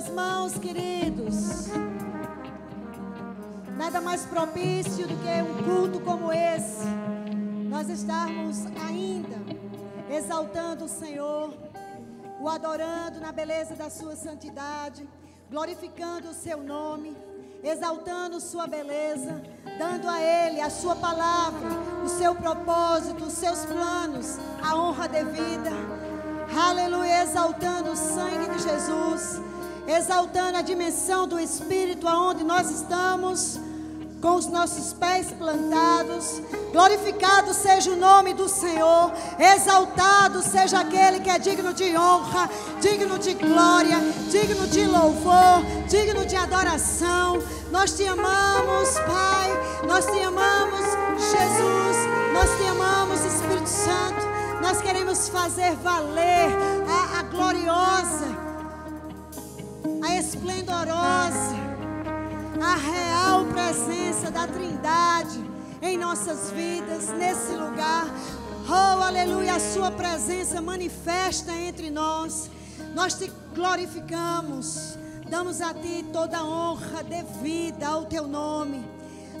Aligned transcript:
suas 0.00 0.08
mãos, 0.08 0.54
queridos. 0.54 1.66
Nada 3.76 4.00
mais 4.00 4.24
propício 4.24 5.06
do 5.06 5.14
que 5.16 5.42
um 5.42 5.62
culto 5.62 6.00
como 6.00 6.32
esse. 6.32 6.86
Nós 7.68 7.88
estarmos 7.90 8.64
ainda 8.86 9.36
exaltando 10.10 10.86
o 10.86 10.88
Senhor, 10.88 11.52
o 12.40 12.48
adorando 12.48 13.20
na 13.20 13.30
beleza 13.30 13.74
da 13.74 13.90
sua 13.90 14.16
santidade, 14.16 15.06
glorificando 15.50 16.30
o 16.30 16.34
seu 16.34 16.62
nome, 16.62 17.14
exaltando 17.62 18.40
sua 18.40 18.66
beleza, 18.66 19.42
dando 19.78 20.08
a 20.08 20.20
Ele 20.20 20.62
a 20.62 20.70
sua 20.70 20.96
palavra, 20.96 21.68
o 22.02 22.08
seu 22.08 22.34
propósito, 22.34 23.24
os 23.24 23.34
seus 23.34 23.66
planos, 23.66 24.38
a 24.62 24.74
honra 24.74 25.08
devida. 25.08 25.70
Aleluia, 26.68 27.22
exaltando 27.22 27.90
o 27.90 27.96
sangue 27.96 28.56
de 28.56 28.62
Jesus, 28.62 29.40
exaltando 29.90 30.58
a 30.58 30.62
dimensão 30.62 31.26
do 31.26 31.38
Espírito 31.38 32.06
aonde 32.06 32.44
nós 32.44 32.70
estamos 32.70 33.58
com 34.20 34.34
os 34.34 34.46
nossos 34.46 34.92
pés 34.92 35.32
plantados. 35.32 36.40
Glorificado 36.72 37.52
seja 37.52 37.90
o 37.90 37.96
nome 37.96 38.34
do 38.34 38.48
Senhor, 38.48 39.12
exaltado 39.38 40.42
seja 40.42 40.80
aquele 40.80 41.20
que 41.20 41.30
é 41.30 41.38
digno 41.38 41.72
de 41.72 41.96
honra, 41.96 42.48
digno 42.80 43.18
de 43.18 43.34
glória, 43.34 43.98
digno 44.30 44.66
de 44.66 44.86
louvor, 44.86 45.64
digno 45.88 46.24
de 46.24 46.36
adoração. 46.36 47.42
Nós 47.70 47.92
te 47.92 48.06
amamos, 48.06 48.94
Pai, 49.00 49.86
nós 49.86 50.06
te 50.06 50.20
amamos, 50.20 50.84
Jesus, 51.18 51.96
nós 52.32 52.50
te 52.56 52.66
amamos, 52.68 53.24
Espírito 53.24 53.68
Santo. 53.68 54.30
Nós 54.60 54.80
queremos 54.82 55.28
fazer 55.30 55.74
valer 55.76 56.50
a, 56.86 57.20
a 57.20 57.22
gloriosa, 57.22 58.49
a 60.02 60.16
esplendorosa, 60.16 61.56
a 62.60 62.74
real 62.76 63.44
presença 63.46 64.30
da 64.30 64.46
Trindade 64.46 65.44
em 65.82 65.98
nossas 65.98 66.50
vidas, 66.50 67.08
nesse 67.08 67.52
lugar. 67.52 68.06
Oh, 68.68 69.02
aleluia, 69.02 69.56
a 69.56 69.60
Sua 69.60 69.90
presença 69.90 70.60
manifesta 70.60 71.52
entre 71.52 71.90
nós. 71.90 72.50
Nós 72.94 73.14
te 73.14 73.30
glorificamos, 73.54 74.96
damos 75.28 75.60
a 75.60 75.74
Ti 75.74 76.06
toda 76.12 76.38
a 76.38 76.44
honra 76.44 77.02
devida 77.02 77.88
ao 77.88 78.04
Teu 78.04 78.26
nome. 78.26 78.84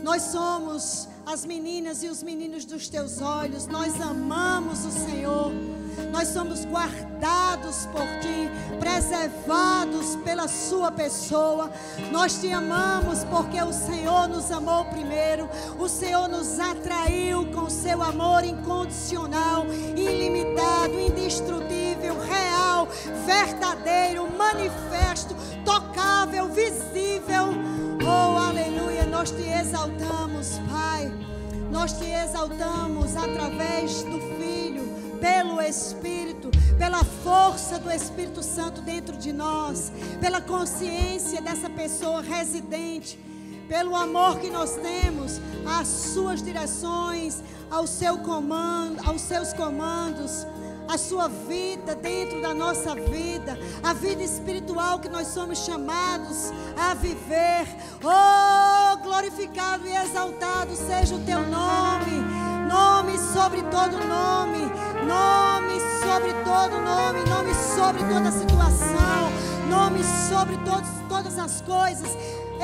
Nós 0.02 0.22
somos 0.22 1.08
as 1.32 1.46
meninas 1.46 2.02
e 2.02 2.08
os 2.08 2.24
meninos 2.24 2.64
dos 2.64 2.88
teus 2.88 3.20
olhos. 3.20 3.68
Nós 3.68 4.00
amamos 4.00 4.84
o 4.84 4.90
Senhor. 4.90 5.52
Nós 6.10 6.28
somos 6.28 6.64
guardados 6.64 7.86
por 7.86 8.06
ti, 8.20 8.50
preservados 8.80 10.16
pela 10.24 10.48
sua 10.48 10.90
pessoa. 10.90 11.70
Nós 12.10 12.40
te 12.40 12.50
amamos 12.50 13.22
porque 13.24 13.62
o 13.62 13.72
Senhor 13.72 14.26
nos 14.28 14.50
amou 14.50 14.84
primeiro. 14.86 15.48
O 15.78 15.88
Senhor 15.88 16.26
nos 16.28 16.58
atraiu 16.58 17.46
com 17.52 17.70
seu 17.70 18.02
amor 18.02 18.42
incondicional, 18.44 19.66
ilimitado, 19.96 20.98
indestrutível, 20.98 22.18
real, 22.18 22.88
verdadeiro, 23.24 24.28
manifesto, 24.36 25.36
tocável, 25.64 26.48
visível. 26.48 27.69
Nós 29.20 29.32
te 29.32 29.42
exaltamos, 29.42 30.58
Pai. 30.66 31.12
Nós 31.70 31.92
te 31.92 32.06
exaltamos 32.06 33.14
através 33.14 34.02
do 34.04 34.18
Filho, 34.38 34.82
pelo 35.20 35.60
Espírito, 35.60 36.50
pela 36.78 37.04
força 37.04 37.78
do 37.78 37.90
Espírito 37.90 38.42
Santo 38.42 38.80
dentro 38.80 39.14
de 39.18 39.30
nós, 39.30 39.92
pela 40.22 40.40
consciência 40.40 41.42
dessa 41.42 41.68
pessoa 41.68 42.22
residente, 42.22 43.18
pelo 43.68 43.94
amor 43.94 44.38
que 44.38 44.48
nós 44.48 44.76
temos 44.76 45.38
às 45.66 45.86
suas 45.86 46.42
direções, 46.42 47.42
ao 47.70 47.86
seu 47.86 48.20
comando, 48.20 49.06
aos 49.06 49.20
seus 49.20 49.52
comandos 49.52 50.46
a 50.90 50.98
sua 50.98 51.28
vida 51.28 51.94
dentro 51.94 52.42
da 52.42 52.52
nossa 52.52 52.96
vida, 52.96 53.56
a 53.80 53.92
vida 53.92 54.24
espiritual 54.24 54.98
que 54.98 55.08
nós 55.08 55.28
somos 55.28 55.58
chamados 55.64 56.52
a 56.76 56.94
viver. 56.94 57.64
Oh, 58.02 58.96
glorificado 59.00 59.86
e 59.86 59.94
exaltado 59.94 60.74
seja 60.74 61.14
o 61.14 61.20
teu 61.20 61.46
nome, 61.46 62.10
nome 62.68 63.16
sobre 63.32 63.62
todo 63.62 64.04
nome, 64.04 64.58
nome 65.06 65.80
sobre 66.02 66.32
todo 66.42 66.80
nome, 66.80 67.20
nome 67.30 67.54
sobre 67.76 68.02
toda 68.12 68.32
situação, 68.32 69.30
nome 69.68 70.00
sobre 70.28 70.56
todos, 70.64 70.90
todas 71.08 71.38
as 71.38 71.60
coisas. 71.60 72.10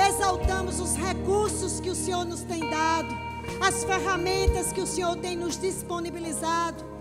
Exaltamos 0.08 0.80
os 0.80 0.96
recursos 0.96 1.78
que 1.78 1.90
o 1.90 1.94
Senhor 1.94 2.24
nos 2.24 2.42
tem 2.42 2.68
dado, 2.68 3.16
as 3.60 3.84
ferramentas 3.84 4.72
que 4.72 4.80
o 4.80 4.86
Senhor 4.86 5.14
tem 5.14 5.36
nos 5.36 5.56
disponibilizado. 5.56 6.95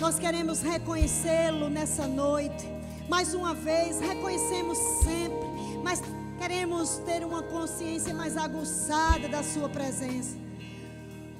Nós 0.00 0.18
queremos 0.18 0.60
reconhecê-lo 0.60 1.68
nessa 1.70 2.06
noite. 2.06 2.68
Mais 3.08 3.34
uma 3.34 3.54
vez, 3.54 4.00
reconhecemos 4.00 4.76
sempre, 5.02 5.46
mas 5.82 6.02
queremos 6.38 6.96
ter 7.06 7.24
uma 7.24 7.42
consciência 7.42 8.12
mais 8.12 8.36
aguçada 8.36 9.28
da 9.28 9.42
Sua 9.42 9.68
presença. 9.68 10.36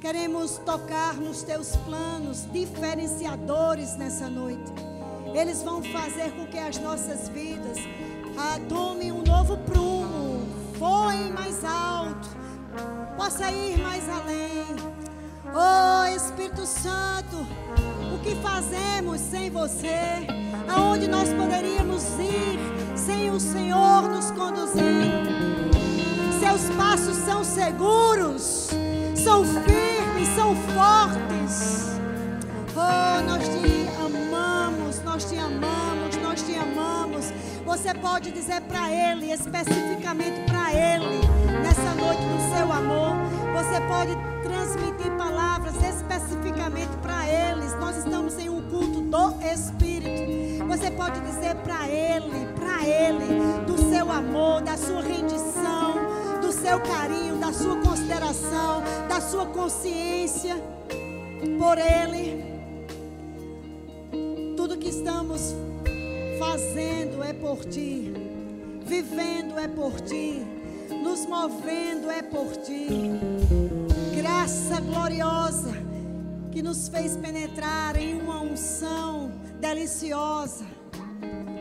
Queremos 0.00 0.58
tocar 0.58 1.14
nos 1.14 1.42
teus 1.42 1.74
planos 1.76 2.46
diferenciadores 2.52 3.96
nessa 3.96 4.28
noite. 4.28 4.72
Eles 5.34 5.62
vão 5.62 5.82
fazer 5.82 6.30
com 6.32 6.46
que 6.46 6.58
as 6.58 6.78
nossas 6.78 7.28
vidas 7.28 7.78
ah, 8.36 8.60
tomem 8.68 9.10
um 9.10 9.22
novo 9.22 9.56
prumo, 9.58 10.46
voem 10.78 11.32
mais 11.32 11.64
alto, 11.64 12.28
possa 13.16 13.50
ir 13.50 13.78
mais 13.78 14.08
além. 14.08 14.64
Oh 15.56 16.06
Espírito 16.14 16.66
Santo, 16.66 17.46
que 18.24 18.34
fazemos 18.36 19.20
sem 19.20 19.50
você? 19.50 20.26
Aonde 20.66 21.06
nós 21.06 21.28
poderíamos 21.28 22.02
ir 22.18 22.58
sem 22.96 23.30
o 23.30 23.38
Senhor 23.38 24.08
nos 24.08 24.30
conduzir? 24.30 25.12
Seus 26.40 26.74
passos 26.74 27.16
são 27.16 27.44
seguros, 27.44 28.70
são 29.14 29.44
firmes, 29.44 30.28
são 30.34 30.56
fortes. 30.56 31.84
Oh, 32.74 33.22
nós 33.28 33.42
te 33.46 33.88
amamos, 34.02 35.02
nós 35.04 35.24
te 35.26 35.36
amamos, 35.36 36.16
nós 36.22 36.42
te 36.42 36.54
amamos. 36.56 37.26
Você 37.66 37.92
pode 37.92 38.32
dizer 38.32 38.62
para 38.62 38.90
Ele, 38.90 39.32
especificamente 39.32 40.40
para 40.46 40.72
Ele, 40.72 41.20
nessa 41.62 41.83
noite 42.04 42.22
do 42.22 42.54
seu 42.54 42.70
amor. 42.70 43.16
Você 43.54 43.80
pode 43.88 44.16
transmitir 44.42 45.10
palavras 45.16 45.74
especificamente 45.82 46.94
para 47.00 47.26
eles. 47.26 47.72
Nós 47.80 47.96
estamos 47.96 48.38
em 48.38 48.50
um 48.50 48.60
culto 48.68 49.00
do 49.00 49.34
Espírito. 49.42 50.66
Você 50.66 50.90
pode 50.90 51.20
dizer 51.20 51.54
para 51.56 51.88
Ele, 51.88 52.46
para 52.58 52.86
Ele, 52.86 53.64
do 53.66 53.78
seu 53.88 54.10
amor, 54.10 54.60
da 54.62 54.76
sua 54.76 55.02
rendição, 55.02 55.94
do 56.40 56.52
seu 56.52 56.80
carinho, 56.80 57.36
da 57.36 57.52
sua 57.52 57.76
consideração, 57.76 58.82
da 59.08 59.20
sua 59.20 59.46
consciência 59.46 60.56
por 61.58 61.78
Ele. 61.78 62.44
Tudo 64.56 64.76
que 64.76 64.88
estamos 64.88 65.54
fazendo 66.38 67.22
é 67.22 67.32
por 67.32 67.64
Ti, 67.64 68.12
vivendo 68.84 69.58
é 69.58 69.68
por 69.68 70.00
Ti, 70.00 70.53
nos 71.14 71.26
movendo 71.26 72.10
é 72.10 72.22
por 72.22 72.56
Ti. 72.56 72.88
Graça 74.16 74.80
gloriosa 74.80 75.70
que 76.50 76.60
nos 76.60 76.88
fez 76.88 77.16
penetrar 77.16 77.96
em 77.96 78.20
uma 78.20 78.40
unção 78.40 79.30
deliciosa. 79.60 80.64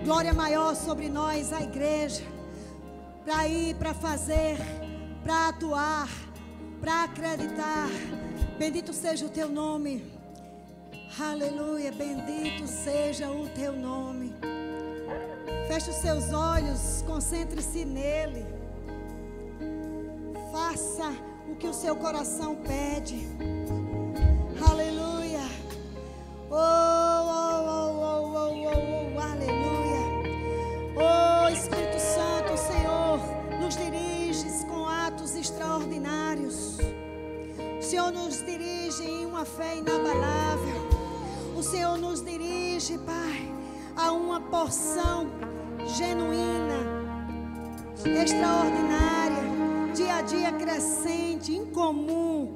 Glória 0.04 0.34
maior 0.34 0.76
sobre 0.76 1.08
nós, 1.08 1.54
a 1.54 1.62
igreja, 1.62 2.24
para 3.24 3.48
ir, 3.48 3.76
para 3.76 3.94
fazer, 3.94 4.58
para 5.24 5.50
atuar, 5.50 6.10
para 6.82 7.04
acreditar. 7.04 7.90
Bendito 8.58 8.92
seja 8.92 9.28
o 9.28 9.30
teu 9.30 9.50
nome. 9.50 10.04
Aleluia, 11.20 11.92
bendito 11.92 12.66
seja 12.66 13.30
o 13.30 13.48
teu 13.50 13.74
nome. 13.74 14.34
Feche 15.68 15.92
os 15.92 15.98
seus 15.98 16.34
olhos, 16.34 17.04
concentre-se 17.06 17.86
nele. 17.86 18.63
Faça 20.54 21.12
o 21.50 21.56
que 21.56 21.68
o 21.68 21.74
seu 21.74 21.96
coração 21.96 22.56
pede. 22.58 23.28
Aleluia. 24.70 25.42
Oh, 26.52 26.54
oh, 26.54 27.64
oh, 27.66 27.98
oh, 27.98 28.28
oh, 28.36 28.68
oh, 28.68 29.16
oh, 29.16 29.20
aleluia. 29.20 30.04
Oh, 30.96 31.50
Espírito 31.50 31.98
Santo, 31.98 32.56
Senhor, 32.56 33.20
nos 33.60 33.76
diriges 33.76 34.64
com 34.66 34.86
atos 34.88 35.36
extraordinários. 35.36 36.78
O 37.80 37.82
Senhor 37.82 38.12
nos 38.12 38.46
dirige 38.46 39.02
em 39.02 39.26
uma 39.26 39.46
fé 39.46 39.78
inabalável. 39.78 40.88
O 41.58 41.64
Senhor 41.64 41.98
nos 41.98 42.24
dirige, 42.24 43.00
Pai, 43.00 43.52
a 43.96 44.12
uma 44.12 44.40
porção 44.40 45.32
genuína, 45.98 46.78
extraordinária, 48.06 49.33
dia 49.94 50.16
a 50.16 50.22
dia 50.24 50.52
crescente, 50.54 51.54
incomum, 51.54 52.52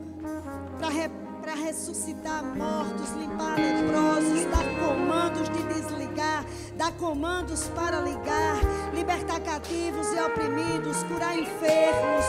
para 0.79 1.53
ressuscitar 1.53 2.43
mortos, 2.43 3.11
limpar 3.11 3.55
leprosos, 3.57 4.43
dar 4.45 4.87
comandos 4.87 5.49
de 5.49 5.63
desligar, 5.63 6.43
dar 6.75 6.91
comandos 6.93 7.67
para 7.75 8.01
ligar, 8.01 8.59
libertar 8.93 9.39
cativos 9.41 10.07
e 10.13 10.19
oprimidos, 10.19 11.03
curar 11.03 11.37
enfermos. 11.37 12.25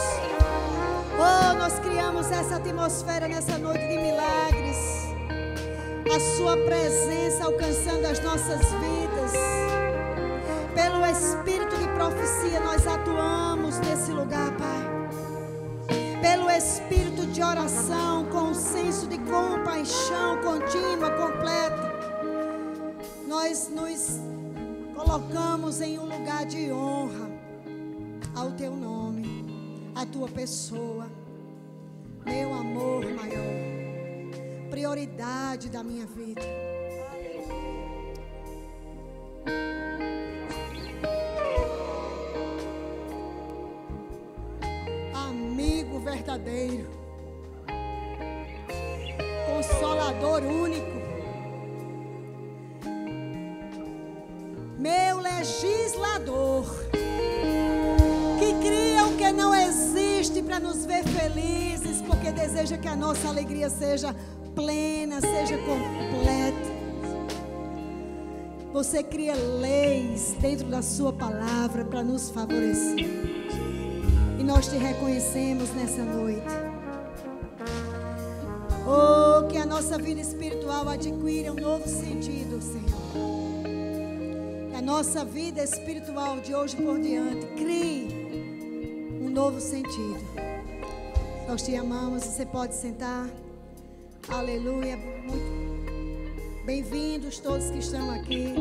Oh, 1.18 1.54
nós 1.54 1.78
criamos 1.78 2.30
essa 2.30 2.56
atmosfera 2.56 3.26
nessa 3.28 3.56
noite 3.58 3.88
de 3.88 3.96
milagres. 3.96 4.76
A 6.14 6.36
Sua 6.36 6.56
presença 6.56 7.44
alcançando 7.44 8.06
as 8.06 8.20
nossas 8.20 8.60
vidas. 8.60 9.32
Pelo 10.74 11.04
Espírito 11.06 11.76
de 11.76 11.88
profecia, 11.88 12.60
nós 12.60 12.86
atuamos 12.86 13.78
nesse 13.80 14.12
lugar, 14.12 14.52
Pai. 14.56 14.97
Pelo 16.28 16.50
Espírito 16.50 17.24
de 17.28 17.42
oração, 17.42 18.26
com 18.26 18.50
o 18.50 18.54
senso 18.54 19.06
de 19.06 19.16
compaixão 19.16 20.36
contínua, 20.42 21.10
completa, 21.12 21.90
nós 23.26 23.70
nos 23.70 24.20
colocamos 24.94 25.80
em 25.80 25.98
um 25.98 26.02
lugar 26.02 26.44
de 26.44 26.70
honra 26.70 27.30
ao 28.36 28.52
Teu 28.52 28.76
nome, 28.76 29.90
à 29.94 30.04
Tua 30.04 30.28
pessoa, 30.28 31.10
meu 32.26 32.52
amor 32.52 33.06
maior, 33.06 34.68
prioridade 34.68 35.70
da 35.70 35.82
minha 35.82 36.04
vida. 36.04 36.67
Nossa 63.08 63.28
alegria 63.28 63.70
seja 63.70 64.14
plena, 64.54 65.20
seja 65.20 65.58
completa. 65.58 66.78
Você 68.72 69.02
cria 69.02 69.34
leis 69.34 70.34
dentro 70.40 70.68
da 70.68 70.82
Sua 70.82 71.12
palavra 71.12 71.84
para 71.84 72.02
nos 72.02 72.30
favorecer 72.30 73.28
nós 74.48 74.66
te 74.66 74.78
reconhecemos 74.78 75.68
nessa 75.74 76.02
noite. 76.02 76.40
Oh, 78.86 79.46
que 79.46 79.58
a 79.58 79.66
nossa 79.66 79.98
vida 79.98 80.22
espiritual 80.22 80.88
adquira 80.88 81.52
um 81.52 81.56
novo 81.56 81.86
sentido, 81.86 82.58
Senhor. 82.62 83.62
Que 84.70 84.74
a 84.74 84.80
nossa 84.80 85.22
vida 85.22 85.62
espiritual 85.62 86.40
de 86.40 86.54
hoje 86.54 86.76
por 86.76 86.98
diante 86.98 87.46
crie 87.58 88.08
um 89.20 89.28
novo 89.28 89.60
sentido. 89.60 90.47
Nós 91.48 91.62
te 91.62 91.74
amamos, 91.74 92.24
você 92.24 92.44
pode 92.44 92.74
sentar. 92.74 93.26
Aleluia. 94.28 94.98
Muito 94.98 96.66
bem-vindos 96.66 97.40
todos 97.40 97.70
que 97.70 97.78
estão 97.78 98.10
aqui. 98.10 98.52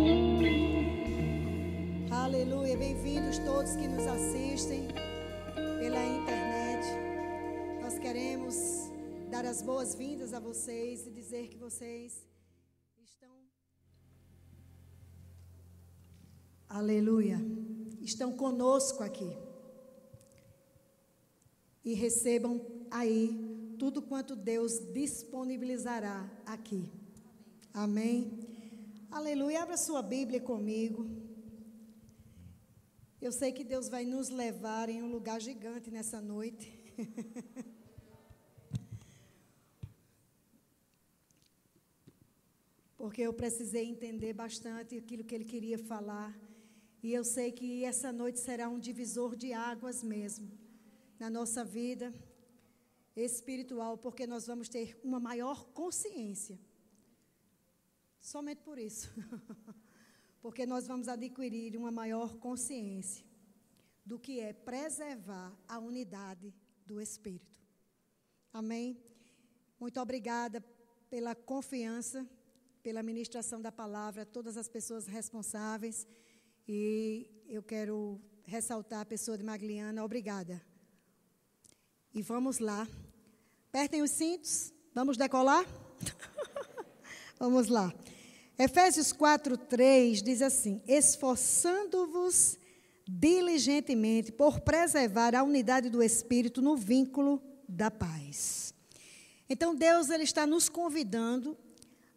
Aleluia. 2.09 2.77
Bem-vindos 2.77 3.39
todos 3.39 3.75
que 3.75 3.89
nos 3.89 4.07
assistem 4.07 4.87
pela 5.81 6.01
internet. 6.01 6.87
Nós 7.81 7.99
queremos 7.99 8.55
dar 9.29 9.45
as 9.45 9.61
boas-vindas 9.61 10.33
a 10.33 10.39
vocês 10.39 11.05
e 11.05 11.11
dizer 11.11 11.49
que 11.49 11.57
vocês 11.57 12.25
estão. 13.03 13.35
Aleluia. 16.69 17.37
Estão 17.99 18.31
conosco 18.31 19.03
aqui. 19.03 19.37
E 21.83 21.93
recebam 21.93 22.76
aí 22.91 23.75
tudo 23.77 24.01
quanto 24.01 24.35
Deus 24.35 24.79
disponibilizará 24.93 26.29
aqui. 26.45 26.91
Amém. 27.73 28.39
Aleluia. 29.11 29.61
Abra 29.63 29.77
sua 29.77 30.01
Bíblia 30.01 30.41
comigo. 30.41 31.07
Eu 33.21 33.31
sei 33.31 33.51
que 33.51 33.63
Deus 33.63 33.87
vai 33.87 34.03
nos 34.03 34.29
levar 34.29 34.89
em 34.89 35.01
um 35.03 35.11
lugar 35.11 35.39
gigante 35.39 35.91
nessa 35.91 36.19
noite. 36.19 36.73
Porque 42.97 43.21
eu 43.21 43.31
precisei 43.31 43.85
entender 43.85 44.33
bastante 44.33 44.97
aquilo 44.97 45.23
que 45.23 45.35
ele 45.35 45.45
queria 45.45 45.77
falar. 45.77 46.35
E 47.03 47.13
eu 47.13 47.23
sei 47.23 47.51
que 47.51 47.83
essa 47.83 48.11
noite 48.11 48.39
será 48.39 48.67
um 48.69 48.79
divisor 48.79 49.35
de 49.35 49.53
águas 49.53 50.01
mesmo 50.03 50.51
na 51.19 51.29
nossa 51.29 51.63
vida 51.63 52.11
espiritual, 53.17 53.97
porque 53.97 54.27
nós 54.27 54.45
vamos 54.45 54.69
ter 54.69 54.99
uma 55.03 55.19
maior 55.19 55.65
consciência. 55.71 56.59
Somente 58.21 58.61
por 58.61 58.77
isso. 58.77 59.09
porque 60.41 60.65
nós 60.65 60.87
vamos 60.87 61.07
adquirir 61.07 61.75
uma 61.75 61.91
maior 61.91 62.37
consciência 62.37 63.25
do 64.05 64.19
que 64.19 64.39
é 64.39 64.53
preservar 64.53 65.51
a 65.67 65.79
unidade 65.79 66.53
do 66.85 67.01
Espírito. 67.01 67.59
Amém? 68.53 69.01
Muito 69.79 69.99
obrigada 69.99 70.63
pela 71.09 71.35
confiança, 71.35 72.27
pela 72.81 73.03
ministração 73.03 73.61
da 73.61 73.71
palavra, 73.71 74.25
todas 74.25 74.57
as 74.57 74.67
pessoas 74.67 75.07
responsáveis. 75.07 76.07
E 76.67 77.29
eu 77.47 77.61
quero 77.63 78.21
ressaltar 78.45 79.01
a 79.01 79.05
pessoa 79.05 79.37
de 79.37 79.43
Magliana, 79.43 80.03
obrigada. 80.03 80.61
E 82.17 82.23
vamos 82.23 82.57
lá. 82.57 82.87
Apertem 83.69 84.01
os 84.01 84.09
cintos, 84.09 84.73
vamos 84.91 85.17
decolar? 85.17 85.63
vamos 87.39 87.67
lá. 87.67 87.93
Efésios 88.57 89.13
4:3 89.13 90.23
diz 90.23 90.41
assim: 90.41 90.81
Esforçando-vos 90.87 92.57
diligentemente 93.07 94.31
por 94.31 94.61
preservar 94.61 95.35
a 95.35 95.43
unidade 95.43 95.91
do 95.91 96.01
espírito 96.01 96.59
no 96.59 96.75
vínculo 96.75 97.39
da 97.69 97.91
paz. 97.91 98.73
Então 99.47 99.75
Deus 99.75 100.09
ele 100.09 100.23
está 100.23 100.47
nos 100.47 100.69
convidando 100.69 101.55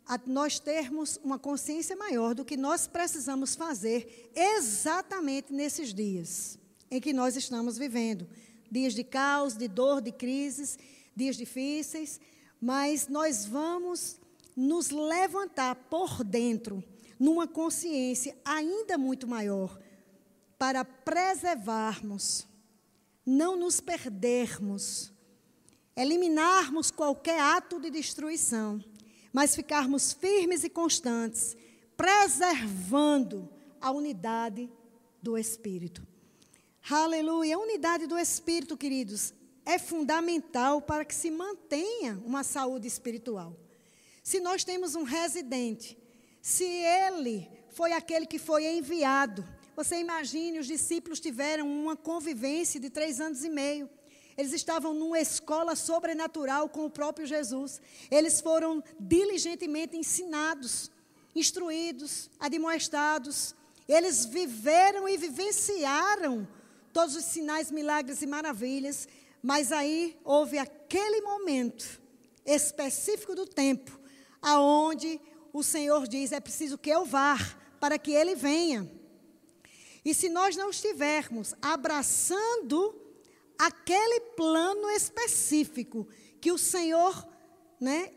a 0.06 0.18
nós 0.24 0.58
termos 0.58 1.18
uma 1.22 1.38
consciência 1.38 1.94
maior 1.94 2.34
do 2.34 2.42
que 2.42 2.56
nós 2.56 2.86
precisamos 2.86 3.54
fazer 3.54 4.32
exatamente 4.34 5.52
nesses 5.52 5.92
dias 5.92 6.58
em 6.90 7.00
que 7.00 7.12
nós 7.12 7.36
estamos 7.36 7.76
vivendo, 7.76 8.26
dias 8.70 8.94
de 8.94 9.02
caos, 9.02 9.56
de 9.56 9.66
dor, 9.66 10.00
de 10.00 10.12
crises, 10.12 10.78
dias 11.14 11.36
difíceis, 11.36 12.20
mas 12.60 13.08
nós 13.08 13.44
vamos 13.44 14.20
nos 14.56 14.90
levantar 14.90 15.74
por 15.74 16.22
dentro, 16.22 16.82
numa 17.18 17.46
consciência 17.46 18.36
ainda 18.44 18.96
muito 18.96 19.26
maior, 19.26 19.78
para 20.58 20.84
preservarmos, 20.84 22.46
não 23.24 23.56
nos 23.56 23.80
perdermos, 23.80 25.12
eliminarmos 25.96 26.90
qualquer 26.90 27.40
ato 27.40 27.80
de 27.80 27.90
destruição, 27.90 28.82
mas 29.32 29.54
ficarmos 29.54 30.12
firmes 30.12 30.64
e 30.64 30.70
constantes, 30.70 31.56
preservando 31.96 33.48
a 33.80 33.90
unidade 33.90 34.70
do 35.22 35.38
Espírito. 35.38 36.09
Aleluia! 36.92 37.54
A 37.54 37.58
unidade 37.60 38.08
do 38.08 38.18
Espírito, 38.18 38.76
queridos, 38.76 39.32
é 39.64 39.78
fundamental 39.78 40.82
para 40.82 41.04
que 41.04 41.14
se 41.14 41.30
mantenha 41.30 42.20
uma 42.24 42.42
saúde 42.42 42.88
espiritual. 42.88 43.56
Se 44.24 44.40
nós 44.40 44.64
temos 44.64 44.96
um 44.96 45.04
residente, 45.04 45.96
se 46.42 46.64
ele 46.64 47.48
foi 47.70 47.92
aquele 47.92 48.26
que 48.26 48.40
foi 48.40 48.66
enviado, 48.66 49.46
você 49.76 50.00
imagine, 50.00 50.58
os 50.58 50.66
discípulos 50.66 51.20
tiveram 51.20 51.68
uma 51.68 51.94
convivência 51.94 52.80
de 52.80 52.90
três 52.90 53.20
anos 53.20 53.44
e 53.44 53.48
meio. 53.48 53.88
Eles 54.36 54.52
estavam 54.52 54.92
numa 54.92 55.20
escola 55.20 55.76
sobrenatural 55.76 56.68
com 56.68 56.86
o 56.86 56.90
próprio 56.90 57.24
Jesus. 57.24 57.80
Eles 58.10 58.40
foram 58.40 58.82
diligentemente 58.98 59.96
ensinados, 59.96 60.90
instruídos, 61.36 62.28
admoestados. 62.40 63.54
Eles 63.86 64.24
viveram 64.24 65.08
e 65.08 65.16
vivenciaram 65.16 66.48
todos 66.92 67.16
os 67.16 67.24
sinais, 67.24 67.70
milagres 67.70 68.22
e 68.22 68.26
maravilhas. 68.26 69.08
Mas 69.42 69.72
aí 69.72 70.18
houve 70.24 70.58
aquele 70.58 71.20
momento 71.22 72.00
específico 72.44 73.34
do 73.34 73.46
tempo 73.46 73.98
aonde 74.42 75.20
o 75.52 75.62
Senhor 75.62 76.06
diz: 76.06 76.32
é 76.32 76.40
preciso 76.40 76.78
que 76.78 76.90
eu 76.90 77.04
vá 77.04 77.36
para 77.78 77.98
que 77.98 78.12
ele 78.12 78.34
venha. 78.34 78.90
E 80.04 80.14
se 80.14 80.28
nós 80.28 80.56
não 80.56 80.70
estivermos 80.70 81.54
abraçando 81.60 82.94
aquele 83.58 84.20
plano 84.34 84.88
específico 84.90 86.08
que 86.40 86.50
o 86.50 86.56
Senhor 86.56 87.26
né, 87.78 88.12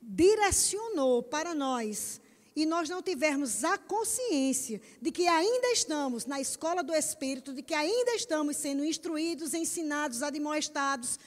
direcionou 0.00 1.22
para 1.22 1.52
nós, 1.54 2.20
e 2.56 2.64
nós 2.64 2.88
não 2.88 3.02
tivermos 3.02 3.62
a 3.62 3.76
consciência 3.76 4.80
de 5.02 5.12
que 5.12 5.28
ainda 5.28 5.72
estamos 5.72 6.24
na 6.24 6.40
escola 6.40 6.82
do 6.82 6.94
Espírito, 6.94 7.52
de 7.52 7.60
que 7.60 7.74
ainda 7.74 8.14
estamos 8.14 8.56
sendo 8.56 8.82
instruídos, 8.82 9.52
ensinados, 9.52 10.22
admoestados, 10.22 11.18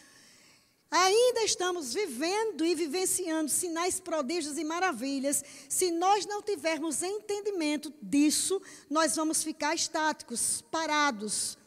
ainda 0.89 1.43
estamos 1.43 1.93
vivendo 1.93 2.65
e 2.65 2.73
vivenciando 2.73 3.51
sinais, 3.51 3.99
prodígios 3.99 4.57
e 4.57 4.63
maravilhas, 4.63 5.43
se 5.69 5.91
nós 5.91 6.25
não 6.25 6.41
tivermos 6.41 7.03
entendimento 7.03 7.93
disso, 8.01 8.59
nós 8.89 9.15
vamos 9.15 9.43
ficar 9.43 9.75
estáticos, 9.75 10.63
parados. 10.71 11.59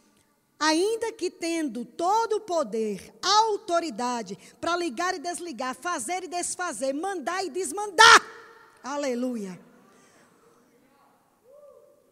Ainda 0.59 1.13
que 1.13 1.31
tendo 1.31 1.85
todo 1.85 2.37
o 2.37 2.41
poder, 2.41 3.15
autoridade 3.23 4.37
para 4.61 4.77
ligar 4.77 5.15
e 5.15 5.19
desligar, 5.21 5.75
fazer 5.77 6.25
e 6.25 6.29
desfazer, 6.29 6.93
mandar 6.93 7.45
e 7.45 7.51
desmandar, 7.51 8.42
Aleluia. 8.83 9.61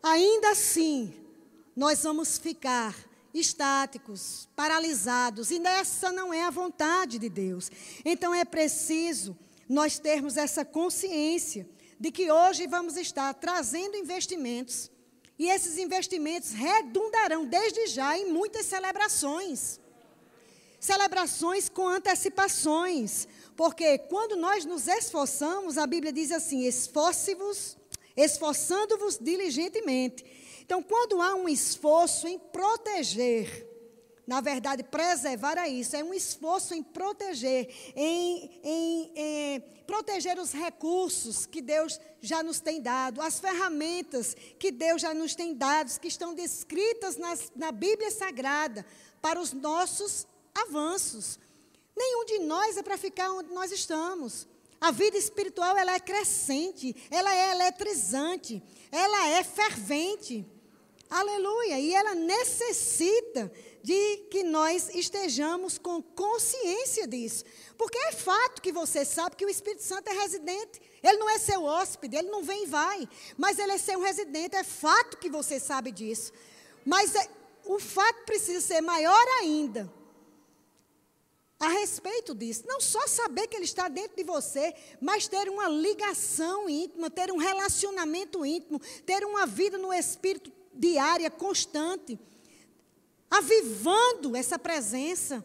Ainda 0.02 0.50
assim, 0.50 1.12
nós 1.74 2.02
vamos 2.02 2.38
ficar 2.38 2.94
estáticos, 3.34 4.48
paralisados, 4.54 5.50
e 5.50 5.58
essa 5.66 6.12
não 6.12 6.32
é 6.32 6.44
a 6.44 6.50
vontade 6.50 7.18
de 7.18 7.28
Deus. 7.28 7.70
Então 8.04 8.34
é 8.34 8.44
preciso 8.44 9.36
nós 9.68 9.98
termos 9.98 10.36
essa 10.36 10.64
consciência 10.64 11.68
de 11.98 12.10
que 12.10 12.30
hoje 12.30 12.66
vamos 12.66 12.96
estar 12.96 13.34
trazendo 13.34 13.96
investimentos, 13.96 14.90
e 15.38 15.48
esses 15.48 15.76
investimentos 15.78 16.52
redundarão 16.52 17.44
desde 17.46 17.86
já 17.86 18.16
em 18.16 18.30
muitas 18.30 18.66
celebrações. 18.66 19.80
Celebrações 20.78 21.68
com 21.68 21.86
antecipações, 21.88 23.28
porque 23.60 23.98
quando 23.98 24.36
nós 24.36 24.64
nos 24.64 24.88
esforçamos, 24.88 25.76
a 25.76 25.86
Bíblia 25.86 26.10
diz 26.10 26.32
assim: 26.32 26.64
esforce-vos, 26.64 27.76
esforçando-vos 28.16 29.18
diligentemente. 29.18 30.24
Então, 30.62 30.82
quando 30.82 31.20
há 31.20 31.34
um 31.34 31.46
esforço 31.46 32.26
em 32.26 32.38
proteger, 32.38 33.68
na 34.26 34.40
verdade, 34.40 34.82
preservar 34.82 35.58
é 35.58 35.68
isso, 35.68 35.94
é 35.94 36.02
um 36.02 36.14
esforço 36.14 36.72
em 36.72 36.82
proteger, 36.82 37.68
em, 37.94 38.50
em, 38.64 39.12
em, 39.14 39.60
proteger 39.86 40.38
os 40.38 40.52
recursos 40.52 41.44
que 41.44 41.60
Deus 41.60 42.00
já 42.22 42.42
nos 42.42 42.60
tem 42.60 42.80
dado, 42.80 43.20
as 43.20 43.40
ferramentas 43.40 44.34
que 44.58 44.72
Deus 44.72 45.02
já 45.02 45.12
nos 45.12 45.34
tem 45.34 45.54
dado, 45.54 46.00
que 46.00 46.08
estão 46.08 46.32
descritas 46.34 47.18
nas, 47.18 47.52
na 47.54 47.70
Bíblia 47.70 48.10
Sagrada, 48.10 48.86
para 49.20 49.38
os 49.38 49.52
nossos 49.52 50.26
avanços. 50.54 51.38
Nenhum 51.96 52.24
de 52.24 52.38
nós 52.40 52.76
é 52.76 52.82
para 52.82 52.96
ficar 52.96 53.30
onde 53.32 53.52
nós 53.52 53.72
estamos. 53.72 54.46
A 54.80 54.90
vida 54.90 55.18
espiritual 55.18 55.76
ela 55.76 55.94
é 55.94 56.00
crescente, 56.00 56.96
ela 57.10 57.34
é 57.34 57.50
eletrizante, 57.50 58.62
ela 58.90 59.28
é 59.28 59.44
fervente. 59.44 60.46
Aleluia! 61.10 61.78
E 61.78 61.92
ela 61.92 62.14
necessita 62.14 63.52
de 63.82 64.16
que 64.30 64.42
nós 64.42 64.88
estejamos 64.94 65.76
com 65.76 66.00
consciência 66.00 67.06
disso. 67.06 67.44
Porque 67.76 67.98
é 67.98 68.12
fato 68.12 68.62
que 68.62 68.72
você 68.72 69.04
sabe 69.04 69.36
que 69.36 69.44
o 69.44 69.50
Espírito 69.50 69.82
Santo 69.82 70.08
é 70.08 70.12
residente. 70.12 70.80
Ele 71.02 71.18
não 71.18 71.28
é 71.28 71.38
seu 71.38 71.64
hóspede, 71.64 72.16
ele 72.16 72.30
não 72.30 72.42
vem 72.42 72.62
e 72.62 72.66
vai. 72.66 73.08
Mas 73.36 73.58
ele 73.58 73.72
é 73.72 73.78
seu 73.78 74.00
residente. 74.00 74.54
É 74.56 74.62
fato 74.62 75.18
que 75.18 75.28
você 75.28 75.58
sabe 75.58 75.90
disso. 75.90 76.32
Mas 76.86 77.14
é, 77.14 77.28
o 77.64 77.78
fato 77.78 78.24
precisa 78.24 78.60
ser 78.60 78.80
maior 78.80 79.26
ainda 79.40 79.92
a 81.60 81.68
respeito 81.68 82.34
disso. 82.34 82.64
Não 82.66 82.80
só 82.80 83.06
saber 83.06 83.46
que 83.46 83.54
Ele 83.54 83.66
está 83.66 83.86
dentro 83.86 84.16
de 84.16 84.24
você, 84.24 84.74
mas 84.98 85.28
ter 85.28 85.48
uma 85.50 85.68
ligação 85.68 86.68
íntima, 86.68 87.10
ter 87.10 87.30
um 87.30 87.36
relacionamento 87.36 88.44
íntimo, 88.46 88.80
ter 89.04 89.22
uma 89.24 89.46
vida 89.46 89.76
no 89.76 89.92
Espírito 89.92 90.50
diária, 90.72 91.30
constante, 91.30 92.18
avivando 93.30 94.34
essa 94.34 94.58
presença, 94.58 95.44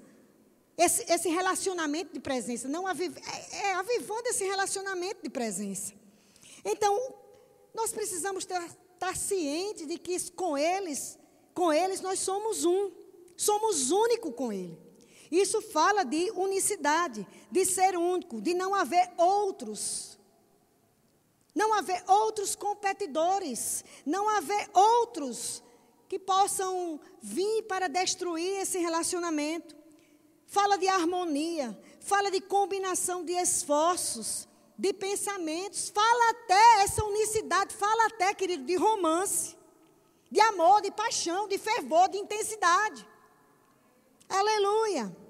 esse, 0.78 1.04
esse 1.12 1.28
relacionamento 1.28 2.14
de 2.14 2.22
presença. 2.22 2.70
Não 2.70 2.88
aviv, 2.88 3.14
é, 3.18 3.58
é, 3.58 3.74
avivando 3.74 4.30
esse 4.30 4.46
relacionamento 4.46 5.22
de 5.22 5.30
presença. 5.30 5.94
Então, 6.64 7.14
nós 7.74 7.92
precisamos 7.92 8.44
estar, 8.46 8.66
estar 8.94 9.18
cientes 9.18 9.86
de 9.86 9.98
que 9.98 10.32
com 10.32 10.58
eles, 10.58 11.20
com 11.54 11.74
eles 11.74 12.00
nós 12.00 12.20
somos 12.20 12.64
um. 12.64 12.90
Somos 13.36 13.92
único 13.92 14.32
com 14.32 14.54
Ele. 14.54 14.85
Isso 15.36 15.62
fala 15.62 16.06
de 16.06 16.32
unicidade, 16.32 17.28
de 17.52 17.66
ser 17.66 17.98
único, 17.98 18.42
de 18.42 18.54
não 18.54 18.74
haver 18.74 19.12
outros. 19.18 20.18
Não 21.54 21.74
haver 21.74 22.02
outros 22.08 22.56
competidores, 22.56 23.84
não 24.06 24.30
haver 24.30 24.70
outros 24.74 25.62
que 26.08 26.18
possam 26.18 27.02
vir 27.22 27.64
para 27.64 27.90
destruir 27.90 28.62
esse 28.62 28.78
relacionamento. 28.78 29.76
Fala 30.48 30.78
de 30.78 30.88
harmonia, 30.88 31.78
fala 32.00 32.32
de 32.32 32.40
combinação 32.40 33.26
de 33.26 33.34
esforços, 33.34 34.48
de 34.78 34.94
pensamentos, 34.94 35.90
fala 35.90 36.30
até 36.30 36.84
essa 36.84 37.04
unicidade, 37.04 37.74
fala 37.76 38.06
até, 38.06 38.34
querido, 38.34 38.64
de 38.64 38.76
romance, 38.78 39.58
de 40.32 40.40
amor, 40.40 40.82
de 40.82 40.92
paixão, 40.92 41.46
de 41.46 41.58
fervor, 41.58 42.08
de 42.08 42.20
intensidade. 42.20 43.06
Aleluia. 44.30 45.25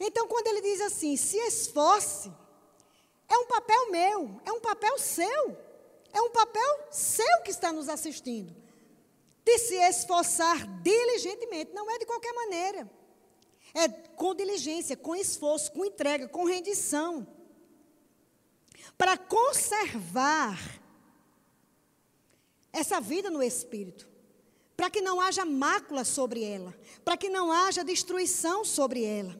Então, 0.00 0.26
quando 0.26 0.46
ele 0.46 0.60
diz 0.60 0.80
assim, 0.80 1.16
se 1.16 1.36
esforce, 1.38 2.32
é 3.28 3.36
um 3.38 3.46
papel 3.46 3.90
meu, 3.90 4.40
é 4.44 4.52
um 4.52 4.60
papel 4.60 4.98
seu, 4.98 5.56
é 6.12 6.20
um 6.20 6.30
papel 6.30 6.86
seu 6.90 7.42
que 7.42 7.50
está 7.50 7.72
nos 7.72 7.88
assistindo. 7.88 8.54
De 9.44 9.58
se 9.58 9.76
esforçar 9.76 10.66
diligentemente, 10.82 11.72
não 11.72 11.90
é 11.90 11.98
de 11.98 12.06
qualquer 12.06 12.32
maneira. 12.32 12.90
É 13.74 13.88
com 13.88 14.34
diligência, 14.34 14.96
com 14.96 15.14
esforço, 15.14 15.72
com 15.72 15.84
entrega, 15.84 16.28
com 16.28 16.44
rendição. 16.44 17.26
Para 18.96 19.16
conservar 19.16 20.58
essa 22.72 23.00
vida 23.00 23.30
no 23.30 23.42
espírito 23.42 24.08
para 24.78 24.88
que 24.88 25.00
não 25.00 25.20
haja 25.20 25.44
mácula 25.44 26.04
sobre 26.04 26.44
ela, 26.44 26.72
para 27.04 27.16
que 27.16 27.28
não 27.28 27.50
haja 27.50 27.82
destruição 27.82 28.64
sobre 28.64 29.02
ela, 29.02 29.36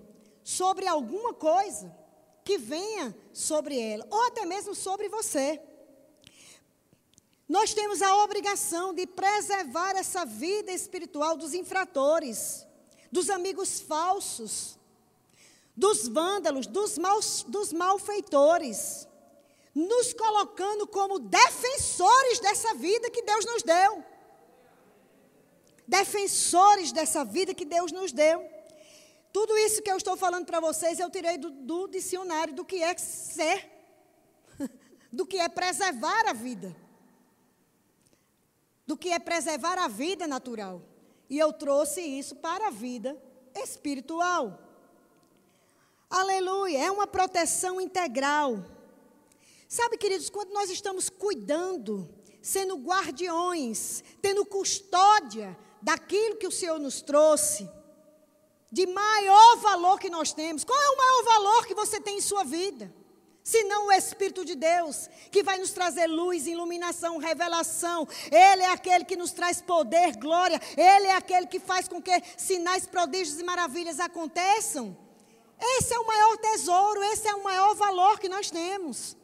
sobre 0.49 0.87
alguma 0.87 1.35
coisa 1.35 1.95
que 2.43 2.57
venha 2.57 3.14
sobre 3.35 3.78
ela, 3.78 4.07
ou 4.09 4.23
até 4.28 4.47
mesmo 4.47 4.75
sobre 4.75 5.07
você. 5.11 5.61
Nós 7.47 7.75
temos 7.75 8.00
a 8.00 8.17
obrigação 8.25 8.95
de 8.95 9.07
preservar 9.07 9.95
essa 9.95 10.25
vida 10.25 10.73
espiritual 10.73 11.37
dos 11.37 11.52
infratores, 11.52 12.67
dos 13.12 13.28
amigos 13.28 13.78
falsos, 13.78 14.78
dos 15.76 16.09
vândalos, 16.09 16.67
dos, 16.67 16.97
maus, 16.97 17.45
dos 17.47 17.71
malfeitores, 17.71 19.07
nos 19.75 20.14
colocando 20.14 20.87
como 20.87 21.19
defensores 21.19 22.40
dessa 22.40 22.73
vida 22.73 23.11
que 23.11 23.21
Deus 23.21 23.45
nos 23.45 23.62
deu 23.62 24.02
defensores 25.88 26.93
dessa 26.93 27.25
vida 27.25 27.55
que 27.55 27.64
Deus 27.64 27.90
nos 27.90 28.12
deu. 28.12 28.58
Tudo 29.32 29.56
isso 29.58 29.82
que 29.82 29.90
eu 29.90 29.97
estou 29.97 30.16
falando 30.16 30.47
para 30.47 30.61
vocês, 30.61 30.99
eu 30.99 31.11
tirei 31.11 31.37
do, 31.37 31.50
do 31.50 31.87
dicionário 31.88 32.54
do 32.54 32.64
que 32.64 32.82
é 32.82 32.97
ser, 32.97 33.68
do 35.12 35.26
que 35.26 35.38
é 35.38 35.49
preservar 35.49 36.28
a 36.28 36.32
vida, 36.32 36.75
do 38.87 38.97
que 38.97 39.11
é 39.11 39.18
preservar 39.18 39.78
a 39.78 39.88
vida 39.88 40.26
natural. 40.26 40.82
E 41.28 41.38
eu 41.38 41.52
trouxe 41.52 42.00
isso 42.00 42.37
para 42.37 42.68
a 42.68 42.70
vida 42.70 43.20
espiritual. 43.54 44.58
Aleluia, 46.08 46.78
é 46.87 46.90
uma 46.90 47.06
proteção 47.06 47.78
integral. 47.78 48.64
Sabe, 49.68 49.99
queridos, 49.99 50.30
quando 50.30 50.54
nós 50.54 50.70
estamos 50.70 51.11
cuidando, 51.11 52.08
sendo 52.40 52.76
guardiões, 52.76 54.02
tendo 54.23 54.47
custódia 54.47 55.56
daquilo 55.82 56.37
que 56.37 56.47
o 56.47 56.50
Senhor 56.50 56.78
nos 56.78 57.02
trouxe, 57.02 57.68
de 58.70 58.87
maior 58.87 59.56
valor 59.56 59.98
que 59.98 60.10
nós 60.10 60.32
temos. 60.32 60.64
Qual 60.64 60.80
é 60.80 60.88
o 60.90 60.96
maior 60.96 61.25
valor 61.25 61.66
que 61.66 61.75
você 61.75 62.00
tem 62.00 62.18
em 62.18 62.20
sua 62.20 62.44
vida? 62.44 62.92
Se 63.42 63.64
não 63.64 63.87
o 63.87 63.92
Espírito 63.92 64.44
de 64.44 64.54
Deus, 64.54 65.08
que 65.30 65.42
vai 65.42 65.56
nos 65.56 65.70
trazer 65.70 66.06
luz, 66.06 66.46
iluminação, 66.46 67.16
revelação. 67.16 68.06
Ele 68.30 68.62
é 68.62 68.70
aquele 68.70 69.06
que 69.06 69.16
nos 69.16 69.32
traz 69.32 69.62
poder, 69.62 70.16
glória. 70.16 70.60
Ele 70.76 71.06
é 71.06 71.14
aquele 71.14 71.46
que 71.46 71.58
faz 71.58 71.88
com 71.88 72.02
que 72.02 72.12
sinais, 72.37 72.87
prodígios 72.87 73.40
e 73.40 73.44
maravilhas 73.44 74.00
aconteçam. 74.00 74.94
Esse 75.58 75.94
é 75.94 75.98
o 75.98 76.06
maior 76.06 76.37
tesouro, 76.37 77.02
esse 77.04 77.26
é 77.26 77.34
o 77.34 77.42
maior 77.42 77.75
valor 77.75 78.20
que 78.20 78.28
nós 78.28 78.50
temos. 78.50 79.16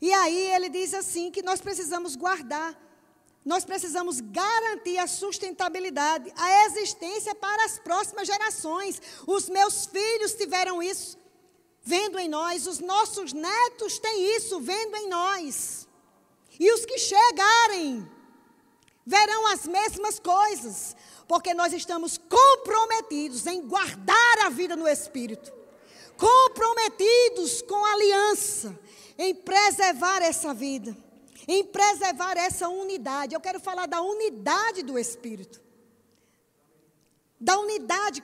E 0.00 0.12
aí 0.12 0.50
ele 0.52 0.68
diz 0.68 0.94
assim 0.94 1.30
que 1.30 1.42
nós 1.42 1.60
precisamos 1.60 2.14
guardar 2.14 2.76
nós 3.44 3.64
precisamos 3.64 4.20
garantir 4.20 4.98
a 4.98 5.06
sustentabilidade, 5.06 6.32
a 6.36 6.66
existência 6.66 7.34
para 7.34 7.64
as 7.64 7.78
próximas 7.78 8.26
gerações. 8.26 9.02
Os 9.26 9.48
meus 9.48 9.86
filhos 9.86 10.34
tiveram 10.34 10.82
isso 10.82 11.18
vendo 11.84 12.18
em 12.18 12.28
nós, 12.28 12.66
os 12.66 12.78
nossos 12.78 13.32
netos 13.32 13.98
têm 13.98 14.36
isso 14.36 14.60
vendo 14.60 14.96
em 14.96 15.08
nós. 15.08 15.88
E 16.58 16.72
os 16.72 16.84
que 16.84 16.98
chegarem 16.98 18.08
verão 19.04 19.48
as 19.48 19.66
mesmas 19.66 20.18
coisas, 20.20 20.94
porque 21.26 21.52
nós 21.54 21.72
estamos 21.72 22.18
comprometidos 22.18 23.46
em 23.46 23.66
guardar 23.66 24.38
a 24.44 24.48
vida 24.48 24.76
no 24.76 24.86
Espírito, 24.86 25.52
comprometidos 26.16 27.62
com 27.62 27.84
aliança, 27.84 28.78
em 29.18 29.34
preservar 29.34 30.22
essa 30.22 30.54
vida, 30.54 30.96
em 31.46 31.64
preservar 31.64 32.36
essa 32.36 32.68
unidade. 32.68 33.34
Eu 33.34 33.40
quero 33.40 33.60
falar 33.60 33.86
da 33.86 34.00
unidade 34.00 34.82
do 34.82 34.98
Espírito, 34.98 35.60
da 37.40 37.58
unidade 37.58 38.22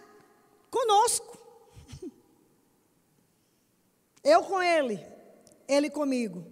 conosco. 0.70 1.38
Eu 4.22 4.42
com 4.42 4.62
Ele, 4.62 5.04
Ele 5.66 5.90
comigo, 5.90 6.44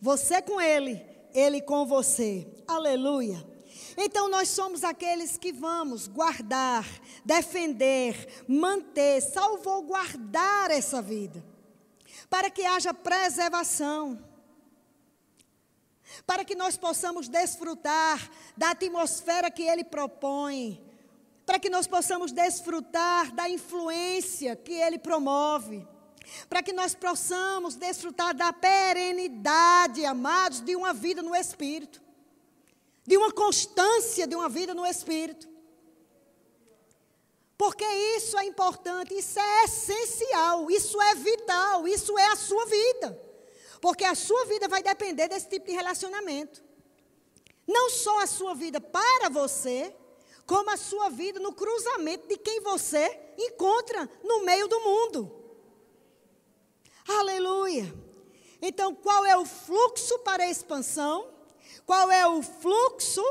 você 0.00 0.42
com 0.42 0.60
Ele, 0.60 1.04
Ele 1.34 1.60
com 1.60 1.86
você. 1.86 2.46
Aleluia. 2.66 3.52
Então 3.96 4.28
nós 4.28 4.48
somos 4.48 4.84
aqueles 4.84 5.36
que 5.36 5.52
vamos 5.52 6.06
guardar, 6.06 6.86
defender, 7.24 8.44
manter, 8.48 9.20
salvaguardar 9.20 10.70
essa 10.70 11.02
vida, 11.02 11.44
para 12.30 12.50
que 12.50 12.64
haja 12.64 12.94
preservação, 12.94 14.18
para 16.26 16.44
que 16.44 16.54
nós 16.54 16.76
possamos 16.76 17.28
desfrutar 17.28 18.30
da 18.56 18.70
atmosfera 18.70 19.50
que 19.50 19.62
Ele 19.62 19.84
propõe, 19.84 20.82
para 21.44 21.58
que 21.58 21.68
nós 21.68 21.86
possamos 21.86 22.32
desfrutar 22.32 23.32
da 23.32 23.48
influência 23.48 24.56
que 24.56 24.72
Ele 24.72 24.98
promove 24.98 25.86
para 26.48 26.62
que 26.62 26.72
nós 26.72 26.94
possamos 26.94 27.74
desfrutar 27.74 28.32
da 28.32 28.52
perenidade, 28.52 30.06
amados, 30.06 30.60
de 30.60 30.74
uma 30.74 30.94
vida 30.94 31.20
no 31.20 31.34
Espírito 31.34 32.00
de 33.04 33.16
uma 33.16 33.32
constância 33.32 34.26
de 34.26 34.34
uma 34.34 34.48
vida 34.48 34.74
no 34.74 34.86
Espírito. 34.86 35.50
Porque 37.58 37.84
isso 38.16 38.38
é 38.38 38.44
importante, 38.44 39.14
isso 39.14 39.38
é 39.38 39.64
essencial, 39.64 40.70
isso 40.70 41.00
é 41.00 41.14
vital, 41.14 41.86
isso 41.86 42.18
é 42.18 42.26
a 42.28 42.36
sua 42.36 42.64
vida. 42.66 43.31
Porque 43.82 44.04
a 44.04 44.14
sua 44.14 44.44
vida 44.44 44.68
vai 44.68 44.80
depender 44.80 45.26
desse 45.26 45.48
tipo 45.48 45.66
de 45.66 45.72
relacionamento. 45.72 46.62
Não 47.66 47.90
só 47.90 48.20
a 48.20 48.28
sua 48.28 48.54
vida 48.54 48.80
para 48.80 49.28
você, 49.28 49.92
como 50.46 50.70
a 50.70 50.76
sua 50.76 51.10
vida 51.10 51.40
no 51.40 51.52
cruzamento 51.52 52.28
de 52.28 52.36
quem 52.36 52.60
você 52.60 53.34
encontra 53.36 54.08
no 54.22 54.44
meio 54.44 54.68
do 54.68 54.78
mundo. 54.80 55.32
Aleluia. 57.08 57.92
Então, 58.62 58.94
qual 58.94 59.26
é 59.26 59.36
o 59.36 59.44
fluxo 59.44 60.16
para 60.20 60.44
a 60.44 60.48
expansão? 60.48 61.28
Qual 61.84 62.08
é 62.08 62.24
o 62.24 62.40
fluxo 62.40 63.24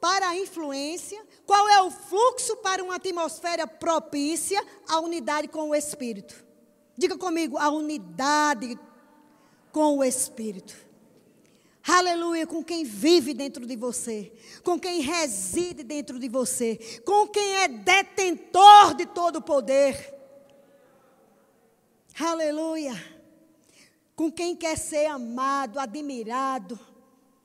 para 0.00 0.30
a 0.30 0.36
influência? 0.36 1.24
Qual 1.46 1.68
é 1.68 1.80
o 1.80 1.92
fluxo 1.92 2.56
para 2.56 2.82
uma 2.82 2.96
atmosfera 2.96 3.68
propícia 3.68 4.60
à 4.88 4.98
unidade 4.98 5.46
com 5.46 5.70
o 5.70 5.74
Espírito? 5.76 6.44
Diga 6.98 7.16
comigo, 7.16 7.56
a 7.56 7.70
unidade 7.70 8.76
com 9.72 9.98
o 9.98 10.04
Espírito. 10.04 10.74
Aleluia, 11.84 12.46
com 12.46 12.62
quem 12.62 12.84
vive 12.84 13.34
dentro 13.34 13.66
de 13.66 13.74
você, 13.74 14.32
com 14.62 14.78
quem 14.78 15.00
reside 15.00 15.82
dentro 15.82 16.18
de 16.18 16.28
você, 16.28 17.00
com 17.04 17.26
quem 17.26 17.56
é 17.56 17.66
detentor 17.66 18.94
de 18.94 19.06
todo 19.06 19.36
o 19.36 19.42
poder. 19.42 20.14
Aleluia. 22.20 22.94
Com 24.14 24.30
quem 24.30 24.54
quer 24.54 24.78
ser 24.78 25.06
amado, 25.06 25.80
admirado 25.80 26.78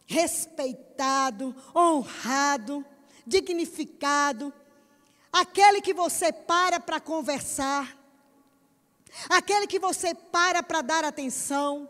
respeitado, 0.07 1.53
honrado, 1.75 2.83
dignificado, 3.25 4.53
aquele 5.31 5.81
que 5.81 5.93
você 5.93 6.31
para 6.31 6.79
para 6.79 7.01
conversar, 7.01 7.95
aquele 9.29 9.67
que 9.67 9.77
você 9.77 10.15
para 10.15 10.63
para 10.63 10.81
dar 10.81 11.03
atenção, 11.03 11.89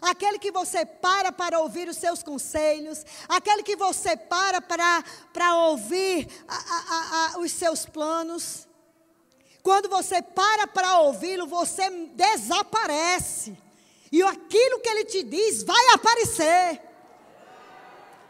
aquele 0.00 0.38
que 0.38 0.50
você 0.50 0.84
para 0.84 1.32
para 1.32 1.60
ouvir 1.60 1.88
os 1.88 1.96
seus 1.96 2.22
conselhos, 2.22 3.04
aquele 3.28 3.62
que 3.62 3.76
você 3.76 4.16
para 4.16 4.60
para, 4.60 5.04
para 5.32 5.54
ouvir 5.66 6.28
a, 6.48 6.56
a, 6.56 7.34
a, 7.34 7.38
os 7.38 7.52
seus 7.52 7.86
planos. 7.86 8.68
Quando 9.62 9.88
você 9.88 10.20
para 10.20 10.66
para 10.66 11.00
ouvi-lo, 11.00 11.46
você 11.46 11.88
desaparece. 12.14 13.56
E 14.10 14.22
aquilo 14.22 14.80
que 14.80 14.88
ele 14.88 15.04
te 15.04 15.22
diz 15.22 15.62
vai 15.62 15.88
aparecer. 15.94 16.80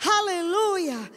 Aleluia! 0.05 1.11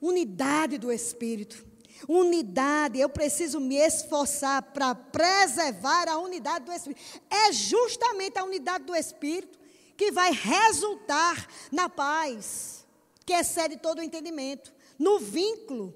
Unidade 0.00 0.78
do 0.78 0.92
Espírito. 0.92 1.66
Unidade, 2.08 3.00
eu 3.00 3.08
preciso 3.08 3.58
me 3.58 3.76
esforçar 3.76 4.62
para 4.62 4.94
preservar 4.94 6.08
a 6.08 6.18
unidade 6.18 6.64
do 6.64 6.72
Espírito. 6.72 7.00
É 7.30 7.52
justamente 7.52 8.38
a 8.38 8.44
unidade 8.44 8.84
do 8.84 8.94
Espírito 8.94 9.58
que 9.96 10.12
vai 10.12 10.30
resultar 10.30 11.48
na 11.72 11.88
paz, 11.88 12.86
que 13.24 13.32
excede 13.32 13.78
todo 13.78 13.98
o 13.98 14.02
entendimento, 14.02 14.72
no 14.98 15.18
vínculo, 15.18 15.94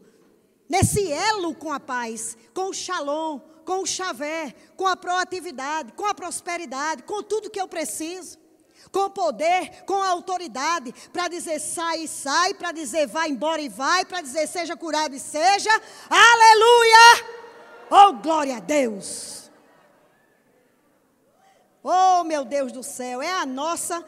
nesse 0.68 1.12
elo 1.12 1.54
com 1.54 1.72
a 1.72 1.78
paz, 1.78 2.36
com 2.54 2.70
o 2.70 2.74
shalom, 2.74 3.40
com 3.64 3.82
o 3.82 3.86
chavé, 3.86 4.54
com 4.76 4.86
a 4.86 4.96
proatividade, 4.96 5.92
com 5.92 6.06
a 6.06 6.14
prosperidade, 6.14 7.02
com 7.02 7.22
tudo 7.22 7.50
que 7.50 7.60
eu 7.60 7.68
preciso 7.68 8.39
com 8.92 9.10
poder, 9.10 9.84
com 9.84 10.02
autoridade, 10.02 10.92
para 11.12 11.28
dizer 11.28 11.60
sai 11.60 12.04
e 12.04 12.08
sai, 12.08 12.54
para 12.54 12.72
dizer 12.72 13.06
vai 13.06 13.28
embora 13.28 13.60
e 13.60 13.68
vai, 13.68 14.04
para 14.04 14.20
dizer 14.20 14.46
seja 14.46 14.76
curado 14.76 15.14
e 15.14 15.20
seja. 15.20 15.70
Aleluia! 16.08 17.40
Oh, 17.90 18.12
glória 18.14 18.56
a 18.56 18.60
Deus! 18.60 19.50
Oh, 21.82 22.24
meu 22.24 22.44
Deus 22.44 22.72
do 22.72 22.82
céu, 22.82 23.22
é 23.22 23.30
a 23.30 23.46
nossa 23.46 24.04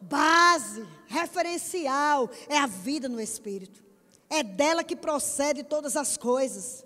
base, 0.00 0.86
referencial, 1.06 2.30
é 2.48 2.56
a 2.56 2.66
vida 2.66 3.08
no 3.08 3.20
Espírito. 3.20 3.84
É 4.30 4.42
dela 4.42 4.84
que 4.84 4.94
procede 4.94 5.64
todas 5.64 5.96
as 5.96 6.16
coisas. 6.16 6.84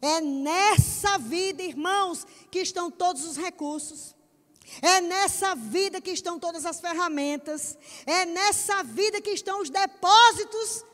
É 0.00 0.20
nessa 0.20 1.18
vida, 1.18 1.62
irmãos, 1.62 2.26
que 2.50 2.58
estão 2.58 2.90
todos 2.90 3.24
os 3.24 3.36
recursos. 3.36 4.15
É 4.82 5.00
nessa 5.00 5.54
vida 5.54 6.00
que 6.00 6.10
estão 6.10 6.38
todas 6.38 6.66
as 6.66 6.80
ferramentas. 6.80 7.78
É 8.04 8.24
nessa 8.24 8.82
vida 8.82 9.20
que 9.20 9.30
estão 9.30 9.60
os 9.62 9.70
depósitos 9.70 10.84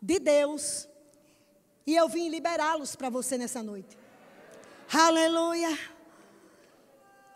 de 0.00 0.18
Deus. 0.18 0.88
E 1.86 1.94
eu 1.94 2.08
vim 2.08 2.28
liberá-los 2.28 2.96
para 2.96 3.10
você 3.10 3.36
nessa 3.36 3.62
noite. 3.62 3.96
Aleluia. 4.92 5.78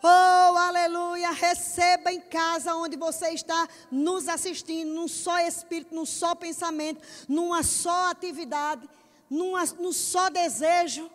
Oh, 0.01 0.57
aleluia. 0.57 1.31
Receba 1.31 2.11
em 2.11 2.21
casa 2.21 2.75
onde 2.75 2.97
você 2.97 3.29
está 3.29 3.67
nos 3.91 4.27
assistindo, 4.27 4.91
num 4.91 5.07
só 5.07 5.39
espírito, 5.39 5.93
num 5.93 6.05
só 6.05 6.33
pensamento, 6.33 7.01
numa 7.27 7.63
só 7.63 8.09
atividade, 8.09 8.89
numa, 9.29 9.65
num 9.65 9.91
só 9.91 10.29
desejo, 10.29 11.09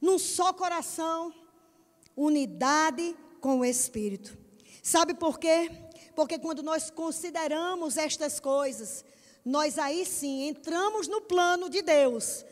num 0.00 0.18
só 0.18 0.52
coração 0.52 1.32
unidade 2.16 3.14
com 3.40 3.60
o 3.60 3.64
Espírito. 3.64 4.36
Sabe 4.82 5.14
por 5.14 5.38
quê? 5.38 5.70
Porque 6.14 6.38
quando 6.38 6.62
nós 6.62 6.90
consideramos 6.90 7.96
estas 7.96 8.40
coisas, 8.40 9.04
nós 9.44 9.78
aí 9.78 10.06
sim 10.06 10.48
entramos 10.48 11.06
no 11.06 11.20
plano 11.20 11.68
de 11.68 11.82
Deus. 11.82 12.44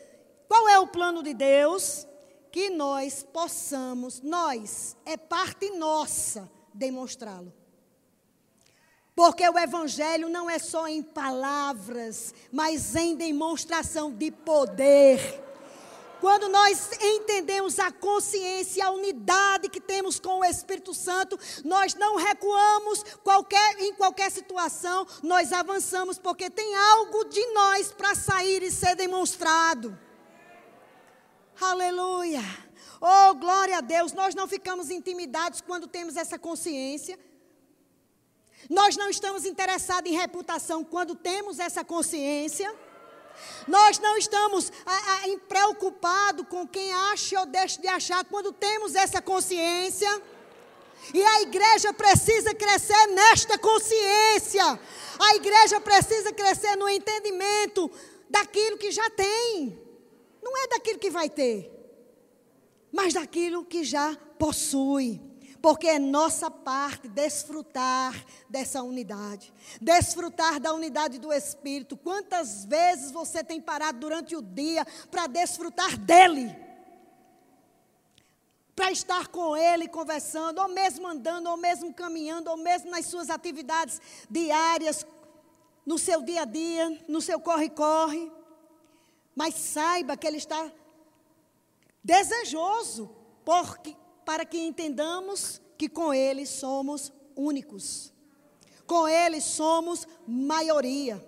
Qual 0.47 0.69
é 0.69 0.77
o 0.79 0.87
plano 0.87 1.23
de 1.23 1.33
Deus? 1.33 2.05
Que 2.51 2.69
nós 2.69 3.23
possamos, 3.23 4.21
nós, 4.21 4.95
é 5.05 5.17
parte 5.17 5.71
nossa, 5.71 6.49
demonstrá-lo. 6.73 7.51
Porque 9.15 9.47
o 9.47 9.57
Evangelho 9.57 10.29
não 10.29 10.49
é 10.49 10.59
só 10.59 10.87
em 10.87 11.01
palavras, 11.01 12.33
mas 12.51 12.95
em 12.95 13.15
demonstração 13.15 14.11
de 14.11 14.29
poder. 14.29 15.44
Quando 16.19 16.47
nós 16.49 16.89
entendemos 17.01 17.77
a 17.79 17.91
consciência, 17.91 18.85
a 18.85 18.91
unidade 18.91 19.69
que 19.69 19.81
temos 19.81 20.19
com 20.19 20.39
o 20.39 20.45
Espírito 20.45 20.93
Santo, 20.93 21.37
nós 21.63 21.93
não 21.95 22.15
recuamos 22.15 23.03
qualquer, 23.23 23.79
em 23.81 23.93
qualquer 23.93 24.31
situação, 24.31 25.05
nós 25.21 25.51
avançamos, 25.51 26.17
porque 26.17 26.49
tem 26.49 26.75
algo 26.75 27.25
de 27.25 27.45
nós 27.53 27.91
para 27.91 28.15
sair 28.15 28.63
e 28.63 28.71
ser 28.71 28.95
demonstrado. 28.95 29.97
Aleluia. 31.59 32.41
Oh, 32.99 33.35
glória 33.35 33.77
a 33.77 33.81
Deus. 33.81 34.13
Nós 34.13 34.35
não 34.35 34.47
ficamos 34.47 34.89
intimidados 34.89 35.61
quando 35.61 35.87
temos 35.87 36.17
essa 36.17 36.39
consciência. 36.39 37.19
Nós 38.69 38.97
não 38.97 39.09
estamos 39.09 39.45
interessados 39.45 40.09
em 40.11 40.15
reputação 40.15 40.83
quando 40.83 41.15
temos 41.15 41.59
essa 41.59 41.83
consciência. 41.83 42.73
Nós 43.67 43.99
não 43.99 44.17
estamos 44.17 44.71
preocupados 45.47 46.45
com 46.47 46.67
quem 46.67 46.93
acha 46.93 47.39
ou 47.39 47.45
deixa 47.45 47.81
de 47.81 47.87
achar 47.87 48.23
quando 48.25 48.51
temos 48.51 48.95
essa 48.95 49.21
consciência. 49.21 50.21
E 51.13 51.23
a 51.23 51.41
igreja 51.41 51.93
precisa 51.93 52.53
crescer 52.53 53.07
nesta 53.07 53.57
consciência. 53.57 54.79
A 55.19 55.35
igreja 55.35 55.79
precisa 55.79 56.31
crescer 56.31 56.75
no 56.75 56.89
entendimento 56.89 57.89
daquilo 58.29 58.77
que 58.77 58.91
já 58.91 59.09
tem. 59.09 59.79
Não 60.41 60.55
é 60.63 60.67
daquilo 60.67 60.99
que 60.99 61.09
vai 61.09 61.29
ter, 61.29 61.71
mas 62.91 63.13
daquilo 63.13 63.65
que 63.65 63.83
já 63.83 64.15
possui 64.37 65.19
porque 65.65 65.87
é 65.87 65.97
nossa 65.97 66.51
parte 66.51 67.07
desfrutar 67.07 68.13
dessa 68.47 68.83
unidade, 68.83 69.51
desfrutar 69.81 70.59
da 70.59 70.71
unidade 70.71 71.17
do 71.17 71.33
Espírito. 71.33 71.97
Quantas 71.97 72.65
vezes 72.65 73.09
você 73.09 73.43
tem 73.43 73.59
parado 73.59 73.97
durante 73.97 74.35
o 74.35 74.43
dia 74.43 74.85
para 75.09 75.25
desfrutar 75.25 75.97
dele? 75.97 76.55
Para 78.75 78.91
estar 78.91 79.27
com 79.29 79.57
ele 79.57 79.87
conversando, 79.87 80.61
ou 80.61 80.67
mesmo 80.67 81.07
andando, 81.07 81.49
ou 81.49 81.57
mesmo 81.57 81.91
caminhando, 81.91 82.51
ou 82.51 82.57
mesmo 82.57 82.91
nas 82.91 83.07
suas 83.07 83.31
atividades 83.31 83.99
diárias, 84.29 85.03
no 85.83 85.97
seu 85.97 86.21
dia 86.21 86.43
a 86.43 86.45
dia, 86.45 87.03
no 87.07 87.19
seu 87.19 87.39
corre-corre. 87.39 88.31
Mas 89.35 89.55
saiba 89.55 90.15
que 90.15 90.27
ele 90.27 90.37
está 90.37 90.71
desejoso 92.03 93.09
porque 93.43 94.04
para 94.25 94.43
que 94.43 94.57
entendamos 94.57 95.61
que 95.77 95.87
com 95.87 96.13
Ele 96.13 96.45
somos 96.45 97.13
únicos. 97.35 98.11
Com 98.87 99.07
Ele 99.07 99.39
somos 99.39 100.07
maioria. 100.27 101.23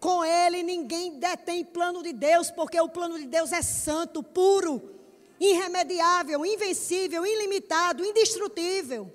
Com 0.00 0.24
Ele 0.24 0.62
ninguém 0.62 1.18
detém 1.18 1.64
plano 1.64 2.02
de 2.02 2.12
Deus, 2.12 2.50
porque 2.50 2.80
o 2.80 2.88
plano 2.88 3.18
de 3.18 3.26
Deus 3.26 3.52
é 3.52 3.62
santo, 3.62 4.22
puro, 4.22 4.94
irremediável, 5.38 6.44
invencível, 6.44 7.24
ilimitado, 7.24 8.04
indestrutível. 8.04 9.12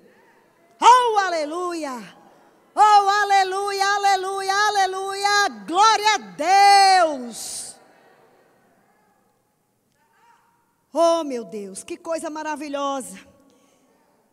Oh, 0.80 1.18
aleluia! 1.18 2.22
Oh, 2.74 2.80
aleluia, 2.80 3.86
aleluia, 3.86 4.54
aleluia! 4.68 5.48
Glória 5.66 6.14
a 6.14 6.18
Deus! 7.04 7.61
Oh, 10.92 11.24
meu 11.24 11.42
Deus, 11.42 11.82
que 11.82 11.96
coisa 11.96 12.28
maravilhosa. 12.28 13.18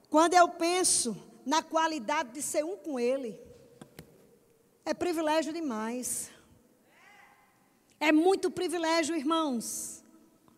Quando 0.10 0.34
eu 0.34 0.50
penso 0.50 1.16
na 1.46 1.64
qualidade 1.64 2.34
de 2.34 2.42
ser 2.42 2.66
um 2.66 2.76
com 2.76 3.00
Ele, 3.00 3.40
é 4.84 4.94
privilégio 4.94 5.54
demais. 5.54 6.30
É 8.00 8.12
muito 8.12 8.52
privilégio, 8.52 9.16
irmãos, 9.16 10.04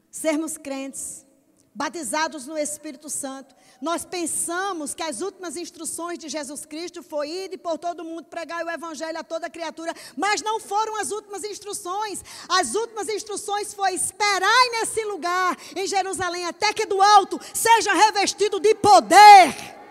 sermos 0.10 0.58
crentes, 0.58 1.26
batizados 1.74 2.48
no 2.48 2.58
Espírito 2.58 3.10
Santo. 3.10 3.56
Nós 3.82 4.06
pensamos 4.06 4.94
que 4.94 5.02
as 5.02 5.22
últimas 5.22 5.58
instruções 5.58 6.20
de 6.20 6.30
Jesus 6.30 6.66
Cristo 6.66 7.02
foi 7.02 7.30
ir 7.30 7.58
por 7.58 7.80
todo 7.80 8.04
mundo 8.04 8.26
pregar 8.26 8.64
o 8.64 8.70
evangelho 8.70 9.18
a 9.18 9.24
toda 9.24 9.50
criatura, 9.50 9.92
mas 10.16 10.40
não 10.44 10.60
foram 10.60 10.96
as 10.98 11.10
últimas 11.10 11.44
instruções. 11.44 12.24
As 12.48 12.76
últimas 12.76 13.10
instruções 13.10 13.74
foi 13.74 13.96
esperar 13.96 14.70
nesse 14.72 15.04
lugar 15.06 15.58
em 15.76 15.88
Jerusalém 15.88 16.46
até 16.46 16.72
que 16.74 16.86
do 16.86 17.02
alto 17.02 17.40
seja 17.56 17.92
revestido 17.92 18.60
de 18.60 18.76
poder. 18.76 19.82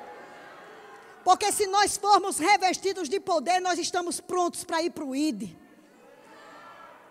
Porque 1.24 1.50
se 1.50 1.66
nós 1.66 1.96
formos 1.96 2.38
revestidos 2.38 3.08
de 3.08 3.18
poder, 3.18 3.60
nós 3.60 3.76
estamos 3.76 4.20
prontos 4.20 4.62
para 4.62 4.82
ir 4.82 4.90
para 4.90 5.04
o 5.04 5.16
ID. 5.16 5.50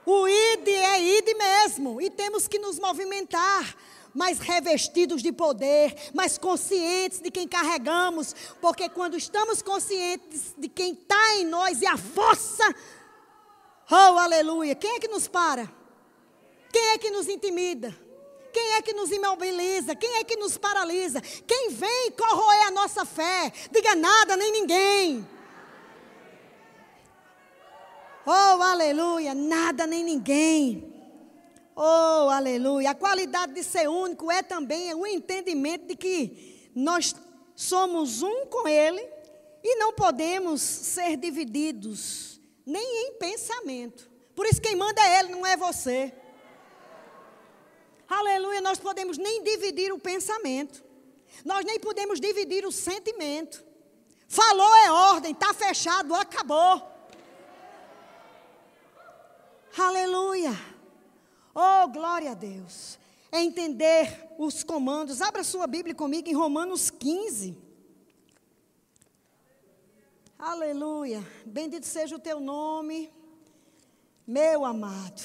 O 0.06 0.28
ID 0.28 0.68
é 0.70 1.18
ID 1.18 1.38
mesmo, 1.38 2.02
e 2.02 2.10
temos 2.10 2.48
que 2.48 2.58
nos 2.58 2.80
movimentar 2.80 3.76
mas 4.13 4.39
revestidos 4.39 5.22
de 5.22 5.32
poder, 5.32 5.95
mas 6.13 6.38
conscientes 6.38 7.19
de 7.19 7.30
quem 7.30 7.48
carregamos, 7.48 8.36
porque 8.62 8.89
quando 8.89 9.17
estamos 9.17 9.62
conscientes 9.62 10.54
de 10.58 10.67
quem 10.67 10.93
está 10.93 11.36
em 11.38 11.45
nós 11.45 11.82
e 11.82 11.88
a 11.88 11.98
força, 11.98 12.63
oh 13.91 14.17
aleluia, 14.17 14.76
quem 14.76 14.95
é 14.95 15.00
que 15.00 15.08
nos 15.08 15.28
para? 15.28 15.72
Quem 16.72 16.89
é 16.89 16.98
que 16.98 17.10
nos 17.10 17.28
intimida? 17.28 17.95
Quem 18.52 18.74
é 18.74 18.82
que 18.82 18.93
nos 18.93 19.12
imobiliza? 19.12 19.95
Quem 19.95 20.15
é 20.15 20.24
que 20.24 20.36
nos 20.36 20.58
paralisa? 20.58 21.22
Quem 21.22 21.69
vem 21.69 22.12
corroer 22.12 22.67
a 22.67 22.72
nossa 22.72 23.06
fé? 23.06 23.52
Diga 23.72 23.95
nada, 23.95 24.36
nem 24.36 24.52
ninguém. 24.52 25.28
Oh, 28.26 28.62
aleluia, 28.62 29.34
nada 29.34 29.88
nem 29.88 30.04
ninguém. 30.04 30.88
Oh, 31.82 32.30
aleluia. 32.30 32.92
A 32.92 32.94
qualidade 32.94 33.54
de 33.54 33.63
ser 33.63 33.88
único 33.88 34.30
é 34.30 34.44
também 34.44 34.94
o 34.94 35.08
entendimento 35.08 35.86
de 35.86 35.96
que 35.96 36.70
nós 36.76 37.15
somos 37.56 38.22
um 38.22 38.48
com 38.48 38.68
Ele 38.68 39.02
e 39.63 39.78
não 39.78 39.94
podemos 39.94 40.60
ser 40.60 41.15
divididos, 41.15 42.42
nem 42.65 43.08
em 43.08 43.13
pensamento. 43.13 44.12
Por 44.36 44.46
isso 44.46 44.60
quem 44.60 44.76
manda 44.76 45.02
é 45.02 45.20
Ele, 45.22 45.30
não 45.30 45.46
é 45.46 45.56
você. 45.56 46.13
Aleluia, 48.10 48.60
nós 48.60 48.78
podemos 48.78 49.18
nem 49.18 49.42
dividir 49.42 49.94
o 49.94 50.00
pensamento. 50.00 50.84
Nós 51.46 51.63
nem 51.63 51.80
podemos 51.80 52.20
dividir 52.20 52.65
o 52.65 52.74
sentimento. 52.74 53.63
Falou 54.28 54.76
é 54.76 54.92
ordem, 54.92 55.32
está 55.32 55.54
fechado, 55.54 56.13
acabou. 56.13 56.86
Aleluia. 59.78 60.79
Glória 61.89 62.32
a 62.32 62.34
Deus. 62.34 62.97
É 63.32 63.41
entender 63.41 64.28
os 64.38 64.63
comandos. 64.63 65.21
Abra 65.21 65.43
sua 65.43 65.67
Bíblia 65.67 65.93
comigo 65.93 66.30
em 66.30 66.34
Romanos 66.34 66.89
15. 66.89 67.58
Aleluia. 70.38 71.21
Bendito 71.45 71.86
seja 71.86 72.15
o 72.15 72.19
teu 72.19 72.39
nome, 72.39 73.12
meu 74.25 74.63
amado. 74.63 75.21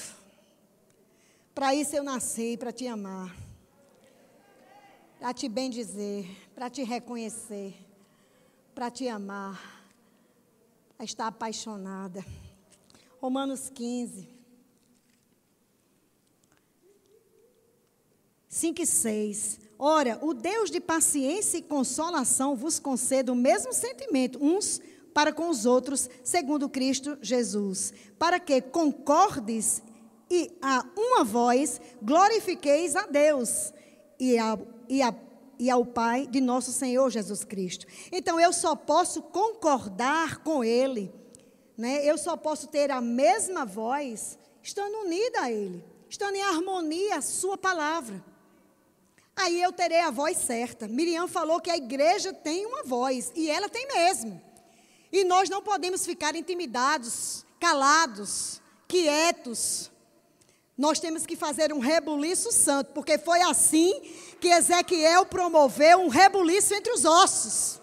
Para 1.53 1.73
isso 1.73 1.95
eu 1.95 2.03
nasci, 2.03 2.57
para 2.57 2.73
te 2.73 2.85
amar. 2.87 3.33
Para 5.19 5.33
te 5.33 5.47
bendizer, 5.47 6.25
para 6.53 6.69
te 6.69 6.83
reconhecer, 6.83 7.73
para 8.75 8.91
te 8.91 9.07
amar, 9.07 9.81
para 10.97 11.05
estar 11.05 11.27
apaixonada. 11.27 12.25
Romanos 13.21 13.69
15. 13.69 14.34
5 18.55 18.81
e 18.81 18.85
6. 18.85 19.59
Ora, 19.77 20.17
o 20.21 20.33
Deus 20.33 20.71
de 20.71 20.79
paciência 20.79 21.57
e 21.57 21.61
consolação 21.61 22.55
vos 22.55 22.79
conceda 22.79 23.33
o 23.33 23.35
mesmo 23.35 23.73
sentimento, 23.73 24.39
uns 24.41 24.79
para 25.13 25.33
com 25.33 25.49
os 25.49 25.65
outros, 25.65 26.09
segundo 26.23 26.69
Cristo 26.69 27.17
Jesus, 27.21 27.93
para 28.17 28.39
que 28.39 28.61
concordes 28.61 29.83
e 30.31 30.57
a 30.61 30.85
uma 30.95 31.25
voz 31.25 31.81
glorifiqueis 32.01 32.95
a 32.95 33.05
Deus 33.05 33.73
e, 34.17 34.37
a, 34.37 34.57
e, 34.87 35.01
a, 35.01 35.13
e 35.59 35.69
ao 35.69 35.85
Pai 35.85 36.25
de 36.25 36.39
nosso 36.39 36.71
Senhor 36.71 37.09
Jesus 37.09 37.43
Cristo. 37.43 37.85
Então, 38.09 38.39
eu 38.39 38.53
só 38.53 38.73
posso 38.73 39.21
concordar 39.21 40.37
com 40.43 40.63
Ele, 40.63 41.13
né? 41.77 42.05
eu 42.05 42.17
só 42.17 42.37
posso 42.37 42.67
ter 42.67 42.89
a 42.89 43.01
mesma 43.01 43.65
voz 43.65 44.39
estando 44.63 44.95
unida 44.99 45.41
a 45.41 45.51
Ele, 45.51 45.83
estando 46.07 46.35
em 46.35 46.41
harmonia 46.41 47.17
a 47.17 47.21
Sua 47.21 47.57
palavra 47.57 48.23
aí 49.35 49.61
eu 49.61 49.71
terei 49.71 49.99
a 49.99 50.11
voz 50.11 50.37
certa. 50.37 50.87
Miriam 50.87 51.27
falou 51.27 51.59
que 51.59 51.69
a 51.69 51.77
igreja 51.77 52.33
tem 52.33 52.65
uma 52.65 52.83
voz, 52.83 53.31
e 53.35 53.49
ela 53.49 53.67
tem 53.67 53.87
mesmo. 53.87 54.41
E 55.11 55.23
nós 55.23 55.49
não 55.49 55.61
podemos 55.61 56.05
ficar 56.05 56.35
intimidados, 56.35 57.45
calados, 57.59 58.61
quietos. 58.87 59.91
Nós 60.77 60.99
temos 60.99 61.25
que 61.25 61.35
fazer 61.35 61.71
um 61.71 61.79
rebuliço 61.79 62.51
santo, 62.51 62.91
porque 62.91 63.17
foi 63.17 63.41
assim 63.41 63.93
que 64.39 64.49
Ezequiel 64.49 65.25
promoveu 65.25 65.99
um 65.99 66.09
rebuliço 66.09 66.73
entre 66.73 66.91
os 66.91 67.05
ossos, 67.05 67.81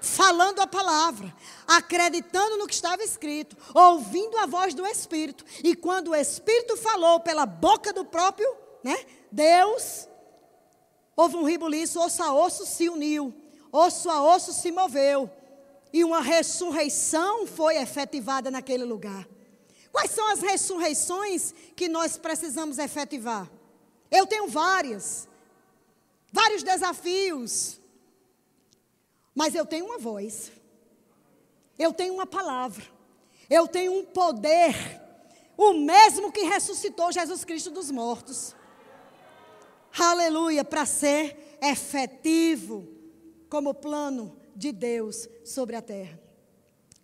falando 0.00 0.60
a 0.60 0.66
palavra, 0.66 1.34
acreditando 1.66 2.56
no 2.56 2.66
que 2.66 2.74
estava 2.74 3.02
escrito, 3.02 3.56
ouvindo 3.74 4.38
a 4.38 4.46
voz 4.46 4.74
do 4.74 4.86
Espírito. 4.86 5.44
E 5.62 5.74
quando 5.74 6.08
o 6.08 6.14
Espírito 6.14 6.76
falou 6.76 7.20
pela 7.20 7.44
boca 7.44 7.92
do 7.92 8.04
próprio 8.04 8.48
né, 8.82 8.96
Deus, 9.30 10.08
Houve 11.16 11.36
um 11.36 11.44
ribuliço, 11.44 12.00
osso 12.00 12.22
a 12.22 12.32
osso 12.34 12.66
se 12.66 12.88
uniu, 12.88 13.34
osso 13.70 14.10
a 14.10 14.22
osso 14.22 14.52
se 14.52 14.72
moveu, 14.72 15.30
e 15.92 16.02
uma 16.02 16.20
ressurreição 16.20 17.46
foi 17.46 17.76
efetivada 17.76 18.50
naquele 18.50 18.84
lugar. 18.84 19.28
Quais 19.92 20.10
são 20.10 20.28
as 20.28 20.40
ressurreições 20.40 21.54
que 21.76 21.88
nós 21.88 22.16
precisamos 22.16 22.78
efetivar? 22.78 23.48
Eu 24.10 24.26
tenho 24.26 24.48
várias, 24.48 25.28
vários 26.32 26.64
desafios, 26.64 27.80
mas 29.34 29.54
eu 29.54 29.64
tenho 29.64 29.86
uma 29.86 29.98
voz. 29.98 30.50
Eu 31.78 31.92
tenho 31.92 32.14
uma 32.14 32.26
palavra. 32.26 32.84
Eu 33.48 33.68
tenho 33.68 33.92
um 33.92 34.04
poder. 34.04 34.74
O 35.56 35.74
mesmo 35.74 36.32
que 36.32 36.42
ressuscitou 36.42 37.12
Jesus 37.12 37.44
Cristo 37.44 37.70
dos 37.70 37.90
mortos. 37.90 38.54
Aleluia, 39.96 40.64
para 40.64 40.84
ser 40.84 41.56
efetivo 41.62 42.88
como 43.48 43.72
plano 43.72 44.36
de 44.54 44.72
Deus 44.72 45.28
sobre 45.44 45.76
a 45.76 45.82
terra. 45.82 46.20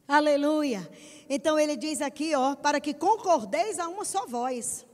Aleluia. 0.08 0.90
Então 1.28 1.56
ele 1.56 1.76
diz 1.76 2.00
aqui, 2.02 2.34
ó, 2.34 2.56
para 2.56 2.80
que 2.80 2.92
concordeis 2.92 3.78
a 3.78 3.88
uma 3.88 4.04
só 4.04 4.26
voz, 4.26 4.84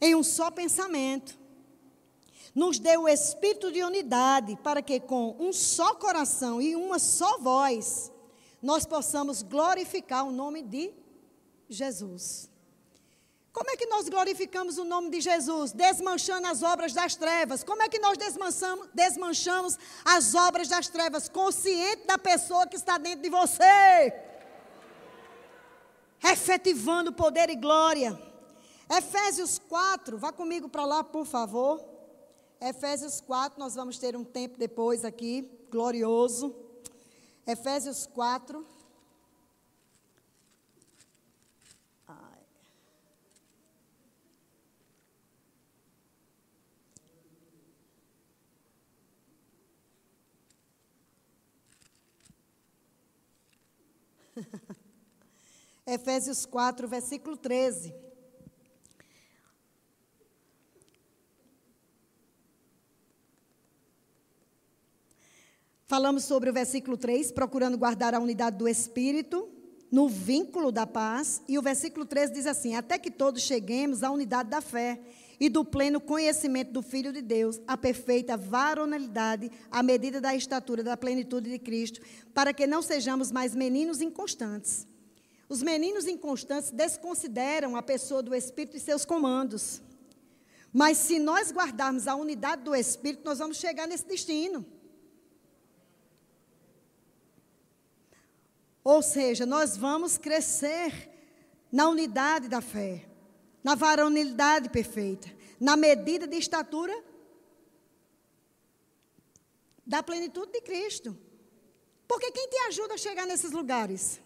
em 0.00 0.16
um 0.16 0.22
só 0.24 0.50
pensamento. 0.50 1.38
Nos 2.52 2.80
deu 2.80 3.02
o 3.02 3.08
espírito 3.08 3.70
de 3.70 3.84
unidade, 3.84 4.56
para 4.56 4.82
que 4.82 4.98
com 4.98 5.36
um 5.38 5.52
só 5.52 5.94
coração 5.94 6.60
e 6.60 6.74
uma 6.74 6.98
só 6.98 7.38
voz, 7.38 8.10
nós 8.60 8.84
possamos 8.84 9.42
glorificar 9.42 10.26
o 10.26 10.32
nome 10.32 10.60
de 10.60 10.92
Jesus. 11.68 12.49
Como 13.52 13.68
é 13.70 13.76
que 13.76 13.86
nós 13.86 14.08
glorificamos 14.08 14.78
o 14.78 14.84
nome 14.84 15.10
de 15.10 15.20
Jesus? 15.20 15.72
Desmanchando 15.72 16.46
as 16.46 16.62
obras 16.62 16.92
das 16.92 17.16
trevas. 17.16 17.64
Como 17.64 17.82
é 17.82 17.88
que 17.88 17.98
nós 17.98 18.16
desmanchamos, 18.16 18.88
desmanchamos 18.94 19.78
as 20.04 20.34
obras 20.34 20.68
das 20.68 20.88
trevas? 20.88 21.28
Consciente 21.28 22.06
da 22.06 22.16
pessoa 22.16 22.66
que 22.66 22.76
está 22.76 22.96
dentro 22.96 23.22
de 23.22 23.30
você. 23.30 24.14
Efetivando 26.22 27.12
poder 27.12 27.50
e 27.50 27.56
glória. 27.56 28.20
Efésios 28.88 29.58
4, 29.58 30.16
vá 30.16 30.32
comigo 30.32 30.68
para 30.68 30.84
lá, 30.84 31.02
por 31.02 31.26
favor. 31.26 31.84
Efésios 32.60 33.20
4, 33.20 33.58
nós 33.58 33.74
vamos 33.74 33.98
ter 33.98 34.16
um 34.16 34.24
tempo 34.24 34.58
depois 34.58 35.04
aqui, 35.04 35.50
glorioso. 35.70 36.54
Efésios 37.46 38.06
4. 38.06 38.64
Efésios 55.90 56.46
4, 56.46 56.86
versículo 56.86 57.36
13. 57.36 57.92
Falamos 65.84 66.22
sobre 66.22 66.48
o 66.48 66.52
versículo 66.52 66.96
3, 66.96 67.32
procurando 67.32 67.76
guardar 67.76 68.14
a 68.14 68.20
unidade 68.20 68.56
do 68.56 68.68
Espírito 68.68 69.48
no 69.90 70.08
vínculo 70.08 70.70
da 70.70 70.86
paz. 70.86 71.42
E 71.48 71.58
o 71.58 71.62
versículo 71.62 72.06
13 72.06 72.32
diz 72.32 72.46
assim: 72.46 72.76
Até 72.76 72.96
que 72.96 73.10
todos 73.10 73.42
cheguemos 73.42 74.04
à 74.04 74.12
unidade 74.12 74.48
da 74.48 74.60
fé 74.60 75.00
e 75.40 75.48
do 75.48 75.64
pleno 75.64 76.00
conhecimento 76.00 76.70
do 76.70 76.82
Filho 76.82 77.12
de 77.12 77.20
Deus, 77.20 77.60
a 77.66 77.76
perfeita 77.76 78.36
varonilidade, 78.36 79.50
à 79.68 79.82
medida 79.82 80.20
da 80.20 80.36
estatura 80.36 80.84
da 80.84 80.96
plenitude 80.96 81.50
de 81.50 81.58
Cristo, 81.58 82.00
para 82.32 82.54
que 82.54 82.68
não 82.68 82.80
sejamos 82.80 83.32
mais 83.32 83.56
meninos 83.56 84.00
inconstantes 84.00 84.86
os 85.50 85.64
meninos 85.64 86.06
inconstantes 86.06 86.70
desconsideram 86.70 87.74
a 87.74 87.82
pessoa 87.82 88.22
do 88.22 88.32
Espírito 88.32 88.76
e 88.76 88.80
seus 88.80 89.04
comandos. 89.04 89.82
Mas 90.72 90.96
se 90.96 91.18
nós 91.18 91.50
guardarmos 91.50 92.06
a 92.06 92.14
unidade 92.14 92.62
do 92.62 92.72
Espírito, 92.72 93.24
nós 93.24 93.40
vamos 93.40 93.56
chegar 93.56 93.88
nesse 93.88 94.06
destino. 94.06 94.64
Ou 98.84 99.02
seja, 99.02 99.44
nós 99.44 99.76
vamos 99.76 100.16
crescer 100.16 101.10
na 101.70 101.88
unidade 101.88 102.46
da 102.46 102.60
fé, 102.60 103.04
na 103.60 103.74
varonilidade 103.74 104.68
perfeita, 104.68 105.28
na 105.58 105.76
medida 105.76 106.28
de 106.28 106.36
estatura 106.36 106.96
da 109.84 110.00
plenitude 110.00 110.52
de 110.52 110.60
Cristo. 110.60 111.18
Porque 112.06 112.30
quem 112.30 112.48
te 112.48 112.56
ajuda 112.68 112.94
a 112.94 112.98
chegar 112.98 113.26
nesses 113.26 113.50
lugares? 113.50 114.20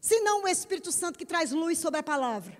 Se 0.00 0.20
não 0.20 0.44
o 0.44 0.48
Espírito 0.48 0.92
Santo 0.92 1.18
que 1.18 1.26
traz 1.26 1.50
luz 1.50 1.78
sobre 1.78 2.00
a 2.00 2.02
palavra. 2.02 2.56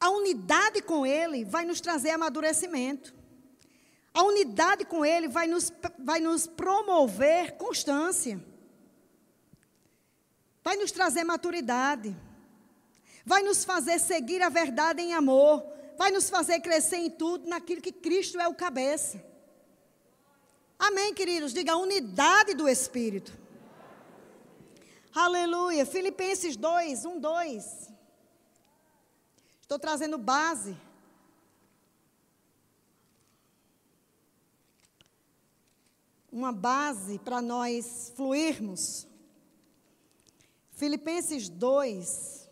A 0.00 0.10
unidade 0.10 0.82
com 0.82 1.06
Ele 1.06 1.44
vai 1.44 1.64
nos 1.64 1.80
trazer 1.80 2.10
amadurecimento. 2.10 3.14
A 4.12 4.22
unidade 4.22 4.84
com 4.84 5.04
Ele 5.04 5.28
vai 5.28 5.46
nos, 5.46 5.72
vai 5.98 6.20
nos 6.20 6.46
promover 6.46 7.52
constância. 7.52 8.38
Vai 10.62 10.76
nos 10.76 10.92
trazer 10.92 11.24
maturidade. 11.24 12.14
Vai 13.24 13.42
nos 13.42 13.64
fazer 13.64 13.98
seguir 13.98 14.42
a 14.42 14.48
verdade 14.48 15.00
em 15.00 15.14
amor. 15.14 15.64
Vai 15.96 16.10
nos 16.10 16.28
fazer 16.28 16.60
crescer 16.60 16.96
em 16.96 17.10
tudo 17.10 17.48
naquilo 17.48 17.80
que 17.80 17.92
Cristo 17.92 18.38
é 18.40 18.48
o 18.48 18.54
cabeça. 18.54 19.24
Amém, 20.78 21.14
queridos? 21.14 21.54
Diga 21.54 21.76
unidade 21.76 22.54
do 22.54 22.68
Espírito. 22.68 23.43
Aleluia. 25.14 25.86
Filipenses 25.86 26.56
2, 26.56 27.04
1, 27.04 27.20
2. 27.20 27.92
Estou 29.62 29.78
trazendo 29.78 30.18
base. 30.18 30.76
Uma 36.32 36.50
base 36.50 37.20
para 37.20 37.40
nós 37.40 38.12
fluirmos. 38.16 39.06
Filipenses 40.72 41.48
2. 41.48 42.50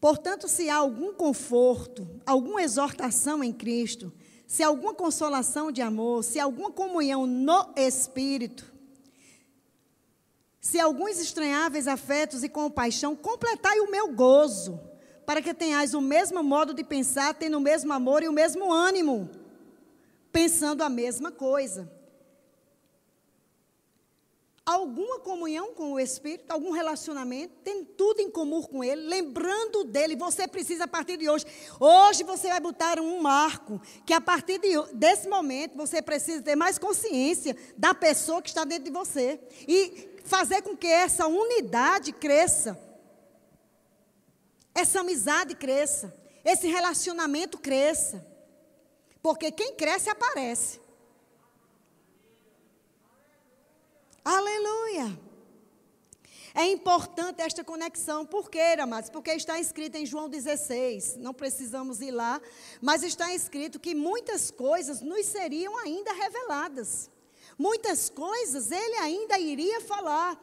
Portanto, 0.00 0.48
se 0.48 0.68
há 0.68 0.78
algum 0.78 1.14
conforto, 1.14 2.08
alguma 2.26 2.60
exortação 2.60 3.44
em 3.44 3.52
Cristo, 3.52 4.12
se 4.48 4.64
há 4.64 4.66
alguma 4.66 4.94
consolação 4.94 5.70
de 5.70 5.80
amor, 5.80 6.24
se 6.24 6.40
há 6.40 6.44
alguma 6.44 6.72
comunhão 6.72 7.24
no 7.24 7.72
Espírito, 7.76 8.69
se 10.60 10.78
alguns 10.78 11.18
estranháveis 11.18 11.88
afetos 11.88 12.44
e 12.44 12.48
compaixão, 12.48 13.16
completai 13.16 13.80
o 13.80 13.90
meu 13.90 14.12
gozo, 14.12 14.78
para 15.24 15.40
que 15.40 15.54
tenhais 15.54 15.94
o 15.94 16.00
mesmo 16.00 16.42
modo 16.42 16.74
de 16.74 16.84
pensar, 16.84 17.34
tendo 17.34 17.56
o 17.56 17.60
mesmo 17.60 17.92
amor 17.92 18.22
e 18.22 18.28
o 18.28 18.32
mesmo 18.32 18.70
ânimo, 18.70 19.30
pensando 20.30 20.82
a 20.82 20.88
mesma 20.88 21.32
coisa. 21.32 21.90
Alguma 24.66 25.18
comunhão 25.18 25.74
com 25.74 25.94
o 25.94 25.98
Espírito, 25.98 26.50
algum 26.50 26.70
relacionamento, 26.70 27.54
tem 27.64 27.84
tudo 27.84 28.20
em 28.20 28.30
comum 28.30 28.62
com 28.62 28.84
Ele, 28.84 29.02
lembrando 29.02 29.82
dele. 29.82 30.14
Você 30.14 30.46
precisa, 30.46 30.84
a 30.84 30.88
partir 30.88 31.16
de 31.16 31.28
hoje, 31.28 31.46
hoje 31.80 32.22
você 32.22 32.48
vai 32.48 32.60
botar 32.60 33.00
um 33.00 33.20
marco, 33.20 33.80
que 34.04 34.12
a 34.12 34.20
partir 34.20 34.60
de, 34.60 34.70
desse 34.92 35.26
momento 35.26 35.76
você 35.76 36.02
precisa 36.02 36.42
ter 36.42 36.54
mais 36.54 36.78
consciência 36.78 37.56
da 37.76 37.94
pessoa 37.94 38.42
que 38.42 38.50
está 38.50 38.62
dentro 38.62 38.84
de 38.84 38.90
você. 38.90 39.40
E 39.66 40.09
fazer 40.24 40.62
com 40.62 40.76
que 40.76 40.86
essa 40.86 41.26
unidade 41.26 42.12
cresça, 42.12 42.78
essa 44.74 45.00
amizade 45.00 45.54
cresça, 45.54 46.14
esse 46.44 46.66
relacionamento 46.68 47.58
cresça. 47.58 48.26
Porque 49.22 49.50
quem 49.50 49.74
cresce 49.74 50.08
aparece. 50.08 50.80
Aleluia. 54.24 55.18
É 56.54 56.64
importante 56.64 57.42
esta 57.42 57.62
conexão. 57.62 58.26
Por 58.26 58.50
quê, 58.50 58.76
amados? 58.78 59.10
Porque 59.10 59.30
está 59.30 59.60
escrito 59.60 59.96
em 59.96 60.06
João 60.06 60.28
16, 60.28 61.16
não 61.16 61.32
precisamos 61.32 62.00
ir 62.00 62.10
lá, 62.10 62.40
mas 62.80 63.02
está 63.02 63.32
escrito 63.34 63.78
que 63.78 63.94
muitas 63.94 64.50
coisas 64.50 65.00
nos 65.00 65.26
seriam 65.26 65.76
ainda 65.78 66.12
reveladas. 66.12 67.10
Muitas 67.60 68.08
coisas 68.08 68.72
ele 68.72 68.96
ainda 68.96 69.38
iria 69.38 69.82
falar. 69.82 70.34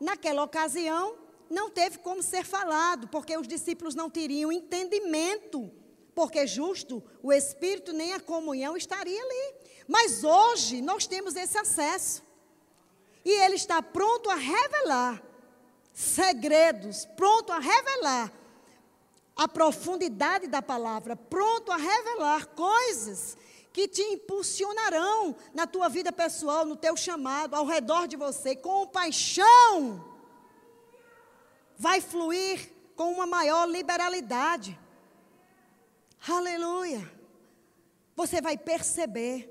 Naquela 0.00 0.42
ocasião, 0.42 1.18
não 1.50 1.68
teve 1.68 1.98
como 1.98 2.22
ser 2.22 2.46
falado, 2.46 3.08
porque 3.08 3.36
os 3.36 3.46
discípulos 3.46 3.94
não 3.94 4.08
teriam 4.08 4.50
entendimento, 4.50 5.70
porque 6.14 6.46
justo 6.46 7.02
o 7.22 7.30
Espírito 7.30 7.92
nem 7.92 8.14
a 8.14 8.20
comunhão 8.20 8.74
estaria 8.74 9.22
ali. 9.22 9.54
Mas 9.86 10.24
hoje 10.24 10.80
nós 10.80 11.06
temos 11.06 11.36
esse 11.36 11.58
acesso. 11.58 12.22
E 13.22 13.30
ele 13.30 13.56
está 13.56 13.82
pronto 13.82 14.30
a 14.30 14.34
revelar 14.34 15.22
segredos, 15.92 17.04
pronto 17.18 17.52
a 17.52 17.58
revelar 17.58 18.32
a 19.36 19.46
profundidade 19.46 20.46
da 20.46 20.62
palavra, 20.62 21.16
pronto 21.16 21.70
a 21.70 21.76
revelar 21.76 22.46
coisas 22.46 23.36
que 23.72 23.88
te 23.88 24.02
impulsionarão 24.02 25.34
na 25.54 25.66
tua 25.66 25.88
vida 25.88 26.12
pessoal, 26.12 26.66
no 26.66 26.76
teu 26.76 26.96
chamado, 26.96 27.54
ao 27.54 27.64
redor 27.64 28.06
de 28.06 28.16
você, 28.16 28.54
com 28.54 28.86
paixão. 28.86 30.04
Vai 31.76 32.00
fluir 32.00 32.70
com 32.94 33.12
uma 33.12 33.26
maior 33.26 33.66
liberalidade. 33.66 34.78
Aleluia. 36.28 37.10
Você 38.14 38.40
vai 38.40 38.58
perceber. 38.58 39.48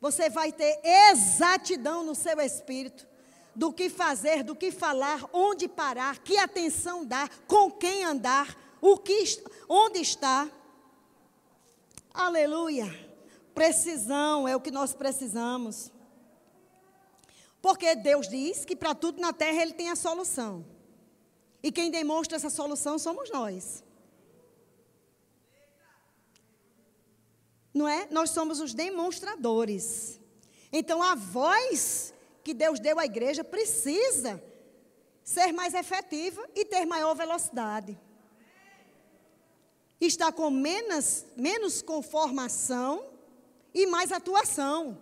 Você 0.00 0.28
vai 0.28 0.50
ter 0.50 0.80
exatidão 0.82 2.02
no 2.02 2.14
seu 2.14 2.40
espírito 2.40 3.06
do 3.54 3.72
que 3.72 3.90
fazer, 3.90 4.42
do 4.42 4.56
que 4.56 4.70
falar, 4.70 5.28
onde 5.32 5.68
parar, 5.68 6.18
que 6.18 6.38
atenção 6.38 7.04
dar, 7.04 7.28
com 7.46 7.70
quem 7.70 8.04
andar, 8.04 8.56
o 8.80 8.96
que, 8.96 9.22
onde 9.68 10.00
está. 10.00 10.50
Aleluia. 12.12 13.09
Precisão 13.60 14.48
é 14.48 14.56
o 14.56 14.60
que 14.60 14.70
nós 14.70 14.94
precisamos. 14.94 15.92
Porque 17.60 17.94
Deus 17.94 18.26
diz 18.26 18.64
que 18.64 18.74
para 18.74 18.94
tudo 18.94 19.20
na 19.20 19.34
terra 19.34 19.60
Ele 19.60 19.74
tem 19.74 19.90
a 19.90 19.96
solução. 19.96 20.64
E 21.62 21.70
quem 21.70 21.90
demonstra 21.90 22.38
essa 22.38 22.48
solução 22.48 22.98
somos 22.98 23.30
nós. 23.30 23.84
Não 27.74 27.86
é? 27.86 28.08
Nós 28.10 28.30
somos 28.30 28.60
os 28.60 28.72
demonstradores. 28.72 30.18
Então 30.72 31.02
a 31.02 31.14
voz 31.14 32.14
que 32.42 32.54
Deus 32.54 32.80
deu 32.80 32.98
à 32.98 33.04
igreja 33.04 33.44
precisa 33.44 34.42
ser 35.22 35.52
mais 35.52 35.74
efetiva 35.74 36.48
e 36.54 36.64
ter 36.64 36.86
maior 36.86 37.12
velocidade. 37.12 38.00
Está 40.00 40.32
com 40.32 40.48
menos, 40.48 41.26
menos 41.36 41.82
conformação 41.82 43.09
e 43.74 43.86
mais 43.86 44.12
atuação. 44.12 44.98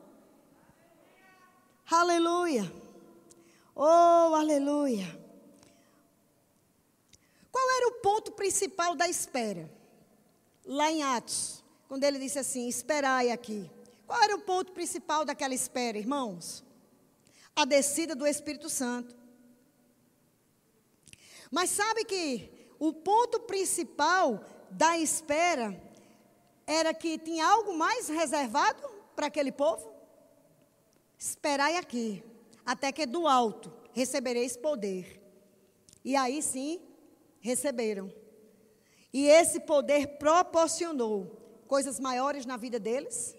Aleluia. 1.91 2.71
Oh, 3.75 4.35
aleluia. 4.35 5.07
Qual 7.51 7.71
era 7.77 7.89
o 7.89 8.01
ponto 8.01 8.33
principal 8.33 8.95
da 8.95 9.09
espera? 9.09 9.71
Lá 10.65 10.91
em 10.91 11.03
Atos, 11.03 11.65
quando 11.89 12.05
ele 12.05 12.19
disse 12.19 12.39
assim: 12.39 12.69
Esperai 12.69 13.31
aqui. 13.31 13.71
Qual 14.07 14.23
era 14.23 14.37
o 14.37 14.41
ponto 14.41 14.73
principal 14.73 15.25
daquela 15.25 15.55
espera, 15.55 15.99
irmãos? 15.99 16.65
A 17.55 17.65
descida 17.65 18.15
do 18.15 18.27
Espírito 18.27 18.69
Santo. 18.69 19.15
Mas 21.51 21.71
sabe 21.71 22.05
que 22.05 22.51
o 22.79 22.93
ponto 22.93 23.41
principal 23.41 24.45
da 24.71 24.99
espera 24.99 25.88
era 26.69 26.93
que 26.93 27.17
tinha 27.19 27.47
algo 27.47 27.75
mais 27.75 28.09
reservado 28.09 28.83
para 29.17 29.27
aquele 29.27 29.51
povo? 29.51 29.91
Esperai 31.19 31.77
aqui, 31.77 32.23
até 32.65 32.93
que 32.93 33.07
do 33.07 33.27
alto 33.27 33.73
recebereis 33.95 34.55
poder. 34.55 35.19
E 36.05 36.15
aí 36.15 36.43
sim, 36.43 36.79
receberam. 37.41 38.13
E 39.13 39.27
esse 39.27 39.61
poder 39.61 40.19
proporcionou 40.19 41.63
coisas 41.67 41.99
maiores 41.99 42.45
na 42.45 42.59
vida 42.59 42.79
deles? 42.79 43.35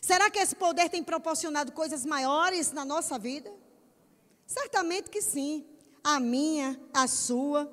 Será 0.00 0.28
que 0.28 0.40
esse 0.40 0.56
poder 0.56 0.90
tem 0.90 1.02
proporcionado 1.02 1.70
coisas 1.70 2.04
maiores 2.04 2.72
na 2.72 2.84
nossa 2.84 3.16
vida? 3.18 3.50
Certamente 4.44 5.08
que 5.08 5.22
sim. 5.22 5.64
A 6.02 6.18
minha, 6.18 6.78
a 6.92 7.06
sua. 7.06 7.72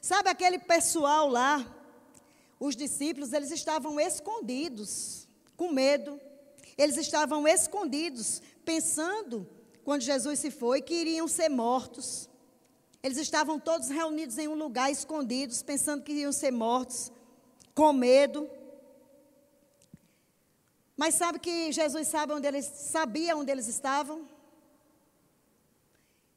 Sabe 0.00 0.30
aquele 0.30 0.58
pessoal 0.58 1.28
lá, 1.28 1.64
os 2.64 2.76
discípulos, 2.76 3.32
eles 3.32 3.50
estavam 3.50 3.98
escondidos, 3.98 5.26
com 5.56 5.72
medo. 5.72 6.20
Eles 6.78 6.96
estavam 6.96 7.46
escondidos, 7.48 8.40
pensando, 8.64 9.48
quando 9.82 10.02
Jesus 10.02 10.38
se 10.38 10.48
foi, 10.48 10.80
que 10.80 10.94
iriam 10.94 11.26
ser 11.26 11.48
mortos. 11.48 12.30
Eles 13.02 13.18
estavam 13.18 13.58
todos 13.58 13.88
reunidos 13.88 14.38
em 14.38 14.46
um 14.46 14.54
lugar, 14.54 14.92
escondidos, 14.92 15.60
pensando 15.60 16.04
que 16.04 16.12
iam 16.12 16.30
ser 16.30 16.52
mortos, 16.52 17.10
com 17.74 17.92
medo. 17.92 18.48
Mas 20.96 21.16
sabe 21.16 21.40
que 21.40 21.72
Jesus 21.72 22.06
sabe 22.06 22.32
onde 22.32 22.46
eles, 22.46 22.64
sabia 22.64 23.36
onde 23.36 23.50
eles 23.50 23.66
estavam? 23.66 24.28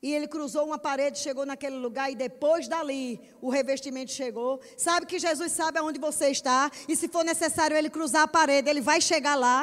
E 0.06 0.14
ele 0.14 0.28
cruzou 0.28 0.64
uma 0.70 0.78
parede, 0.78 1.18
chegou 1.18 1.46
naquele 1.48 1.78
lugar 1.78 2.12
e 2.12 2.16
depois 2.16 2.68
dali 2.68 3.20
o 3.42 3.50
revestimento 3.50 4.12
chegou. 4.12 4.62
Sabe 4.78 5.08
que 5.08 5.18
Jesus 5.18 5.52
sabe 5.52 5.80
aonde 5.80 6.00
você 6.00 6.28
está 6.30 6.70
e 6.88 6.96
se 6.96 7.08
for 7.08 7.24
necessário 7.26 7.76
ele 7.76 7.90
cruzar 7.90 8.22
a 8.22 8.28
parede, 8.28 8.70
ele 8.70 8.82
vai 8.82 9.02
chegar 9.02 9.34
lá. 9.34 9.60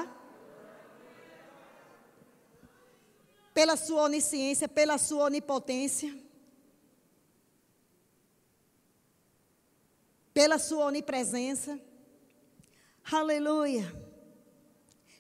Pela 3.54 3.76
sua 3.76 4.02
onisciência, 4.02 4.66
pela 4.68 4.98
sua 4.98 5.26
onipotência. 5.26 6.12
pela 10.34 10.58
sua 10.58 10.86
onipresença. 10.86 11.78
Aleluia. 13.10 13.84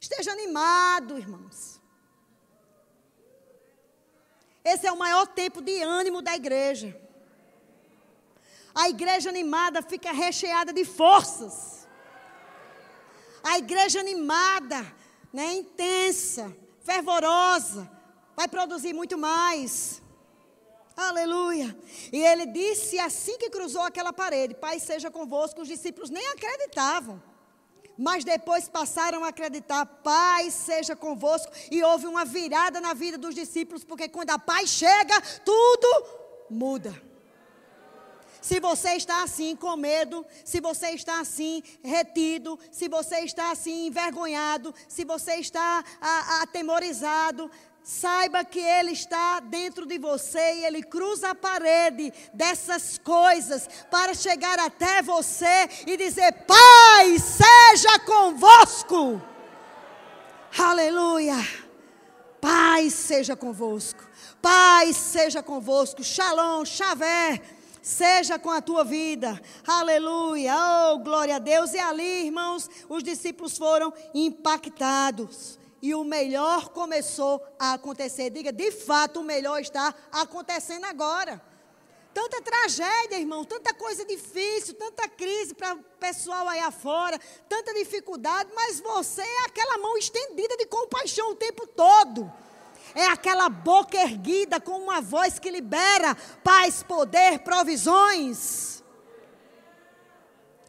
Esteja 0.00 0.32
animado, 0.32 1.18
irmãos. 1.18 1.71
Esse 4.64 4.86
é 4.86 4.92
o 4.92 4.98
maior 4.98 5.26
tempo 5.26 5.60
de 5.60 5.82
ânimo 5.82 6.22
da 6.22 6.34
igreja. 6.34 6.98
A 8.74 8.88
igreja 8.88 9.28
animada 9.28 9.82
fica 9.82 10.12
recheada 10.12 10.72
de 10.72 10.84
forças. 10.84 11.86
A 13.42 13.58
igreja 13.58 14.00
animada, 14.00 14.80
né, 15.32 15.54
intensa, 15.54 16.56
fervorosa, 16.84 17.90
vai 18.36 18.48
produzir 18.48 18.92
muito 18.92 19.18
mais. 19.18 20.00
Aleluia. 20.96 21.76
E 22.12 22.22
ele 22.22 22.46
disse 22.46 22.98
assim 22.98 23.36
que 23.38 23.50
cruzou 23.50 23.82
aquela 23.82 24.12
parede: 24.12 24.54
Pai 24.54 24.78
seja 24.78 25.10
convosco. 25.10 25.62
Os 25.62 25.68
discípulos 25.68 26.10
nem 26.10 26.26
acreditavam. 26.28 27.22
Mas 27.96 28.24
depois 28.24 28.68
passaram 28.68 29.24
a 29.24 29.28
acreditar: 29.28 29.84
Pai 29.84 30.50
seja 30.50 30.96
convosco. 30.96 31.52
E 31.70 31.82
houve 31.82 32.06
uma 32.06 32.24
virada 32.24 32.80
na 32.80 32.94
vida 32.94 33.18
dos 33.18 33.34
discípulos, 33.34 33.84
porque 33.84 34.08
quando 34.08 34.30
a 34.30 34.38
paz 34.38 34.70
chega, 34.70 35.20
tudo 35.44 36.06
muda. 36.50 37.12
Se 38.42 38.58
você 38.58 38.94
está 38.94 39.22
assim 39.22 39.54
com 39.54 39.76
medo, 39.76 40.26
se 40.44 40.60
você 40.60 40.88
está 40.88 41.20
assim 41.20 41.62
retido, 41.80 42.58
se 42.72 42.88
você 42.88 43.20
está 43.20 43.52
assim 43.52 43.86
envergonhado, 43.86 44.74
se 44.88 45.04
você 45.04 45.36
está 45.36 45.84
atemorizado, 46.40 47.48
Saiba 47.82 48.44
que 48.44 48.60
Ele 48.60 48.92
está 48.92 49.40
dentro 49.40 49.84
de 49.84 49.98
você 49.98 50.38
e 50.38 50.64
Ele 50.64 50.82
cruza 50.84 51.30
a 51.30 51.34
parede 51.34 52.12
dessas 52.32 52.96
coisas 52.96 53.68
para 53.90 54.14
chegar 54.14 54.58
até 54.60 55.02
você 55.02 55.68
e 55.86 55.96
dizer: 55.96 56.32
Pai, 56.46 57.18
seja 57.18 57.98
convosco. 58.06 59.20
Aleluia. 60.56 61.36
Pai, 62.40 62.88
seja 62.88 63.34
convosco. 63.34 64.04
Pai, 64.40 64.92
seja 64.92 65.42
convosco. 65.42 66.04
Shalom, 66.04 66.64
Xavé 66.64 67.40
seja 67.82 68.38
com 68.38 68.50
a 68.50 68.62
tua 68.62 68.84
vida. 68.84 69.40
Aleluia. 69.66 70.54
Oh, 70.56 70.98
glória 70.98 71.36
a 71.36 71.40
Deus. 71.40 71.74
E 71.74 71.78
ali, 71.80 72.26
irmãos, 72.26 72.70
os 72.88 73.02
discípulos 73.02 73.58
foram 73.58 73.92
impactados 74.14 75.58
e 75.82 75.96
o 75.96 76.04
melhor 76.04 76.68
começou 76.68 77.44
a 77.58 77.72
acontecer. 77.72 78.30
Diga, 78.30 78.52
de 78.52 78.70
fato, 78.70 79.18
o 79.18 79.24
melhor 79.24 79.60
está 79.60 79.92
acontecendo 80.12 80.84
agora. 80.84 81.42
Tanta 82.14 82.40
tragédia, 82.40 83.18
irmão, 83.18 83.44
tanta 83.44 83.74
coisa 83.74 84.04
difícil, 84.04 84.74
tanta 84.74 85.08
crise 85.08 85.54
para 85.54 85.74
o 85.74 85.82
pessoal 85.98 86.46
aí 86.46 86.60
afora, 86.60 87.18
tanta 87.48 87.74
dificuldade, 87.74 88.50
mas 88.54 88.78
você 88.78 89.22
é 89.22 89.46
aquela 89.46 89.78
mão 89.78 89.96
estendida 89.96 90.56
de 90.56 90.66
compaixão 90.66 91.32
o 91.32 91.36
tempo 91.36 91.66
todo. 91.66 92.30
É 92.94 93.06
aquela 93.06 93.48
boca 93.48 93.96
erguida 93.96 94.60
com 94.60 94.78
uma 94.78 95.00
voz 95.00 95.38
que 95.38 95.50
libera 95.50 96.14
paz, 96.44 96.82
poder, 96.82 97.40
provisões. 97.40 98.84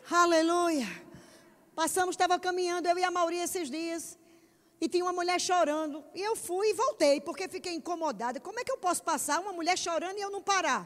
Aleluia. 0.09 0.87
Passamos, 1.75 2.13
estava 2.13 2.39
caminhando, 2.39 2.87
eu 2.87 2.97
e 2.97 3.03
a 3.03 3.11
Mauri 3.11 3.37
esses 3.37 3.69
dias. 3.69 4.17
E 4.83 4.89
tinha 4.89 5.05
uma 5.05 5.13
mulher 5.13 5.39
chorando. 5.39 6.03
E 6.13 6.21
eu 6.21 6.35
fui 6.35 6.71
e 6.71 6.73
voltei, 6.73 7.21
porque 7.21 7.47
fiquei 7.47 7.73
incomodada. 7.73 8.37
Como 8.41 8.59
é 8.59 8.65
que 8.65 8.71
eu 8.73 8.77
posso 8.77 9.01
passar 9.01 9.39
uma 9.39 9.53
mulher 9.53 9.77
chorando 9.77 10.17
e 10.17 10.21
eu 10.21 10.29
não 10.29 10.41
parar? 10.41 10.81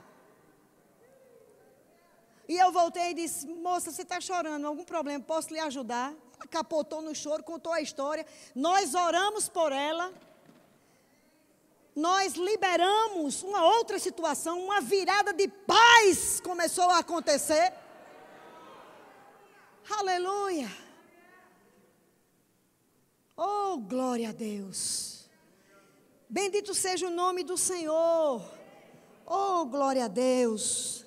E 2.47 2.55
eu 2.55 2.71
voltei 2.71 3.09
e 3.09 3.13
disse: 3.15 3.47
Moça, 3.47 3.91
você 3.91 4.03
está 4.03 4.21
chorando, 4.21 4.67
algum 4.67 4.83
problema? 4.83 5.23
Posso 5.23 5.51
lhe 5.51 5.59
ajudar? 5.59 6.13
Ela 6.35 6.47
capotou 6.47 7.01
no 7.01 7.15
choro, 7.15 7.41
contou 7.41 7.73
a 7.73 7.81
história. 7.81 8.23
Nós 8.53 8.93
oramos 8.93 9.49
por 9.49 9.71
ela. 9.71 10.13
Nós 11.95 12.33
liberamos 12.35 13.41
uma 13.41 13.65
outra 13.65 13.97
situação, 13.97 14.63
uma 14.63 14.79
virada 14.79 15.33
de 15.33 15.47
paz 15.47 16.39
começou 16.39 16.87
a 16.91 16.99
acontecer. 16.99 17.73
Aleluia. 19.89 20.69
Oh, 23.37 23.76
glória 23.87 24.29
a 24.29 24.31
Deus. 24.33 25.29
Bendito 26.29 26.73
seja 26.73 27.07
o 27.07 27.09
nome 27.09 27.43
do 27.43 27.57
Senhor. 27.57 28.43
Oh, 29.25 29.65
glória 29.65 30.05
a 30.05 30.07
Deus. 30.07 31.05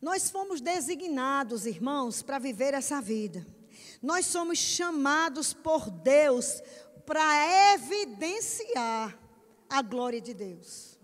Nós 0.00 0.30
fomos 0.30 0.60
designados, 0.60 1.64
irmãos, 1.64 2.22
para 2.22 2.38
viver 2.38 2.74
essa 2.74 3.00
vida. 3.00 3.46
Nós 4.02 4.26
somos 4.26 4.58
chamados 4.58 5.52
por 5.52 5.90
Deus 5.90 6.62
para 7.06 7.74
evidenciar 7.74 9.18
a 9.68 9.82
glória 9.82 10.20
de 10.20 10.34
Deus. 10.34 10.95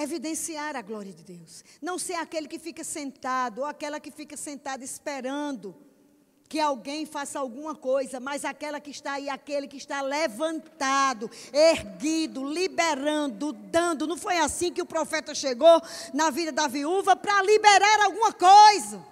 Evidenciar 0.00 0.76
a 0.76 0.82
glória 0.82 1.12
de 1.12 1.24
Deus. 1.24 1.64
Não 1.82 1.98
ser 1.98 2.14
aquele 2.14 2.46
que 2.46 2.56
fica 2.56 2.84
sentado 2.84 3.62
ou 3.62 3.66
aquela 3.66 3.98
que 3.98 4.12
fica 4.12 4.36
sentada 4.36 4.84
esperando 4.84 5.74
que 6.48 6.60
alguém 6.60 7.04
faça 7.04 7.40
alguma 7.40 7.74
coisa, 7.74 8.20
mas 8.20 8.44
aquela 8.44 8.80
que 8.80 8.92
está 8.92 9.14
aí, 9.14 9.28
aquele 9.28 9.66
que 9.66 9.76
está 9.76 10.00
levantado, 10.00 11.28
erguido, 11.52 12.48
liberando, 12.48 13.52
dando. 13.52 14.06
Não 14.06 14.16
foi 14.16 14.38
assim 14.38 14.72
que 14.72 14.80
o 14.80 14.86
profeta 14.86 15.34
chegou 15.34 15.82
na 16.14 16.30
vida 16.30 16.52
da 16.52 16.68
viúva 16.68 17.16
para 17.16 17.42
liberar 17.42 18.04
alguma 18.04 18.32
coisa. 18.32 19.04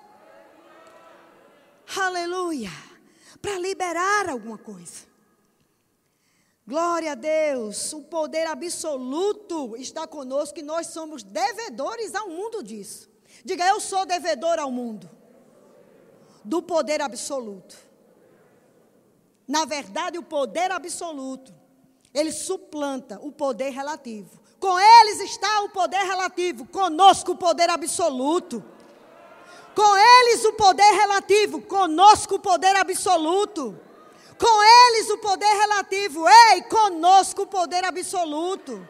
Aleluia! 1.97 2.71
Para 3.43 3.59
liberar 3.59 4.31
alguma 4.31 4.57
coisa. 4.57 5.16
Glória 6.67 7.13
a 7.13 7.15
Deus, 7.15 7.93
o 7.93 8.03
poder 8.03 8.45
absoluto 8.49 9.77
está 9.77 10.05
conosco 10.05 10.59
e 10.59 10.65
nós 10.65 10.89
somos 10.89 11.23
devedores 11.23 12.13
ao 12.13 12.29
mundo 12.29 12.61
disso. 12.61 13.09
Diga, 13.45 13.65
eu 13.69 13.79
sou 13.79 14.05
devedor 14.05 14.59
ao 14.59 14.73
mundo 14.73 15.09
do 16.45 16.61
poder 16.61 17.01
absoluto. 17.01 17.77
Na 19.47 19.65
verdade, 19.65 20.19
o 20.19 20.25
poder 20.25 20.73
absoluto, 20.73 21.55
ele 22.13 22.33
suplanta 22.33 23.21
o 23.23 23.31
poder 23.31 23.71
relativo. 23.71 24.41
Com 24.59 24.77
eles 24.81 25.21
está 25.21 25.61
o 25.61 25.69
poder 25.69 26.03
relativo, 26.03 26.67
conosco 26.67 27.33
o 27.33 27.37
poder 27.37 27.71
absoluto. 27.71 28.65
Com 29.73 29.97
eles 29.97 30.45
o 30.45 30.55
poder 30.55 30.91
relativo, 30.95 31.63
conosco 31.63 32.35
o 32.35 32.41
poder 32.41 32.75
absoluto. 32.75 33.79
Com 34.39 34.63
eles 34.63 35.11
o 35.11 35.19
poder 35.19 35.47
relativo, 35.47 36.27
ei, 36.29 36.63
conosco 36.63 37.43
o 37.43 37.47
poder 37.47 37.85
absoluto. 37.85 38.87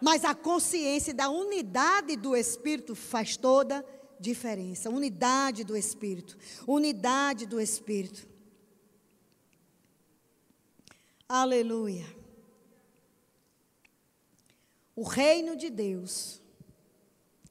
Mas 0.00 0.24
a 0.24 0.34
consciência 0.34 1.14
da 1.14 1.28
unidade 1.28 2.16
do 2.16 2.36
Espírito 2.36 2.94
faz 2.94 3.36
toda 3.36 3.84
diferença. 4.18 4.90
Unidade 4.90 5.64
do 5.64 5.76
Espírito. 5.76 6.36
Unidade 6.66 7.46
do 7.46 7.60
Espírito. 7.60 8.26
Aleluia. 11.28 12.06
O 14.94 15.02
reino 15.02 15.56
de 15.56 15.70
Deus 15.70 16.42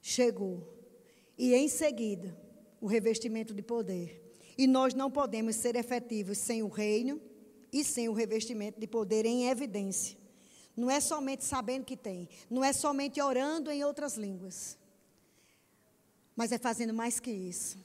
chegou. 0.00 0.72
E 1.36 1.54
em 1.54 1.68
seguida, 1.68 2.36
o 2.80 2.86
revestimento 2.86 3.54
de 3.54 3.62
poder. 3.62 4.21
E 4.62 4.66
nós 4.68 4.94
não 4.94 5.10
podemos 5.10 5.56
ser 5.56 5.74
efetivos 5.74 6.38
sem 6.38 6.62
o 6.62 6.68
reino 6.68 7.20
e 7.72 7.82
sem 7.82 8.08
o 8.08 8.12
revestimento 8.12 8.78
de 8.78 8.86
poder 8.86 9.26
em 9.26 9.48
evidência. 9.48 10.16
Não 10.76 10.88
é 10.88 11.00
somente 11.00 11.42
sabendo 11.42 11.84
que 11.84 11.96
tem, 11.96 12.28
não 12.48 12.62
é 12.62 12.72
somente 12.72 13.20
orando 13.20 13.72
em 13.72 13.82
outras 13.82 14.16
línguas. 14.16 14.78
Mas 16.36 16.52
é 16.52 16.58
fazendo 16.58 16.94
mais 16.94 17.18
que 17.18 17.32
isso. 17.32 17.76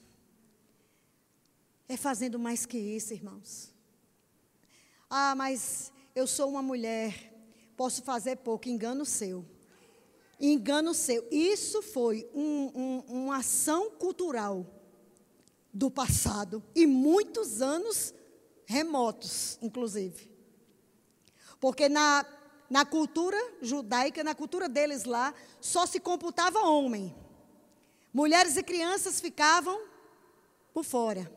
É 1.88 1.96
fazendo 1.96 2.38
mais 2.38 2.64
que 2.64 2.78
isso, 2.78 3.12
irmãos. 3.12 3.74
Ah, 5.10 5.34
mas 5.34 5.92
eu 6.14 6.28
sou 6.28 6.48
uma 6.48 6.62
mulher, 6.62 7.34
posso 7.76 8.04
fazer 8.04 8.36
pouco, 8.36 8.68
engano 8.68 9.04
seu. 9.04 9.44
Engano 10.38 10.94
seu. 10.94 11.26
Isso 11.28 11.82
foi 11.82 12.30
um, 12.32 12.70
um, 12.72 13.24
uma 13.24 13.38
ação 13.38 13.90
cultural 13.90 14.77
do 15.72 15.90
passado 15.90 16.62
e 16.74 16.86
muitos 16.86 17.60
anos 17.60 18.14
remotos, 18.66 19.58
inclusive. 19.62 20.30
Porque 21.60 21.88
na, 21.88 22.24
na 22.68 22.84
cultura 22.84 23.38
judaica, 23.60 24.22
na 24.22 24.34
cultura 24.34 24.68
deles 24.68 25.04
lá, 25.04 25.34
só 25.60 25.86
se 25.86 25.98
computava 25.98 26.60
homem. 26.60 27.14
Mulheres 28.12 28.56
e 28.56 28.62
crianças 28.62 29.20
ficavam 29.20 29.86
por 30.72 30.84
fora. 30.84 31.30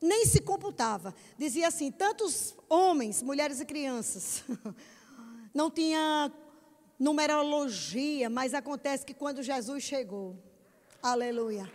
Nem 0.00 0.26
se 0.26 0.40
computava. 0.40 1.14
Dizia 1.36 1.68
assim: 1.68 1.90
tantos 1.90 2.54
homens, 2.68 3.22
mulheres 3.22 3.60
e 3.60 3.64
crianças. 3.64 4.44
Não 5.52 5.70
tinha 5.70 6.32
numerologia, 6.98 8.28
mas 8.28 8.54
acontece 8.54 9.04
que 9.04 9.14
quando 9.14 9.42
Jesus 9.42 9.82
chegou, 9.82 10.36
aleluia. 11.02 11.70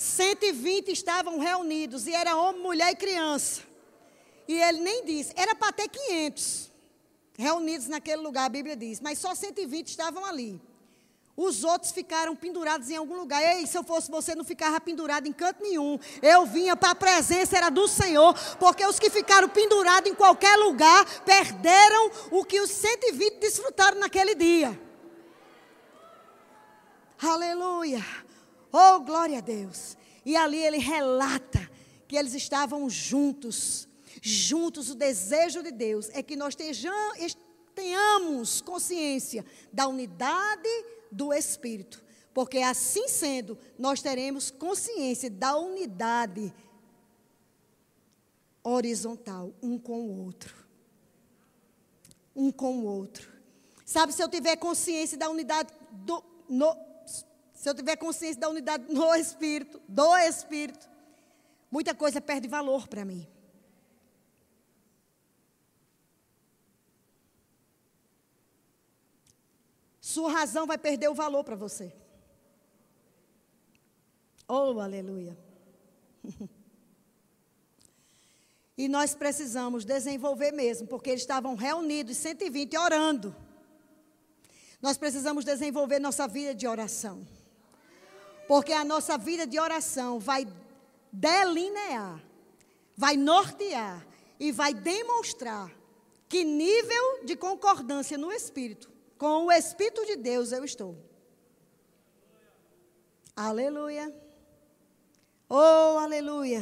120 0.00 0.92
estavam 0.92 1.38
reunidos 1.38 2.06
e 2.06 2.14
era 2.14 2.34
homem, 2.34 2.62
mulher 2.62 2.90
e 2.90 2.96
criança. 2.96 3.60
E 4.48 4.54
ele 4.54 4.80
nem 4.80 5.04
disse, 5.04 5.30
era 5.36 5.54
para 5.54 5.72
ter 5.72 5.88
500 5.88 6.70
reunidos 7.36 7.86
naquele 7.86 8.22
lugar, 8.22 8.46
a 8.46 8.48
Bíblia 8.48 8.74
diz, 8.74 8.98
mas 8.98 9.18
só 9.18 9.34
120 9.34 9.88
estavam 9.88 10.24
ali. 10.24 10.58
Os 11.36 11.64
outros 11.64 11.92
ficaram 11.92 12.34
pendurados 12.34 12.88
em 12.88 12.96
algum 12.96 13.14
lugar. 13.14 13.42
Ei, 13.42 13.66
se 13.66 13.76
eu 13.76 13.84
fosse 13.84 14.10
você, 14.10 14.34
não 14.34 14.42
ficava 14.42 14.80
pendurado 14.80 15.26
em 15.26 15.34
canto 15.34 15.62
nenhum. 15.62 15.98
Eu 16.22 16.46
vinha 16.46 16.74
para 16.74 16.92
a 16.92 16.94
presença, 16.94 17.58
era 17.58 17.68
do 17.68 17.86
Senhor. 17.86 18.34
Porque 18.58 18.84
os 18.86 18.98
que 18.98 19.10
ficaram 19.10 19.50
pendurados 19.50 20.10
em 20.10 20.14
qualquer 20.14 20.56
lugar 20.56 21.04
perderam 21.24 22.10
o 22.30 22.42
que 22.42 22.58
os 22.58 22.70
120 22.70 23.38
desfrutaram 23.38 24.00
naquele 24.00 24.34
dia. 24.34 24.78
Aleluia. 27.22 28.04
Oh, 28.72 29.00
glória 29.00 29.38
a 29.38 29.40
Deus. 29.40 29.96
E 30.24 30.36
ali 30.36 30.58
ele 30.58 30.78
relata 30.78 31.68
que 32.06 32.16
eles 32.16 32.34
estavam 32.34 32.88
juntos. 32.90 33.88
Juntos, 34.22 34.90
o 34.90 34.94
desejo 34.94 35.62
de 35.62 35.70
Deus 35.70 36.08
é 36.10 36.22
que 36.22 36.36
nós 36.36 36.54
tenhamos 37.74 38.60
consciência 38.60 39.44
da 39.72 39.86
unidade 39.88 40.68
do 41.10 41.32
Espírito. 41.32 42.04
Porque 42.32 42.58
assim 42.58 43.08
sendo, 43.08 43.58
nós 43.78 44.00
teremos 44.02 44.50
consciência 44.50 45.28
da 45.30 45.56
unidade 45.56 46.52
horizontal, 48.62 49.52
um 49.62 49.78
com 49.78 50.00
o 50.00 50.24
outro. 50.24 50.54
Um 52.34 52.52
com 52.52 52.78
o 52.78 52.84
outro. 52.84 53.30
Sabe, 53.84 54.12
se 54.12 54.22
eu 54.22 54.28
tiver 54.28 54.56
consciência 54.56 55.18
da 55.18 55.28
unidade 55.28 55.72
do. 55.90 56.22
No, 56.48 56.76
se 57.60 57.68
eu 57.68 57.74
tiver 57.74 57.96
consciência 57.96 58.40
da 58.40 58.48
unidade 58.48 58.90
no 58.90 59.14
Espírito, 59.14 59.82
do 59.86 60.16
Espírito, 60.16 60.88
muita 61.70 61.94
coisa 61.94 62.18
perde 62.18 62.48
valor 62.48 62.88
para 62.88 63.04
mim. 63.04 63.28
sua 70.10 70.32
razão 70.32 70.66
vai 70.66 70.76
perder 70.76 71.08
o 71.08 71.14
valor 71.14 71.44
para 71.44 71.54
você. 71.54 71.92
Oh, 74.48 74.80
aleluia. 74.80 75.38
e 78.76 78.88
nós 78.88 79.14
precisamos 79.14 79.84
desenvolver 79.84 80.50
mesmo, 80.50 80.88
porque 80.88 81.10
eles 81.10 81.20
estavam 81.20 81.54
reunidos, 81.54 82.16
120, 82.16 82.76
orando. 82.76 83.36
Nós 84.82 84.96
precisamos 84.98 85.44
desenvolver 85.44 86.00
nossa 86.00 86.26
vida 86.26 86.54
de 86.54 86.66
oração. 86.66 87.24
Porque 88.50 88.72
a 88.72 88.84
nossa 88.84 89.16
vida 89.16 89.46
de 89.46 89.60
oração 89.60 90.18
vai 90.18 90.44
delinear, 91.12 92.20
vai 92.96 93.16
nortear 93.16 94.04
e 94.40 94.50
vai 94.50 94.74
demonstrar 94.74 95.70
que 96.28 96.42
nível 96.42 97.24
de 97.24 97.36
concordância 97.36 98.18
no 98.18 98.32
espírito 98.32 98.90
com 99.16 99.46
o 99.46 99.52
Espírito 99.52 100.04
de 100.04 100.16
Deus 100.16 100.50
eu 100.50 100.64
estou. 100.64 100.96
Aleluia. 103.36 104.12
Oh, 105.48 105.98
aleluia. 105.98 106.60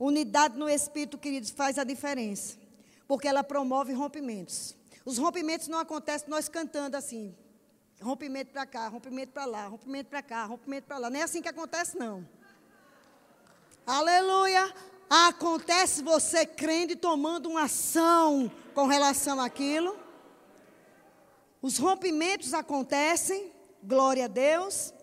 Unidade 0.00 0.56
no 0.56 0.66
Espírito, 0.66 1.18
queridos, 1.18 1.50
faz 1.50 1.78
a 1.78 1.84
diferença. 1.84 2.56
Porque 3.06 3.28
ela 3.28 3.44
promove 3.44 3.92
rompimentos. 3.92 4.74
Os 5.04 5.18
rompimentos 5.18 5.68
não 5.68 5.78
acontecem 5.78 6.30
nós 6.30 6.48
cantando 6.48 6.96
assim. 6.96 7.36
Rompimento 8.00 8.52
para 8.52 8.64
cá, 8.64 8.86
rompimento 8.88 9.32
para 9.32 9.44
lá, 9.44 9.66
rompimento 9.66 10.08
para 10.08 10.22
cá, 10.22 10.44
rompimento 10.44 10.86
para 10.86 10.98
lá. 10.98 11.10
Não 11.10 11.18
é 11.18 11.22
assim 11.24 11.42
que 11.42 11.48
acontece, 11.48 11.98
não. 11.98 12.26
Aleluia. 13.84 14.72
Acontece 15.10 16.02
você 16.02 16.46
crendo 16.46 16.92
e 16.92 16.96
tomando 16.96 17.48
uma 17.48 17.64
ação 17.64 18.50
com 18.74 18.86
relação 18.86 19.40
àquilo. 19.40 19.98
Os 21.60 21.78
rompimentos 21.78 22.54
acontecem, 22.54 23.52
glória 23.82 24.26
a 24.26 24.28
Deus. 24.28 24.94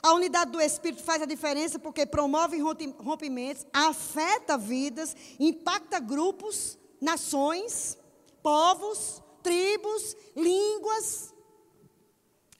A 0.00 0.12
unidade 0.12 0.52
do 0.52 0.60
Espírito 0.60 1.02
faz 1.02 1.22
a 1.22 1.26
diferença 1.26 1.78
porque 1.78 2.06
promove 2.06 2.58
rompimentos, 2.58 3.66
afeta 3.72 4.56
vidas, 4.56 5.16
impacta 5.40 5.98
grupos, 5.98 6.78
nações, 7.00 7.98
povos, 8.42 9.22
tribos, 9.42 10.16
línguas. 10.36 11.33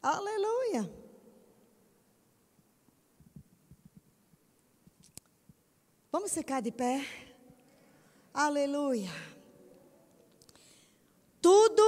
Aleluia. 0.04 0.82
Vamos 6.12 6.34
ficar 6.34 6.60
de 6.60 6.70
pé? 6.70 7.06
Aleluia. 8.34 9.08
Tudo 11.40 11.82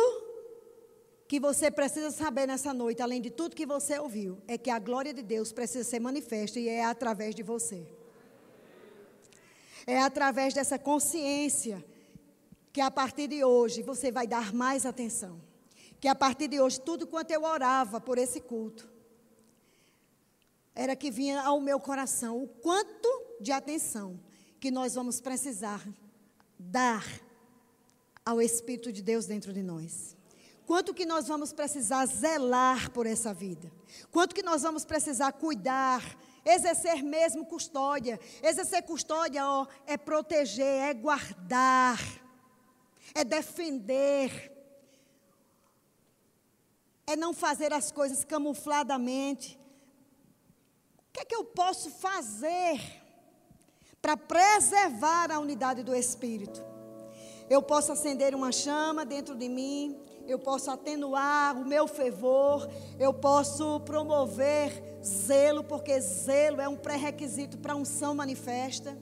que 1.29 1.39
você 1.39 1.71
precisa 1.71 2.11
saber 2.11 2.47
nessa 2.47 2.73
noite, 2.73 3.03
além 3.03 3.21
de 3.21 3.29
tudo 3.29 3.55
que 3.55 3.67
você 3.67 3.99
ouviu, 3.99 4.41
é 4.49 4.57
que 4.57 4.71
a 4.71 4.79
glória 4.79 5.13
de 5.13 5.21
Deus 5.21 5.53
precisa 5.53 5.85
ser 5.85 6.01
manifesta 6.01 6.59
e 6.59 6.69
é 6.71 6.87
através 6.87 7.35
de 7.35 7.43
você. 7.43 7.87
É 9.87 10.01
através 10.01 10.55
dessa 10.55 10.79
consciência 10.79 11.85
que 12.73 12.81
a 12.81 12.91
partir 12.91 13.29
de 13.29 13.45
hoje 13.45 13.83
você 13.83 14.11
vai 14.11 14.27
dar 14.27 14.55
mais 14.55 14.87
atenção. 14.87 15.39
Que 16.01 16.09
a 16.09 16.15
partir 16.15 16.49
de 16.49 16.61
hoje, 16.61 16.81
tudo 16.81 17.07
quanto 17.07 17.31
eu 17.31 17.43
orava 17.43 18.01
por 18.01 18.19
esse 18.19 18.41
culto, 18.41 18.89
era 20.75 20.95
que 20.95 21.11
vinha 21.11 21.41
ao 21.41 21.61
meu 21.61 21.81
coração 21.81 22.43
o 22.43 22.47
quanto 22.47 23.09
de 23.41 23.51
atenção 23.51 24.21
que 24.61 24.71
nós 24.71 24.95
vamos 24.95 25.21
precisar 25.21 25.83
dar 26.59 27.05
ao 28.25 28.43
Espírito 28.43 28.93
de 28.93 29.03
Deus 29.03 29.27
dentro 29.27 29.53
de 29.53 29.63
nós. 29.63 30.17
Quanto 30.67 30.93
que 30.93 31.07
nós 31.07 31.29
vamos 31.29 31.53
precisar 31.53 32.05
zelar 32.07 32.91
por 32.91 33.07
essa 33.07 33.33
vida? 33.33 33.71
Quanto 34.11 34.35
que 34.35 34.43
nós 34.43 34.63
vamos 34.63 34.85
precisar 34.85 35.33
cuidar, 35.33 36.03
exercer 36.45 37.05
mesmo 37.05 37.47
custódia? 37.47 38.19
Exercer 38.43 38.83
custódia, 38.83 39.47
ó, 39.47 39.67
é 39.87 39.97
proteger, 39.97 40.67
é 40.67 40.93
guardar, 40.93 42.01
é 43.15 43.23
defender, 43.23 44.56
é 47.07 47.15
não 47.15 47.33
fazer 47.33 47.73
as 47.73 47.93
coisas 47.93 48.25
camufladamente. 48.25 49.59
O 50.99 51.13
que 51.13 51.21
é 51.21 51.25
que 51.25 51.35
eu 51.35 51.45
posso 51.45 51.89
fazer 51.91 52.81
para 54.03 54.17
preservar 54.17 55.31
a 55.31 55.39
unidade 55.39 55.83
do 55.83 55.95
Espírito? 55.95 56.63
Eu 57.49 57.63
posso 57.63 57.93
acender 57.93 58.35
uma 58.35 58.51
chama 58.51 59.05
dentro 59.05 59.37
de 59.37 59.49
mim, 59.49 59.97
eu 60.27 60.37
posso 60.37 60.69
atenuar 60.69 61.57
o 61.57 61.65
meu 61.65 61.87
fervor, 61.87 62.69
eu 62.99 63.15
posso 63.15 63.79
promover 63.81 64.99
zelo, 65.01 65.63
porque 65.63 66.01
zelo 66.01 66.61
é 66.61 66.69
um 66.69 66.77
pré-requisito 66.77 67.57
para 67.59 67.77
unção 67.77 68.17
manifesta. 68.17 68.99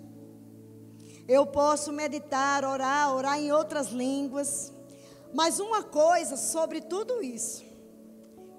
Eu 1.27 1.47
posso 1.47 1.91
meditar, 1.91 2.67
orar, 2.67 3.15
orar 3.15 3.39
em 3.41 3.51
outras 3.51 3.89
línguas. 3.89 4.71
Mas 5.33 5.59
uma 5.59 5.83
coisa 5.83 6.37
sobre 6.37 6.83
tudo 6.83 7.23
isso 7.23 7.74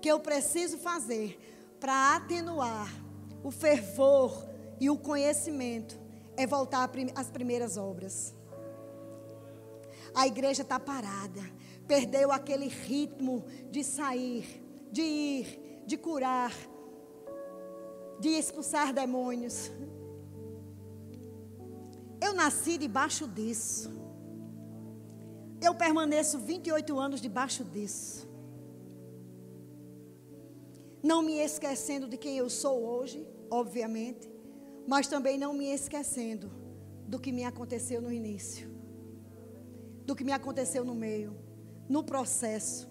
que 0.05 0.11
eu 0.11 0.19
preciso 0.19 0.77
fazer 0.77 1.35
para 1.79 2.15
atenuar 2.15 2.87
o 3.43 3.49
fervor 3.49 4.47
e 4.79 4.87
o 4.87 4.95
conhecimento 4.95 5.97
é 6.37 6.45
voltar 6.45 6.87
às 7.15 7.31
primeiras 7.31 7.75
obras. 7.75 8.31
A 10.13 10.27
igreja 10.27 10.61
está 10.61 10.79
parada 10.79 11.41
perdeu 11.87 12.31
aquele 12.31 12.67
ritmo 12.67 13.45
de 13.71 13.83
sair, 13.83 14.63
de 14.91 15.01
ir, 15.01 15.83
de 15.87 15.97
curar, 15.97 16.53
de 18.19 18.29
expulsar 18.29 18.93
demônios. 18.93 19.71
Eu 22.21 22.35
nasci 22.35 22.77
debaixo 22.77 23.27
disso. 23.27 23.91
Eu 25.59 25.73
permaneço 25.73 26.37
28 26.37 26.99
anos 26.99 27.19
debaixo 27.19 27.63
disso. 27.63 28.34
Não 31.05 31.21
me 31.21 31.37
esquecendo 31.37 32.07
de 32.07 32.17
quem 32.17 32.35
eu 32.35 32.49
sou 32.49 32.83
hoje, 32.83 33.27
obviamente, 33.51 34.27
mas 34.87 35.07
também 35.07 35.37
não 35.37 35.53
me 35.53 35.67
esquecendo 35.71 36.51
do 37.07 37.19
que 37.19 37.31
me 37.31 37.43
aconteceu 37.43 38.01
no 38.01 38.11
início, 38.11 38.67
do 40.03 40.15
que 40.15 40.23
me 40.23 40.31
aconteceu 40.31 40.83
no 40.83 40.95
meio 40.95 41.37
no 41.87 42.03
processo, 42.03 42.89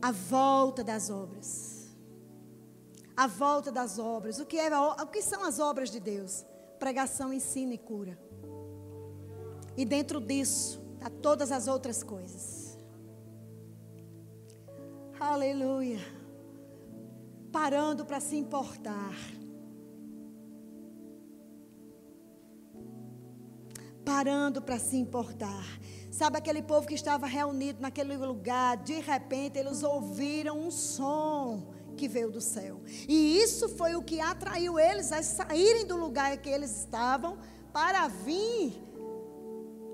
a 0.00 0.10
volta 0.10 0.82
das 0.82 1.08
obras. 1.08 1.96
A 3.16 3.28
volta 3.28 3.70
das 3.70 3.96
obras. 4.00 4.40
O 4.40 4.46
que, 4.46 4.58
é, 4.58 4.76
o 4.76 5.06
que 5.06 5.22
são 5.22 5.44
as 5.44 5.60
obras 5.60 5.88
de 5.88 6.00
Deus? 6.00 6.44
Pregação, 6.80 7.32
ensino 7.32 7.74
e 7.74 7.78
cura. 7.78 8.18
E 9.76 9.84
dentro 9.84 10.20
disso, 10.20 10.82
há 11.00 11.08
todas 11.08 11.52
as 11.52 11.68
outras 11.68 12.02
coisas. 12.02 12.61
Aleluia. 15.22 16.00
Parando 17.52 18.04
para 18.04 18.18
se 18.18 18.34
importar. 18.34 19.14
Parando 24.04 24.60
para 24.60 24.80
se 24.80 24.96
importar. 24.96 25.64
Sabe 26.10 26.38
aquele 26.38 26.60
povo 26.60 26.88
que 26.88 26.96
estava 26.96 27.28
reunido 27.28 27.80
naquele 27.80 28.16
lugar, 28.16 28.78
de 28.78 28.98
repente 28.98 29.60
eles 29.60 29.84
ouviram 29.84 30.58
um 30.58 30.72
som 30.72 31.72
que 31.96 32.08
veio 32.08 32.28
do 32.28 32.40
céu. 32.40 32.80
E 33.08 33.38
isso 33.38 33.68
foi 33.68 33.94
o 33.94 34.02
que 34.02 34.20
atraiu 34.20 34.76
eles 34.76 35.12
a 35.12 35.22
saírem 35.22 35.86
do 35.86 35.96
lugar 35.96 36.36
que 36.38 36.50
eles 36.50 36.80
estavam 36.80 37.38
para 37.72 38.08
vir 38.08 38.74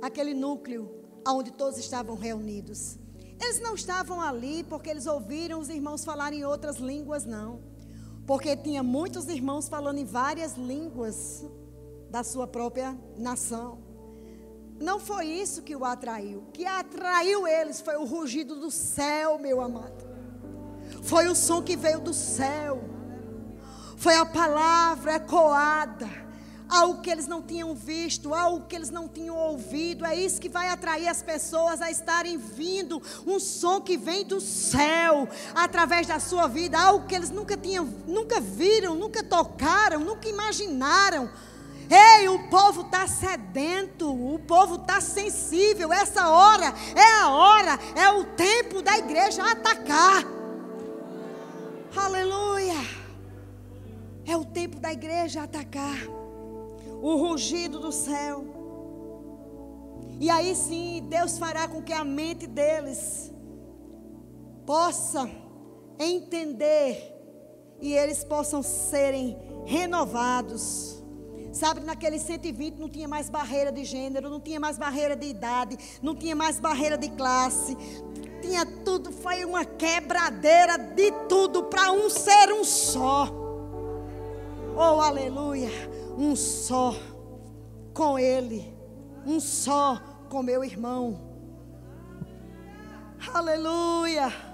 aquele 0.00 0.32
núcleo 0.32 0.90
onde 1.26 1.52
todos 1.52 1.78
estavam 1.78 2.16
reunidos. 2.16 2.98
Eles 3.40 3.60
não 3.60 3.74
estavam 3.74 4.20
ali 4.20 4.64
porque 4.64 4.90
eles 4.90 5.06
ouviram 5.06 5.60
os 5.60 5.68
irmãos 5.68 6.04
falarem 6.04 6.44
outras 6.44 6.76
línguas, 6.76 7.24
não. 7.24 7.60
Porque 8.26 8.56
tinha 8.56 8.82
muitos 8.82 9.28
irmãos 9.28 9.68
falando 9.68 9.98
em 9.98 10.04
várias 10.04 10.56
línguas 10.56 11.44
da 12.10 12.22
sua 12.24 12.46
própria 12.46 12.98
nação. 13.16 13.78
Não 14.80 15.00
foi 15.00 15.26
isso 15.26 15.62
que 15.62 15.74
o 15.74 15.84
atraiu. 15.84 16.40
O 16.40 16.52
que 16.52 16.64
atraiu 16.66 17.46
eles 17.46 17.80
foi 17.80 17.96
o 17.96 18.04
rugido 18.04 18.56
do 18.56 18.70
céu, 18.70 19.38
meu 19.38 19.60
amado. 19.60 20.06
Foi 21.02 21.26
o 21.26 21.34
som 21.34 21.62
que 21.62 21.76
veio 21.76 22.00
do 22.00 22.14
céu. 22.14 22.82
Foi 23.96 24.14
a 24.14 24.26
palavra 24.26 25.14
ecoada. 25.14 26.27
Algo 26.68 27.00
que 27.00 27.10
eles 27.10 27.26
não 27.26 27.40
tinham 27.40 27.74
visto, 27.74 28.34
algo 28.34 28.66
que 28.66 28.76
eles 28.76 28.90
não 28.90 29.08
tinham 29.08 29.36
ouvido. 29.36 30.04
É 30.04 30.14
isso 30.14 30.40
que 30.40 30.48
vai 30.48 30.68
atrair 30.68 31.08
as 31.08 31.22
pessoas 31.22 31.80
a 31.80 31.90
estarem 31.90 32.36
vindo. 32.36 33.02
Um 33.26 33.40
som 33.40 33.80
que 33.80 33.96
vem 33.96 34.24
do 34.24 34.40
céu 34.40 35.28
através 35.54 36.06
da 36.06 36.20
sua 36.20 36.46
vida. 36.46 36.78
Algo 36.78 37.06
que 37.06 37.14
eles 37.14 37.30
nunca 37.30 37.56
tinham, 37.56 37.84
nunca 38.06 38.40
viram, 38.40 38.94
nunca 38.94 39.22
tocaram, 39.22 40.00
nunca 40.00 40.28
imaginaram 40.28 41.30
Ei, 41.90 42.28
o 42.28 42.50
povo 42.50 42.82
está 42.82 43.06
sedento, 43.06 44.12
o 44.12 44.38
povo 44.38 44.74
está 44.74 45.00
sensível. 45.00 45.90
Essa 45.90 46.28
hora 46.28 46.74
é 46.94 47.22
a 47.22 47.30
hora, 47.30 47.78
é 47.96 48.10
o 48.10 48.24
tempo 48.24 48.82
da 48.82 48.98
igreja 48.98 49.42
atacar. 49.42 50.22
Aleluia. 51.96 52.74
É 54.26 54.36
o 54.36 54.44
tempo 54.44 54.78
da 54.78 54.92
igreja 54.92 55.42
atacar. 55.42 56.17
O 57.00 57.16
rugido 57.16 57.80
do 57.80 57.92
céu. 57.92 58.44
E 60.20 60.28
aí 60.30 60.54
sim, 60.54 61.06
Deus 61.08 61.38
fará 61.38 61.68
com 61.68 61.82
que 61.82 61.92
a 61.92 62.04
mente 62.04 62.46
deles 62.46 63.32
possa 64.66 65.30
entender 65.98 67.14
e 67.80 67.94
eles 67.94 68.24
possam 68.24 68.62
serem 68.62 69.36
renovados 69.64 70.98
Sabe, 71.52 71.80
naquele 71.80 72.18
120 72.18 72.78
não 72.78 72.88
tinha 72.88 73.08
mais 73.08 73.30
barreira 73.30 73.72
de 73.72 73.84
gênero, 73.84 74.28
não 74.28 74.40
tinha 74.40 74.60
mais 74.60 74.76
barreira 74.76 75.16
de 75.16 75.26
idade, 75.26 75.76
não 76.02 76.14
tinha 76.14 76.36
mais 76.36 76.60
barreira 76.60 76.96
de 76.96 77.08
classe. 77.10 77.76
Tinha 78.40 78.64
tudo, 78.84 79.10
foi 79.10 79.44
uma 79.44 79.64
quebradeira 79.64 80.78
de 80.78 81.10
tudo 81.28 81.64
para 81.64 81.90
um 81.90 82.08
ser 82.08 82.52
um 82.52 82.62
só. 82.62 83.26
Oh, 84.76 85.00
aleluia! 85.00 85.70
Um 86.18 86.34
só 86.34 86.94
com 87.94 88.18
Ele, 88.18 88.74
um 89.24 89.38
só 89.38 90.00
com 90.28 90.42
meu 90.42 90.64
irmão. 90.64 91.20
Aleluia! 93.32 94.48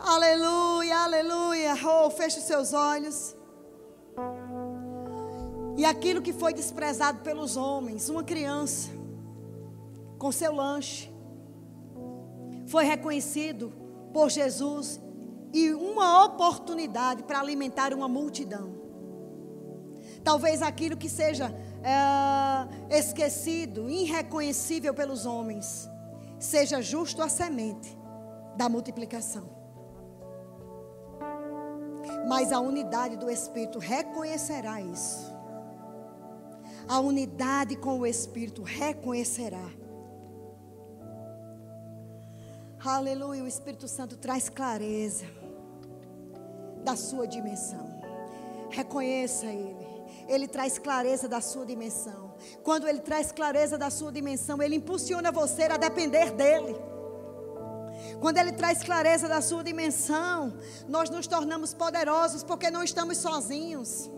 Aleluia, 0.00 0.96
aleluia. 0.96 1.74
Oh, 1.86 2.08
feche 2.08 2.38
os 2.38 2.44
seus 2.44 2.72
olhos. 2.72 3.36
E 5.76 5.84
aquilo 5.84 6.22
que 6.22 6.32
foi 6.32 6.54
desprezado 6.54 7.20
pelos 7.20 7.54
homens, 7.54 8.08
uma 8.08 8.24
criança, 8.24 8.88
com 10.18 10.32
seu 10.32 10.54
lanche, 10.54 11.12
foi 12.66 12.84
reconhecido 12.84 13.70
por 14.12 14.30
Jesus 14.30 14.98
e 15.52 15.72
uma 15.72 16.24
oportunidade 16.24 17.22
para 17.24 17.40
alimentar 17.40 17.92
uma 17.92 18.08
multidão. 18.08 18.79
Talvez 20.22 20.62
aquilo 20.62 20.96
que 20.96 21.08
seja 21.08 21.52
é, 21.82 22.98
esquecido, 22.98 23.88
irreconhecível 23.88 24.92
pelos 24.92 25.26
homens, 25.26 25.88
seja 26.38 26.80
justo 26.80 27.22
a 27.22 27.28
semente 27.28 27.96
da 28.56 28.68
multiplicação. 28.68 29.48
Mas 32.28 32.52
a 32.52 32.60
unidade 32.60 33.16
do 33.16 33.30
Espírito 33.30 33.78
reconhecerá 33.78 34.80
isso 34.80 35.40
a 36.90 36.98
unidade 36.98 37.76
com 37.76 38.00
o 38.00 38.04
Espírito, 38.04 38.64
reconhecerá. 38.64 39.70
Aleluia, 42.84 43.44
o 43.44 43.46
Espírito 43.46 43.86
Santo 43.86 44.16
traz 44.16 44.48
clareza 44.48 45.24
da 46.82 46.96
sua 46.96 47.28
dimensão. 47.28 47.86
Reconheça 48.70 49.46
Ele. 49.46 49.89
Ele 50.28 50.46
traz 50.46 50.78
clareza 50.78 51.28
da 51.28 51.40
sua 51.40 51.66
dimensão. 51.66 52.34
Quando 52.62 52.86
Ele 52.88 53.00
traz 53.00 53.32
clareza 53.32 53.76
da 53.76 53.90
sua 53.90 54.12
dimensão, 54.12 54.62
Ele 54.62 54.76
impulsiona 54.76 55.30
você 55.32 55.64
a 55.64 55.76
depender 55.76 56.32
dEle. 56.32 56.76
Quando 58.20 58.38
Ele 58.38 58.52
traz 58.52 58.82
clareza 58.82 59.28
da 59.28 59.40
sua 59.40 59.62
dimensão, 59.62 60.56
nós 60.88 61.10
nos 61.10 61.26
tornamos 61.26 61.74
poderosos 61.74 62.42
porque 62.42 62.70
não 62.70 62.82
estamos 62.82 63.18
sozinhos 63.18 64.10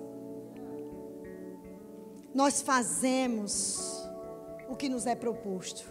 nós 2.34 2.62
fazemos 2.62 4.08
o 4.68 4.76
que 4.76 4.88
nos 4.88 5.06
é 5.06 5.14
proposto. 5.14 5.84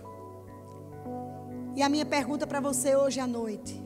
E 1.76 1.82
a 1.82 1.89
minha 1.89 2.06
pergunta 2.06 2.47
para 2.47 2.60
você 2.60 2.95
hoje 2.95 3.20
à 3.20 3.28
noite: 3.28 3.82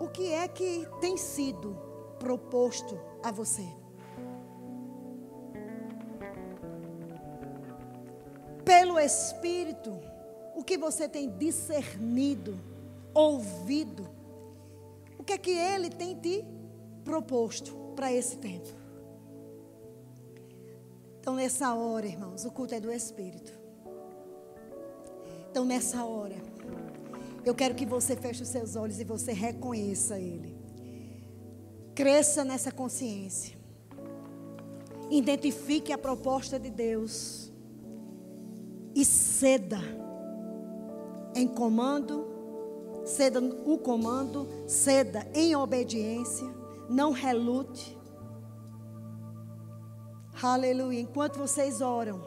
o 0.00 0.08
que 0.08 0.32
é 0.32 0.46
que 0.48 0.86
tem 1.00 1.16
sido 1.16 1.76
proposto 2.18 2.98
a 3.22 3.30
você? 3.30 3.66
Pelo 8.66 8.98
Espírito, 8.98 9.96
o 10.56 10.64
que 10.64 10.76
você 10.76 11.08
tem 11.08 11.30
discernido, 11.30 12.58
ouvido, 13.14 14.10
o 15.16 15.22
que 15.22 15.34
é 15.34 15.38
que 15.38 15.52
Ele 15.52 15.88
tem 15.88 16.16
te 16.16 16.44
proposto 17.04 17.72
para 17.94 18.12
esse 18.12 18.38
tempo? 18.38 18.68
Então, 21.20 21.36
nessa 21.36 21.72
hora, 21.74 22.06
irmãos, 22.06 22.44
o 22.44 22.50
culto 22.50 22.74
é 22.74 22.80
do 22.80 22.92
Espírito. 22.92 23.52
Então, 25.48 25.64
nessa 25.64 26.04
hora, 26.04 26.34
eu 27.44 27.54
quero 27.54 27.76
que 27.76 27.86
você 27.86 28.16
feche 28.16 28.42
os 28.42 28.48
seus 28.48 28.74
olhos 28.74 28.98
e 28.98 29.04
você 29.04 29.32
reconheça 29.32 30.18
Ele. 30.18 30.56
Cresça 31.94 32.44
nessa 32.44 32.72
consciência. 32.72 33.56
Identifique 35.08 35.92
a 35.92 35.98
proposta 35.98 36.58
de 36.58 36.68
Deus. 36.68 37.45
E 38.96 39.04
ceda 39.04 39.78
em 41.34 41.46
comando, 41.46 42.26
ceda 43.04 43.40
o 43.40 43.76
comando, 43.76 44.48
ceda 44.66 45.28
em 45.34 45.54
obediência, 45.54 46.48
não 46.88 47.12
relute. 47.12 47.94
Aleluia. 50.42 50.98
Enquanto 50.98 51.38
vocês 51.38 51.82
oram, 51.82 52.22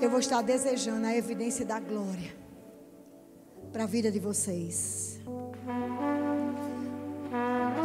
eu 0.00 0.08
vou 0.08 0.18
estar 0.18 0.40
desejando 0.40 1.06
a 1.06 1.14
evidência 1.14 1.66
da 1.66 1.78
glória 1.78 2.34
para 3.70 3.82
a 3.82 3.86
vida 3.86 4.10
de 4.10 4.18
vocês. 4.18 5.20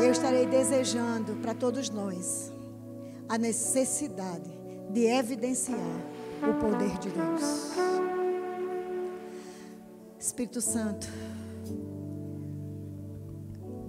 Eu 0.02 0.12
estarei 0.12 0.46
desejando 0.46 1.36
para 1.42 1.54
todos 1.54 1.90
nós 1.90 2.56
a 3.30 3.38
necessidade 3.38 4.50
de 4.92 5.06
evidenciar 5.06 5.78
o 6.42 6.54
poder 6.60 6.98
de 7.00 7.10
Deus. 7.10 7.78
Espírito 10.20 10.62
Santo. 10.62 11.08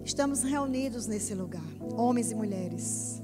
Estamos 0.05 0.43
reunidos 0.43 1.07
nesse 1.07 1.34
lugar, 1.34 1.62
homens 1.97 2.30
e 2.30 2.34
mulheres, 2.34 3.22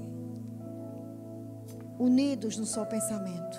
unidos 1.97 2.57
no 2.57 2.65
seu 2.65 2.85
pensamento, 2.85 3.57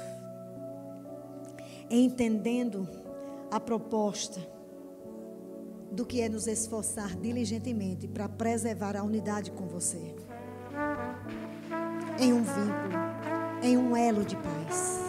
entendendo 1.91 2.89
a 3.51 3.59
proposta 3.59 4.41
do 5.91 6.07
que 6.07 6.21
é 6.21 6.29
nos 6.29 6.47
esforçar 6.47 7.17
diligentemente 7.17 8.07
para 8.07 8.29
preservar 8.29 8.97
a 8.97 9.03
unidade 9.03 9.51
com 9.51 9.67
você, 9.67 10.15
em 12.19 12.33
um 12.33 12.43
vínculo, 12.43 13.62
em 13.62 13.77
um 13.77 13.97
elo 13.97 14.25
de 14.25 14.37
paz. 14.37 15.01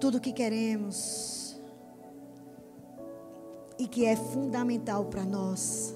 Tudo 0.00 0.18
o 0.18 0.20
que 0.20 0.32
queremos 0.32 1.60
e 3.78 3.86
que 3.86 4.04
é 4.04 4.16
fundamental 4.16 5.04
para 5.06 5.24
nós 5.24 5.94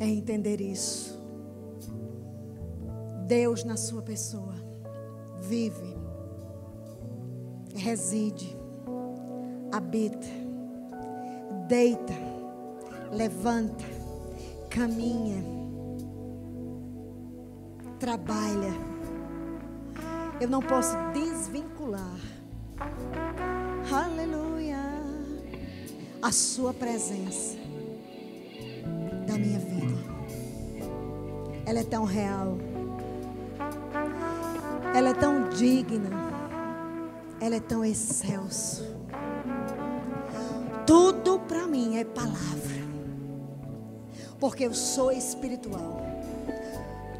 é 0.00 0.06
entender 0.06 0.60
isso. 0.60 1.18
Deus 3.26 3.64
na 3.64 3.76
sua 3.76 4.02
pessoa 4.02 4.54
vive, 5.40 5.96
reside, 7.74 8.56
habita, 9.72 10.26
deita, 11.68 12.14
levanta, 13.12 13.84
caminha, 14.68 15.42
trabalha. 17.98 18.72
Eu 20.40 20.48
não 20.48 20.60
posso 20.60 20.96
desvincular, 21.12 22.18
aleluia, 23.92 24.78
a 26.20 26.32
sua 26.32 26.74
presença 26.74 27.56
da 29.26 29.34
minha 29.34 29.58
vida. 29.58 29.74
Ela 31.66 31.80
é 31.80 31.84
tão 31.84 32.04
real. 32.04 32.58
Ela 34.94 35.10
é 35.10 35.14
tão 35.14 35.48
digna. 35.48 36.10
Ela 37.40 37.56
é 37.56 37.60
tão 37.60 37.84
excelso. 37.84 38.84
Tudo 40.86 41.40
para 41.40 41.66
mim 41.66 41.96
é 41.96 42.04
palavra. 42.04 42.84
Porque 44.38 44.66
eu 44.66 44.74
sou 44.74 45.10
espiritual. 45.10 46.02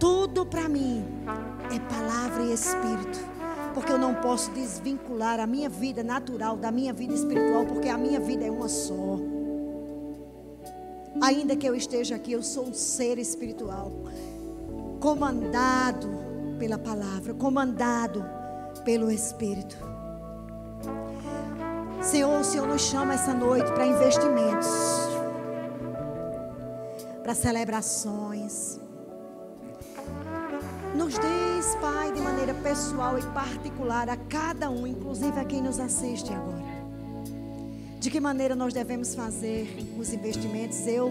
Tudo 0.05 0.45
para 0.45 0.69
mim 0.69 1.03
é 1.75 1.79
palavra 1.81 2.43
e 2.43 2.53
espírito. 2.53 3.19
Porque 3.73 3.91
eu 3.91 3.97
não 3.97 4.15
posso 4.17 4.51
desvincular 4.51 5.41
a 5.41 5.47
minha 5.47 5.71
vida 5.71 6.05
natural 6.05 6.59
da 6.59 6.71
minha 6.71 6.93
vida 6.93 7.15
espiritual, 7.15 7.65
porque 7.65 7.89
a 7.89 7.97
minha 7.97 8.21
vida 8.21 8.45
é 8.45 8.51
uma 8.51 8.69
só. 8.69 9.19
Ainda 11.23 11.57
que 11.57 11.67
eu 11.67 11.75
esteja 11.75 12.17
aqui, 12.17 12.33
eu 12.33 12.43
sou 12.43 12.67
um 12.67 12.75
ser 12.75 13.19
espiritual, 13.19 13.91
comandado 15.01 16.11
pela 16.59 16.77
palavra, 16.77 17.33
comandado 17.33 18.23
pelo 18.85 19.11
Espírito. 19.11 19.79
Senhor, 22.03 22.43
o 22.43 22.45
Senhor 22.45 22.69
nos 22.69 22.83
chama 22.83 23.15
essa 23.15 23.33
noite 23.33 23.73
para 23.73 23.87
investimentos, 23.87 24.69
para 27.23 27.35
celebrações. 27.35 28.84
Nos 30.95 31.15
diz, 31.15 31.75
Pai, 31.81 32.13
de 32.13 32.21
maneira 32.21 32.55
pessoal 32.55 33.19
e 33.19 33.23
particular 33.33 34.09
a 34.09 34.17
cada 34.17 34.71
um, 34.71 34.87
inclusive 34.87 35.39
a 35.39 35.45
quem 35.45 35.61
nos 35.61 35.81
assiste 35.81 36.33
agora 36.33 36.75
de 38.05 38.11
que 38.11 38.21
maneira 38.21 38.55
nós 38.55 38.75
devemos 38.75 39.15
fazer 39.15 39.67
os 39.99 40.13
investimentos. 40.13 40.87
Eu 40.87 41.11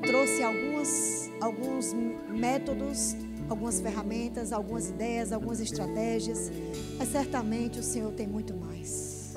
trouxe 0.00 0.42
algumas, 0.42 1.30
alguns 1.38 1.92
métodos, 2.30 3.14
algumas 3.46 3.78
ferramentas, 3.78 4.50
algumas 4.50 4.88
ideias, 4.88 5.32
algumas 5.32 5.60
estratégias, 5.60 6.50
mas 6.96 7.08
certamente 7.08 7.78
o 7.78 7.82
Senhor 7.82 8.10
tem 8.12 8.26
muito 8.26 8.54
mais. 8.54 9.34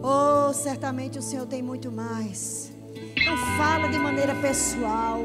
Oh, 0.00 0.52
certamente 0.52 1.18
o 1.18 1.22
Senhor 1.22 1.46
tem 1.46 1.62
muito 1.62 1.90
mais. 1.90 2.70
Então 3.20 3.36
fala 3.58 3.88
de 3.88 3.98
maneira 3.98 4.36
pessoal, 4.36 5.18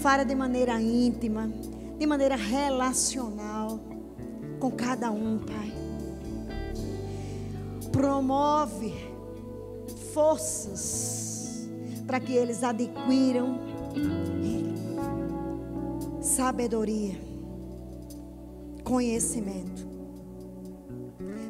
fala 0.00 0.24
de 0.24 0.34
maneira 0.34 0.80
íntima, 0.80 1.52
de 1.98 2.06
maneira 2.06 2.36
relacional 2.36 3.80
com 4.60 4.70
cada 4.70 5.10
um, 5.10 5.38
Pai. 5.38 5.72
Promove 7.90 8.94
forças 10.12 11.68
para 12.06 12.20
que 12.20 12.32
eles 12.32 12.62
adquiram 12.62 13.58
sabedoria, 16.20 17.18
conhecimento, 18.84 19.86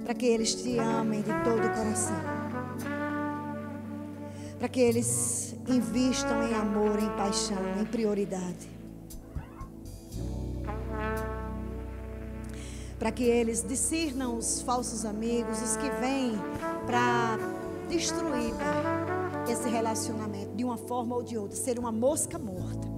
para 0.04 0.14
que 0.14 0.26
eles 0.26 0.54
te 0.54 0.78
amem 0.78 1.20
de 1.20 1.30
todo 1.44 1.58
o 1.58 1.74
coração, 1.74 2.16
para 4.58 4.68
que 4.68 4.80
eles 4.80 5.54
invistam 5.68 6.42
em 6.42 6.54
amor, 6.54 6.98
em 6.98 7.10
paixão, 7.16 7.58
em 7.78 7.84
prioridade. 7.84 8.77
para 12.98 13.12
que 13.12 13.22
eles 13.22 13.62
discernam 13.62 14.36
os 14.36 14.60
falsos 14.62 15.04
amigos, 15.04 15.62
os 15.62 15.76
que 15.76 15.88
vêm 16.00 16.32
para 16.86 17.38
destruir 17.88 18.52
pai, 18.54 19.52
esse 19.52 19.68
relacionamento 19.68 20.54
de 20.56 20.64
uma 20.64 20.76
forma 20.76 21.14
ou 21.14 21.22
de 21.22 21.38
outra, 21.38 21.56
ser 21.56 21.78
uma 21.78 21.92
mosca 21.92 22.38
morta. 22.38 22.88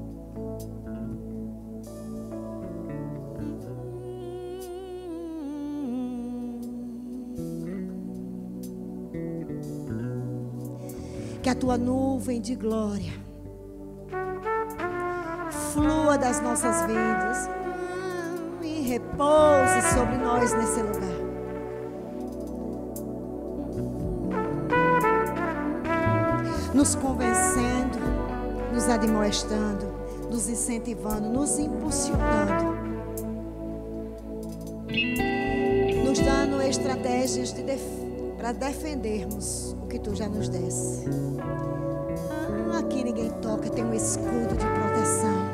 Que 11.42 11.48
a 11.48 11.55
tua 11.55 11.78
nuvem 11.78 12.40
de 12.40 12.55
glória 12.55 13.12
flua 15.72 16.18
das 16.18 16.40
nossas 16.42 16.86
vidas 16.86 17.59
repouse 18.91 19.95
sobre 19.95 20.16
nós 20.16 20.53
nesse 20.53 20.82
lugar. 20.82 21.20
Nos 26.74 26.97
convencendo, 26.97 27.99
nos 28.72 28.88
admoestando, 28.88 29.86
nos 30.28 30.49
incentivando, 30.49 31.28
nos 31.28 31.59
impulsionando. 31.59 32.80
Nos 36.05 36.18
dando 36.18 36.61
estratégias 36.62 37.53
de 37.53 37.62
def 37.62 37.82
para 38.36 38.51
defendermos 38.51 39.76
o 39.80 39.86
que 39.86 40.01
tu 40.01 40.16
já 40.16 40.28
nos 40.28 40.49
desse. 40.49 41.05
Ah, 42.72 42.78
aqui 42.80 43.05
ninguém 43.05 43.30
toca, 43.41 43.70
tem 43.70 43.84
um 43.84 43.95
escudo 43.95 44.57
de 44.57 44.66
proteção. 44.66 45.49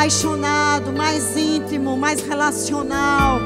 Apaixonado, 0.00 0.94
mais 0.94 1.36
íntimo, 1.36 1.94
mais 1.94 2.22
relacional. 2.22 3.38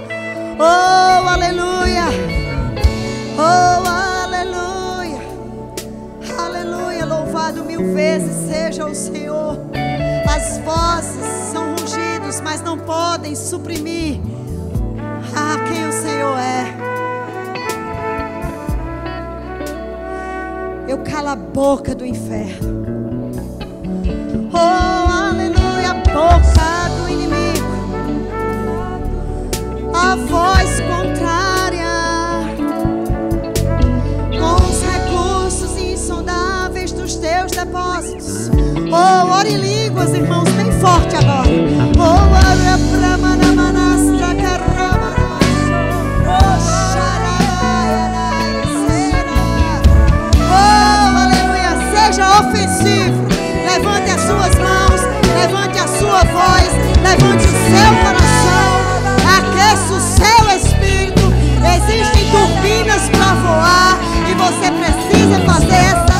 oh, 0.58 1.28
aleluia. 1.28 2.04
Oh, 3.36 3.86
aleluia. 3.86 5.20
Aleluia, 6.38 7.04
louvado 7.04 7.66
mil 7.66 7.92
vezes 7.92 8.48
seja 8.50 8.86
o 8.86 8.94
Senhor. 8.94 9.58
As 10.26 10.56
vozes 10.60 11.26
são 11.52 11.72
rugidos, 11.72 12.40
mas 12.40 12.62
não 12.62 12.78
podem 12.78 13.36
suprimir 13.36 14.20
ah, 15.36 15.58
quem 15.70 15.86
o 15.86 15.92
Senhor 15.92 16.38
é. 16.38 16.74
Eu 20.88 20.96
calo 21.04 21.28
a 21.28 21.36
boca 21.36 21.94
do 21.94 22.06
inferno. 22.06 22.77
Oh, 39.00 39.30
ore 39.32 39.56
línguas, 39.56 40.12
irmãos, 40.12 40.48
bem 40.50 40.72
forte 40.80 41.14
agora. 41.14 41.48
Oh, 41.98 42.28
karama. 44.42 45.12
Oh, 46.26 46.58
xarabaia, 46.92 48.06
Oh, 50.50 51.10
aleluia, 51.22 51.72
seja 51.92 52.24
ofensivo. 52.40 53.20
Levante 53.64 54.10
as 54.10 54.20
suas 54.22 54.54
mãos, 54.58 55.00
levante 55.34 55.78
a 55.78 55.86
sua 55.86 56.24
voz, 56.24 56.70
levante 57.02 57.44
o 57.44 57.54
seu 57.70 57.90
coração, 58.02 58.68
aqueça 59.38 59.92
o 59.94 60.00
seu 60.00 60.40
espírito. 60.56 61.26
Existem 61.76 62.24
turbinas 62.30 63.08
para 63.10 63.34
voar 63.34 63.98
e 64.28 64.34
você 64.34 64.70
precisa 64.72 65.38
fazer 65.46 65.76
essa 65.76 66.17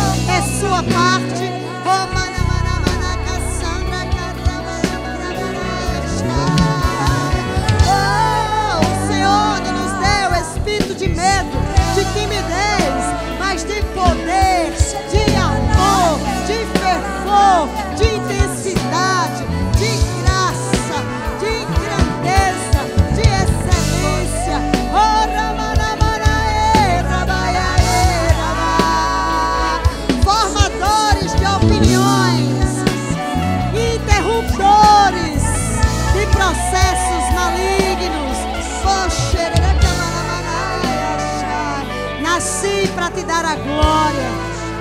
dar 43.28 43.44
a 43.44 43.56
glória, 43.56 44.30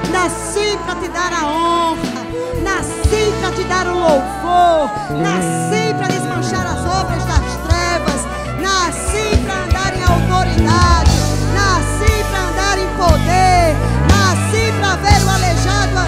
nasci 0.09 0.79
para 0.85 0.95
te 1.01 1.09
dar 1.09 1.33
a 1.33 1.45
honra, 1.47 2.23
nasci 2.63 3.33
para 3.41 3.51
te 3.51 3.63
dar 3.65 3.87
o 3.87 3.93
louvor, 3.93 4.89
nasci 5.21 5.93
para 5.95 6.07
desmanchar 6.07 6.65
as 6.65 6.79
obras 6.99 7.25
das 7.25 7.47
trevas, 7.67 8.21
nasci 8.61 9.35
para 9.45 9.63
andar 9.65 9.93
em 9.97 10.03
autoridade, 10.15 11.11
nasci 11.59 12.23
para 12.31 12.43
andar 12.47 12.77
em 12.79 12.89
poder, 12.95 13.75
nasci 14.15 14.71
para 14.79 14.95
ver 14.95 15.25
o 15.25 15.29
aleijado 15.29 16.06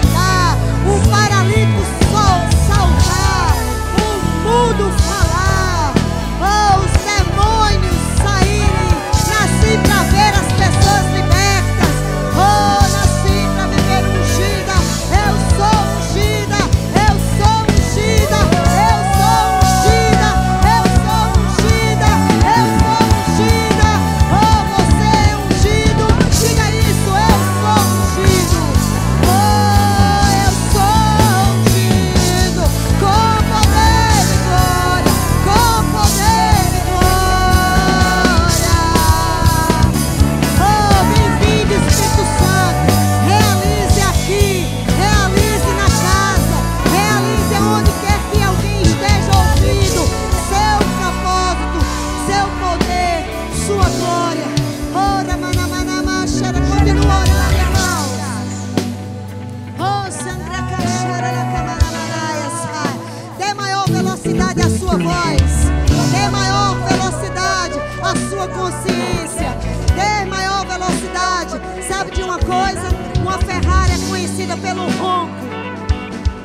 tua 68.40 68.48
consciência. 68.48 69.54
Dê 69.94 70.24
maior 70.24 70.64
velocidade. 70.64 71.60
Sabe 71.86 72.10
de 72.12 72.22
uma 72.22 72.38
coisa? 72.38 72.88
Uma 73.20 73.38
Ferrari 73.38 73.92
é 73.92 74.08
conhecida 74.08 74.56
pelo 74.56 74.84
ronco. 74.92 75.34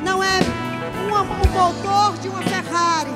Não 0.02 0.22
é 0.22 0.40
uma, 1.06 1.22
o 1.22 1.48
motor 1.48 2.18
de 2.20 2.28
uma 2.28 2.42
Ferrari. 2.42 3.10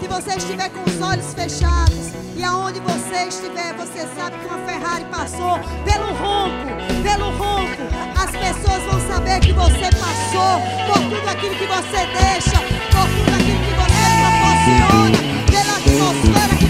Se 0.00 0.08
você 0.08 0.36
estiver 0.36 0.70
com 0.70 0.82
os 0.88 1.00
olhos 1.00 1.34
fechados 1.34 2.12
e 2.34 2.42
aonde 2.42 2.80
você 2.80 3.28
estiver, 3.28 3.74
você 3.74 4.08
sabe 4.16 4.36
que 4.38 4.46
uma 4.46 4.58
Ferrari 4.66 5.04
passou 5.10 5.58
pelo 5.84 6.06
ronco, 6.14 6.66
pelo 7.02 7.30
ronco. 7.36 7.82
As 8.16 8.30
pessoas 8.30 8.82
vão 8.84 9.00
saber 9.08 9.40
que 9.40 9.52
você 9.52 9.90
passou 10.00 10.60
por 10.86 10.98
tudo 11.02 11.28
aquilo 11.28 11.54
que 11.54 11.66
você 11.66 12.06
deixa, 12.06 12.58
por 12.90 13.06
tudo 13.08 13.34
aquilo 13.34 13.60
que 13.60 13.74
você 13.82 14.02
proporciona, 14.22 15.18
pela 15.50 15.76
atmosfera 15.76 16.61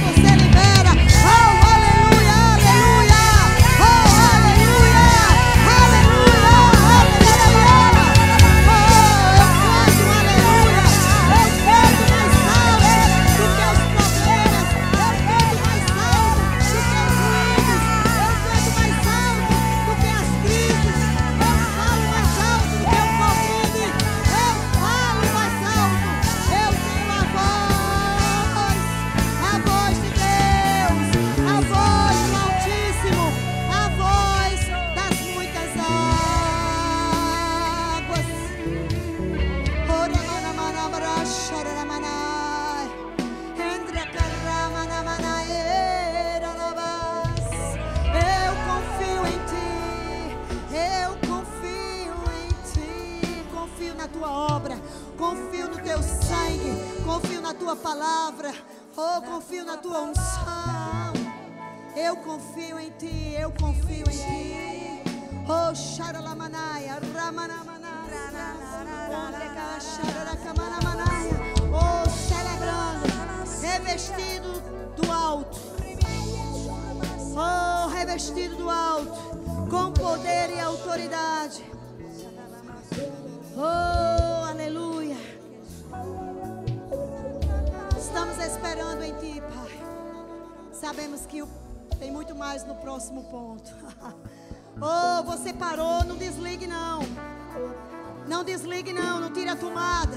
em 89.12 89.34
Ti, 89.34 89.40
Pai. 89.40 90.72
Sabemos 90.72 91.26
que 91.26 91.42
tem 91.98 92.10
muito 92.10 92.34
mais 92.34 92.64
no 92.64 92.74
próximo 92.76 93.24
ponto. 93.24 93.70
Oh, 94.80 95.22
você 95.24 95.52
parou, 95.52 96.02
não 96.02 96.16
desligue 96.16 96.66
não. 96.66 97.00
Não 98.26 98.42
desligue 98.42 98.90
não, 98.90 99.20
não 99.20 99.30
tire 99.30 99.50
a 99.50 99.54
tomada. 99.54 100.16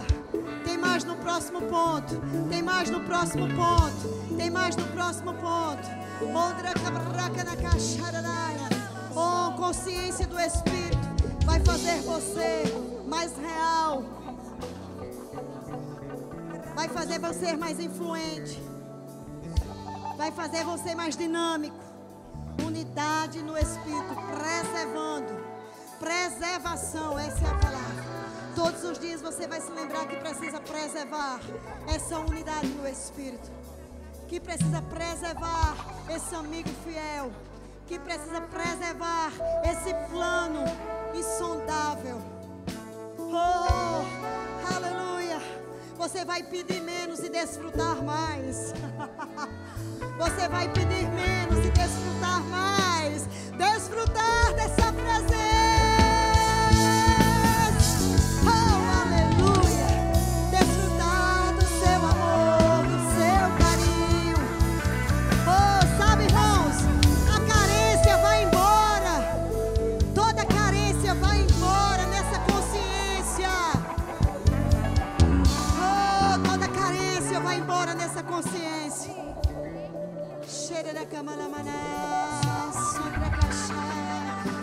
Tem 0.64 0.78
mais 0.78 1.04
no 1.04 1.18
próximo 1.18 1.62
ponto. 1.64 2.22
Tem 2.50 2.64
mais 2.64 2.90
no 2.90 3.02
próximo 3.02 3.48
ponto. 3.50 4.36
Tem 4.38 4.50
mais 4.50 4.78
no 4.78 4.88
próximo 4.88 5.34
ponto. 5.34 5.88
Ondra 6.34 6.74
cabraca 6.74 7.44
na 7.44 7.56
cachararaia. 7.58 8.70
Oh, 9.14 9.52
consciência 9.58 10.26
do 10.26 10.40
Espírito 10.40 10.98
vai 11.46 11.60
fazer 11.60 12.02
você 12.04 12.64
mais 13.06 13.38
real. 13.38 14.04
Vai 16.74 16.88
fazer 16.88 17.20
você 17.20 17.58
mais 17.58 17.78
influente. 17.80 18.75
Vai 20.18 20.32
fazer 20.32 20.64
você 20.64 20.96
mais 20.96 21.18
dinâmico. 21.18 21.78
Unidade 22.66 23.42
no 23.42 23.58
Espírito, 23.58 24.16
preservando. 24.16 25.46
Preservação, 26.00 27.20
essa 27.20 27.44
é 27.44 27.50
a 27.50 27.56
palavra. 27.56 28.06
Todos 28.56 28.84
os 28.86 28.98
dias 28.98 29.22
você 29.22 29.46
vai 29.46 29.60
se 29.60 29.70
lembrar 29.72 30.08
que 30.08 30.16
precisa 30.16 30.62
preservar 30.62 31.42
essa 31.88 32.18
unidade 32.20 32.68
no 32.68 32.88
Espírito. 32.88 33.52
Que 34.30 34.40
precisa 34.40 34.82
preservar 34.82 35.76
esse 36.10 36.34
amigo 36.34 36.70
fiel. 36.86 37.32
Que 37.86 38.00
precisa 38.00 38.40
preservar 38.42 39.32
esse 39.70 39.94
plano 40.10 40.64
insondável. 41.14 42.22
Oh, 43.20 44.74
aleluia. 44.76 45.42
Você 45.98 46.24
vai 46.24 46.42
pedir 46.42 46.82
menos 46.82 47.20
e 47.20 47.30
desfrutar 47.30 48.02
mais. 48.02 48.74
Você 50.18 50.48
vai 50.48 50.70
pedir 50.70 51.10
menos 51.10 51.66
e 51.66 51.70
desfrutar 51.72 52.42
mais. 52.46 53.28
Desfrutar 53.58 54.54
dessa 54.56 54.94
presença. 54.94 55.55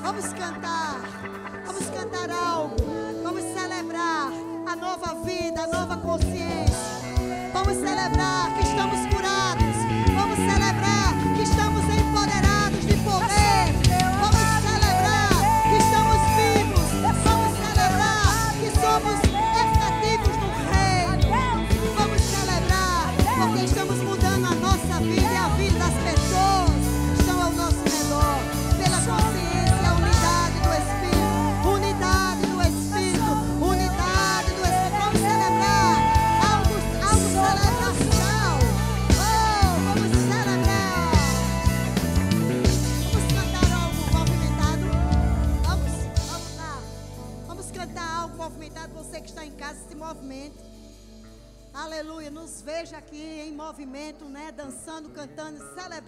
Vamos 0.03 0.27
cantar, 0.35 1.01
vamos 1.65 1.87
cantar 1.87 2.31
algo, 2.31 2.77
vamos 3.25 3.43
celebrar 3.43 4.31
a 4.67 4.77
nova 4.77 5.15
vida, 5.25 5.63
a 5.63 5.67
nova 5.67 5.97
consciência. 5.97 6.77
Vamos 7.55 7.73
celebrar 7.79 8.55
que 8.55 8.65
estamos 8.65 9.12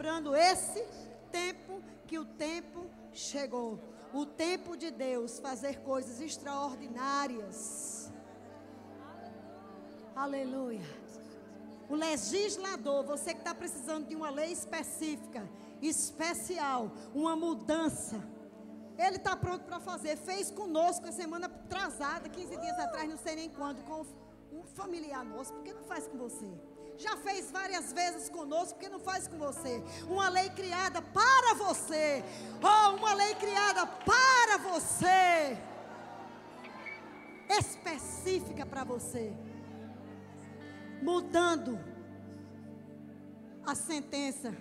celebrando 0.05 0.37
esse 0.37 0.85
tempo 1.33 1.83
que 2.07 2.19
o 2.19 2.27
tempo 2.27 2.85
chegou. 3.11 3.79
O 4.13 4.27
tempo 4.27 4.77
de 4.77 4.91
Deus 4.91 5.39
fazer 5.39 5.81
coisas 5.81 6.21
extraordinárias. 6.21 8.13
Aleluia. 10.15 10.85
O 11.89 11.95
legislador, 11.95 13.03
você 13.03 13.33
que 13.33 13.41
está 13.41 13.55
precisando 13.55 14.07
de 14.07 14.15
uma 14.15 14.29
lei 14.29 14.53
específica, 14.53 15.49
especial, 15.81 16.93
uma 17.15 17.35
mudança. 17.35 18.23
Ele 18.99 19.17
está 19.17 19.35
pronto 19.35 19.65
para 19.65 19.81
fazer. 19.81 20.17
Fez 20.19 20.51
conosco 20.51 21.09
a 21.09 21.13
semana 21.13 21.47
atrasada, 21.47 22.29
15 22.29 22.57
dias 22.59 22.79
atrás, 22.79 23.09
não 23.09 23.17
sei 23.17 23.37
nem 23.37 23.49
quando, 23.49 23.83
com 23.85 24.05
um 24.53 24.65
familiar 24.65 25.25
nosso. 25.25 25.53
Por 25.55 25.63
que 25.63 25.73
não 25.73 25.85
faz 25.85 26.07
com 26.07 26.19
você? 26.19 26.74
Já 26.97 27.17
fez 27.17 27.51
várias 27.51 27.93
vezes 27.93 28.29
conosco. 28.29 28.75
porque 28.75 28.89
não 28.89 29.01
faz 29.01 29.27
com 29.27 29.39
você. 29.39 29.83
Uma 30.09 30.29
lei 30.29 30.51
criada 30.51 31.03
para 31.03 31.55
você. 31.55 32.25
Oh, 32.63 32.97
uma 32.97 33.15
lei 33.15 33.35
criada 33.35 33.87
para 33.87 34.59
você. 34.59 35.59
Específica 37.49 38.65
para 38.65 38.85
você. 38.85 39.33
Mudando 41.03 41.79
a 43.67 43.75
sentença. 43.75 44.55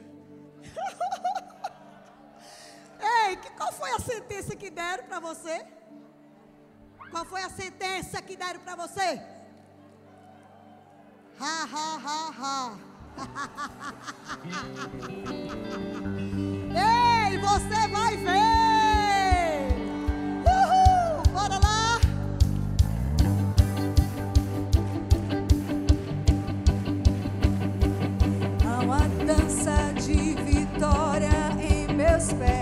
Ei, 3.00 3.38
qual 3.58 3.72
foi 3.74 3.92
a 3.92 4.00
sentença 4.00 4.56
que 4.56 4.70
deram 4.70 5.04
para 5.06 5.20
você? 5.20 5.66
Qual 7.12 7.26
foi 7.26 7.44
a 7.44 7.50
sentença 7.50 8.22
que 8.22 8.36
deram 8.36 8.60
para 8.62 8.76
você? 8.76 9.33
Ha, 11.40 11.68
ha, 11.74 12.00
ha, 12.06 12.32
ha. 12.40 12.78
Ei, 16.76 17.38
você 17.40 17.88
vai 17.88 18.18
ver. 18.18 19.68
Uhul, 20.46 21.24
bora 21.34 21.60
lá. 21.60 22.00
Há 28.66 28.80
uma 28.84 29.00
dança 29.26 29.94
de 29.94 30.36
vitória 30.44 31.32
em 31.60 31.88
meus 31.96 32.34
pés. 32.34 32.54